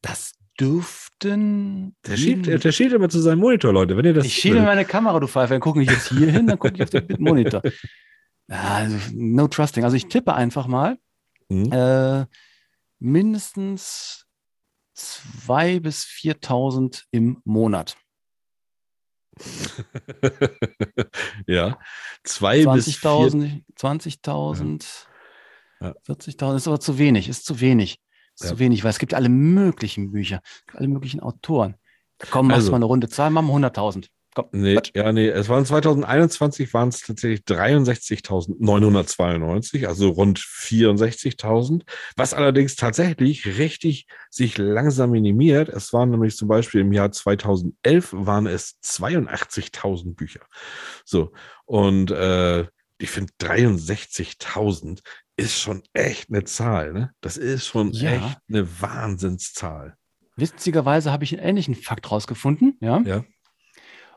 [0.00, 1.96] das dürften.
[2.06, 3.96] Der schielt, der schielt immer zu seinem Monitor, Leute.
[3.96, 5.54] Wenn ihr das ich schiebe in meine Kamera, du Pfeife.
[5.54, 7.62] Dann gucke ich jetzt hier hin, dann gucke ich auf den Monitor.
[8.48, 9.84] Also, no trusting.
[9.84, 10.98] Also ich tippe einfach mal
[11.50, 11.72] Hm?
[11.72, 12.26] äh,
[12.98, 14.26] mindestens
[14.96, 17.96] 2.000 bis 4.000 im Monat.
[21.46, 21.78] ja.
[22.24, 25.06] Zwei bis vier 20.000, 20.000,
[25.80, 25.94] Ja.
[26.06, 27.98] 40.000 ist aber zu wenig, ist zu wenig.
[28.34, 28.48] Ist Ja.
[28.50, 30.40] zu wenig, weil es gibt alle möglichen Bücher,
[30.74, 31.76] alle möglichen Autoren.
[32.30, 34.08] Komm, machst Also- mal eine Runde Zahl, machen wir 100.000.
[34.34, 34.92] Komm, Nee, Quatsch.
[34.94, 41.82] ja, nee, es waren 2021 waren es tatsächlich 63.992, also rund 64.000,
[42.16, 45.68] was allerdings tatsächlich richtig sich langsam minimiert.
[45.68, 50.40] Es waren nämlich zum Beispiel im Jahr 2011 waren es 82.000 Bücher.
[51.04, 51.32] So,
[51.66, 52.66] und äh,
[52.98, 55.00] ich finde 63.000
[55.36, 57.10] ist schon echt eine Zahl, ne?
[57.20, 58.12] Das ist schon Ja.
[58.12, 59.96] echt eine Wahnsinnszahl.
[60.36, 63.02] Witzigerweise habe ich einen ähnlichen Fakt rausgefunden, ja.
[63.04, 63.24] Ja.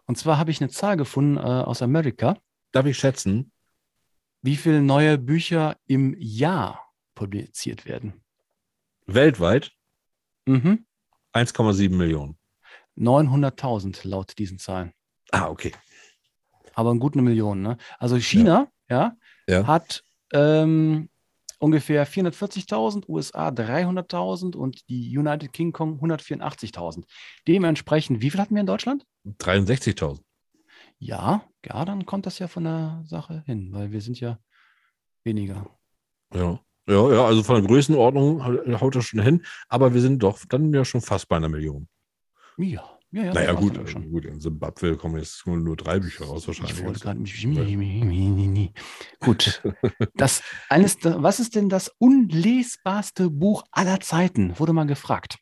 [0.08, 2.38] Und zwar habe ich eine Zahl gefunden äh, aus Amerika,
[2.72, 3.52] Darf ich schätzen?
[4.42, 8.24] wie viele neue Bücher im Jahr publiziert werden.
[9.08, 9.72] Weltweit
[10.48, 10.86] Mhm.
[11.34, 12.38] 1,7 Millionen.
[12.98, 14.94] 900.000 laut diesen Zahlen.
[15.32, 15.72] Ah, okay.
[16.76, 17.62] aber gut eine Million.
[17.62, 17.78] Ne?
[17.98, 19.18] Also China ja.
[19.48, 19.66] Ja.
[19.66, 20.04] hat
[20.34, 21.10] ähm,
[21.66, 27.06] ungefähr 440.000, USA 300.000 und die United Kingdom 184.000.
[27.48, 29.04] Dementsprechend, wie viel hatten wir in Deutschland?
[29.26, 30.22] 63.000.
[31.00, 34.38] Ja, ja, dann kommt das ja von der Sache hin, weil wir sind ja
[35.24, 35.66] weniger.
[36.34, 36.60] Ja.
[36.88, 40.72] Ja, ja, also von der Größenordnung haut das schon hin, aber wir sind doch dann
[40.72, 41.88] ja schon fast bei einer Million.
[42.58, 43.34] Ja, ja, ja.
[43.34, 44.12] naja, gut, schon.
[44.12, 46.78] gut, in Zimbabwe kommen jetzt nur, drei Bücher raus wahrscheinlich.
[46.78, 48.74] Ich wollte gerade mich.
[49.20, 49.62] Gut.
[50.16, 54.60] Das eines, was ist denn das unlesbarste Buch aller Zeiten?
[54.60, 55.38] Wurde mal gefragt.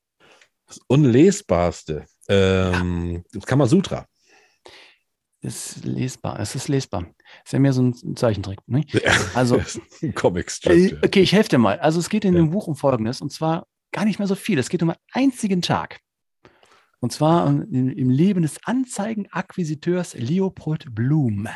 [0.68, 2.06] Das Unlesbarste.
[2.30, 4.06] Ähm, Das Kamasutra.
[5.42, 6.40] Ist lesbar.
[6.40, 7.08] Es ist lesbar.
[7.44, 8.60] Ist ja mehr so ein Zeichentrick.
[8.68, 8.86] Ne?
[9.34, 9.62] Also,
[10.14, 10.72] Comicstrip.
[10.74, 10.98] Äh, ja.
[11.04, 11.80] Okay, ich helfe dir mal.
[11.80, 12.40] Also es geht in Ja.
[12.40, 14.58] dem Buch um Folgendes, und zwar gar nicht mehr so viel.
[14.60, 16.00] Es geht um einen einzigen Tag.
[17.04, 21.50] Und zwar um, im, Leben des Anzeigenakquisiteurs Leopold Bloom.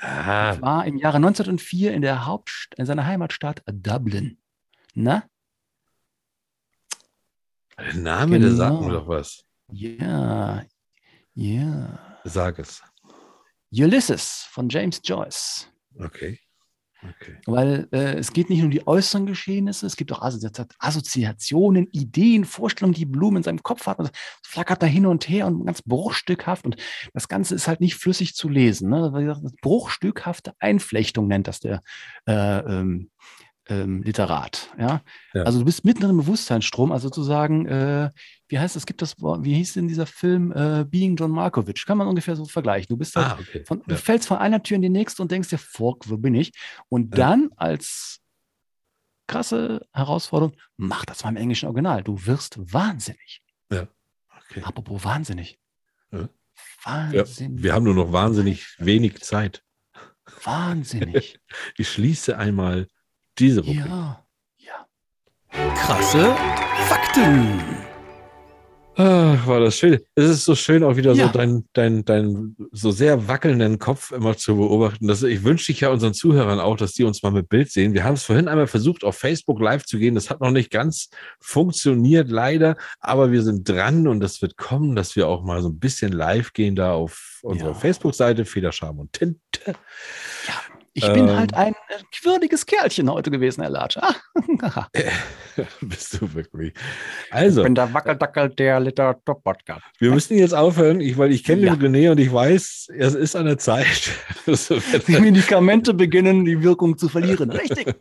[0.00, 4.38] Ah, Das war im Jahre 1904 in, der Hauptst in seiner Heimatstadt Dublin.
[4.94, 5.24] Na?
[7.76, 8.86] der Name, der sagt Genau.
[8.88, 9.44] mir doch was.
[9.70, 10.64] Ja.
[11.34, 12.18] Ja.
[12.24, 12.82] Sag es.
[13.70, 15.70] Ulysses von James Joyce.
[15.98, 16.40] Okay.
[17.02, 17.36] Okay.
[17.46, 20.48] Weil äh, es geht nicht nur um die äußeren Geschehnisse, es gibt auch Assozi
[20.78, 23.98] Assoziationen, Ideen, Vorstellungen, die Blumen in seinem Kopf hat.
[23.98, 24.10] Und
[24.42, 26.64] flackert da hin und her und ganz bruchstückhaft.
[26.64, 26.76] Und
[27.12, 28.90] das Ganze ist halt nicht flüssig zu lesen.
[28.90, 29.40] Ne?
[29.62, 31.82] Bruchstückhafte Einflechtung nennt das der
[32.26, 33.10] äh, ähm,
[33.72, 34.70] ähm, Literat.
[34.78, 35.02] Ja?
[35.34, 35.42] Ja.
[35.44, 38.10] Also du bist mitten im Bewusstseinsstrom, also sozusagen, äh,
[38.48, 41.86] wie heißt es, gibt das, Wort- wie hieß denn dieser Film äh, Being John Markovich?
[41.86, 42.88] Kann man ungefähr so vergleichen.
[42.88, 43.64] Du bist halt Ah, okay.
[43.64, 43.96] von, Du Ja.
[43.96, 46.52] fällst von einer Tür in die nächste und denkst dir, fuck, wo bin ich?
[46.88, 47.26] Und Ja.
[47.26, 48.18] dann als
[49.26, 52.02] krasse Herausforderung, mach das mal im englischen Original.
[52.02, 53.40] Du wirst wahnsinnig.
[53.70, 54.62] okay.
[54.62, 55.58] Apropos wahnsinnig.
[56.10, 56.20] Ja.
[56.20, 56.28] Ja,
[56.84, 57.62] Wahnsinnig.
[57.62, 59.62] wir haben nur noch wahnsinnig wenig Zeit.
[60.44, 61.38] wahnsinnig.
[61.78, 62.88] Ich schließe einmal
[63.38, 63.86] diese Rubrik.
[63.86, 64.24] ja.
[64.58, 64.86] Ja.
[65.74, 66.34] Krasse
[66.88, 67.60] Fakten.
[68.94, 70.00] Ach, war das schön.
[70.14, 71.26] Es ist so schön, auch wieder Ja.
[71.28, 75.08] so deinen dein, dein so sehr wackelnden Kopf immer zu beobachten.
[75.08, 77.94] Das, ich wünsche dich ja unseren Zuhörern auch, dass die uns mal mit Bild sehen.
[77.94, 80.14] Wir haben es vorhin einmal versucht, auf Facebook live zu gehen.
[80.14, 81.08] Das hat noch nicht ganz
[81.40, 82.76] funktioniert, leider.
[83.00, 86.12] Aber wir sind dran und das wird kommen, dass wir auch mal so ein bisschen
[86.12, 87.74] live gehen da auf unserer Ja.
[87.74, 89.40] Facebook-Seite Federscham und Tinte.
[90.94, 91.36] Ich bin Ähm.
[91.38, 93.96] halt ein äh, würdiges Kerlchen heute gewesen, Herr Latsch.
[93.96, 94.14] Ah.
[95.80, 96.74] Bist du wirklich.
[97.30, 99.82] Also, Ich bin der Wackeldackel der Literatur-Podcast.
[99.98, 101.76] wir müssen jetzt aufhören, ich, weil ich kenne Ja.
[101.76, 104.10] den René und ich weiß, es ist an der Zeit.
[105.06, 107.50] Die Medikamente beginnen, die Wirkung zu verlieren.
[107.50, 107.94] Richtig.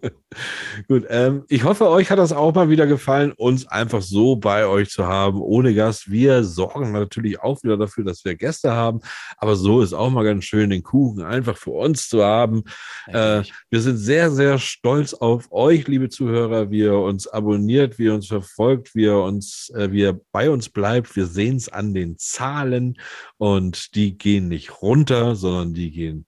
[0.87, 4.65] Gut, ähm, ich hoffe, euch hat das auch mal wieder gefallen, uns einfach so bei
[4.65, 6.09] euch zu haben, ohne Gast.
[6.11, 8.99] Wir sorgen natürlich auch wieder dafür, dass wir Gäste haben,
[9.37, 12.63] aber so ist auch mal ganz schön, den Kuchen einfach für uns zu haben.
[13.07, 18.05] Äh, wir sind sehr, sehr stolz auf euch, liebe Zuhörer, wie ihr uns abonniert, wie
[18.05, 21.15] ihr uns verfolgt, wie ihr uns, äh, wie ihr bei uns bleibt.
[21.15, 22.99] Wir sehen es an den Zahlen
[23.37, 26.27] und die gehen nicht runter, sondern die gehen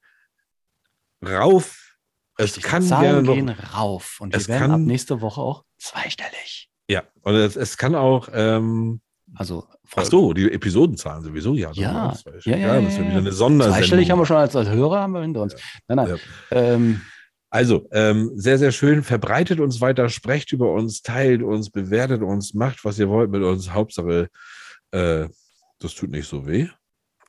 [1.23, 1.95] rauf.
[2.37, 5.39] Es Richtig, kann Zahlen noch gehen rauf und wir es werden kann- ab nächste Woche
[5.41, 6.69] auch zweistellig.
[6.89, 9.01] Ja, und es, es kann auch, ähm,
[9.35, 11.71] Also ach so, die Episodenzahlen sowieso, ja.
[11.73, 12.61] Ja, das zweistellig.
[12.61, 13.19] ja, ja, das ist ja ja, wieder ja.
[13.19, 13.79] eine Sondersendung.
[13.79, 15.55] Zweistellig haben wir schon als, als Hörer haben wir hinter uns.
[15.87, 16.19] Nein, nein.
[16.51, 17.01] Ähm,
[17.49, 19.03] Also, ähm, sehr, sehr schön.
[19.03, 23.43] Verbreitet uns weiter, sprecht über uns, teilt uns, bewertet uns, macht, was ihr wollt mit
[23.43, 23.71] uns.
[23.71, 24.29] Hauptsache,
[24.91, 25.27] äh,
[25.79, 26.67] das tut nicht so weh.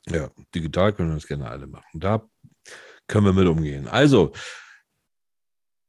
[0.07, 1.99] Ja, digital können wir das gerne alle machen.
[1.99, 2.23] Da
[3.07, 3.87] können wir mit umgehen.
[3.87, 4.31] Also,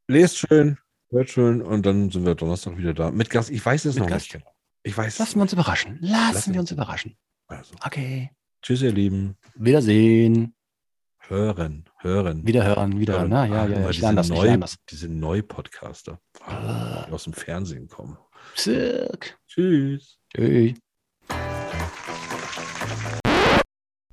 [0.08, 0.78] lest schön,
[1.10, 3.10] hört schön und dann sind wir Donnerstag wieder da.
[3.10, 4.32] Mit Gast, ich weiß es Mit noch Gast?
[4.32, 4.55] nicht genau.
[4.86, 5.98] Ich weiß lassen wir uns überraschen.
[6.00, 6.54] Lassen, Lassen.
[6.54, 7.16] wir uns überraschen.
[7.48, 8.30] Also, Okay.
[8.62, 9.36] tschüss, ihr Lieben.
[9.56, 10.54] Wiedersehen.
[11.18, 12.46] Hören, hören.
[12.46, 13.14] Wiederhören, wieder.
[13.18, 13.30] hören.
[13.30, 13.90] Na, ja, Ach, ja, ja.
[13.90, 14.76] Ich diese lerne das, ich neu, lerne das.
[14.88, 17.04] Diese Neu-Podcaster, Ah.
[17.08, 18.16] die aus dem Fernsehen kommen.
[18.54, 19.36] Zirk.
[19.48, 20.18] Tschüss.
[20.32, 20.74] Tschüss.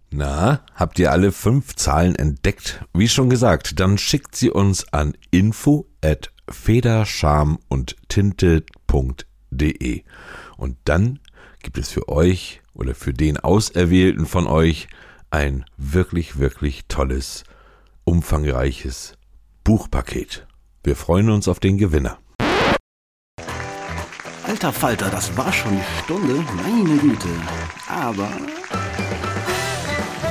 [0.10, 2.84] Na, habt ihr alle fünf Zahlen entdeckt?
[2.96, 10.04] Wie schon gesagt, dann schickt sie uns an info at federscham und tinte.de.
[10.64, 11.20] Und dann
[11.62, 14.88] gibt es für euch oder für den Auserwählten von euch
[15.30, 17.44] ein wirklich, wirklich tolles,
[18.06, 19.18] umfangreiches
[19.66, 20.48] Buchpaket.
[20.82, 22.18] Wir freuen uns auf den Gewinner.
[24.48, 26.36] Alter Falter, das war schon die Stunde.
[26.56, 27.28] Meine Güte.
[27.90, 28.30] Aber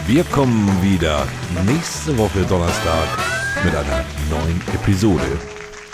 [0.06, 1.28] Wir kommen wieder
[1.66, 3.06] nächste Woche Donnerstag
[3.62, 5.38] mit einer neuen Episode.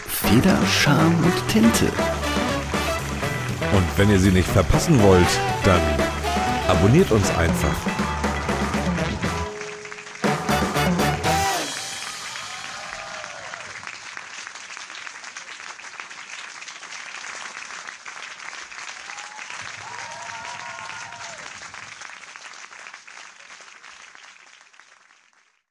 [0.07, 1.91] Feder, Charme und Tinte.
[3.73, 5.27] Und wenn ihr sie nicht verpassen wollt,
[5.65, 5.81] dann
[6.69, 7.77] abonniert uns einfach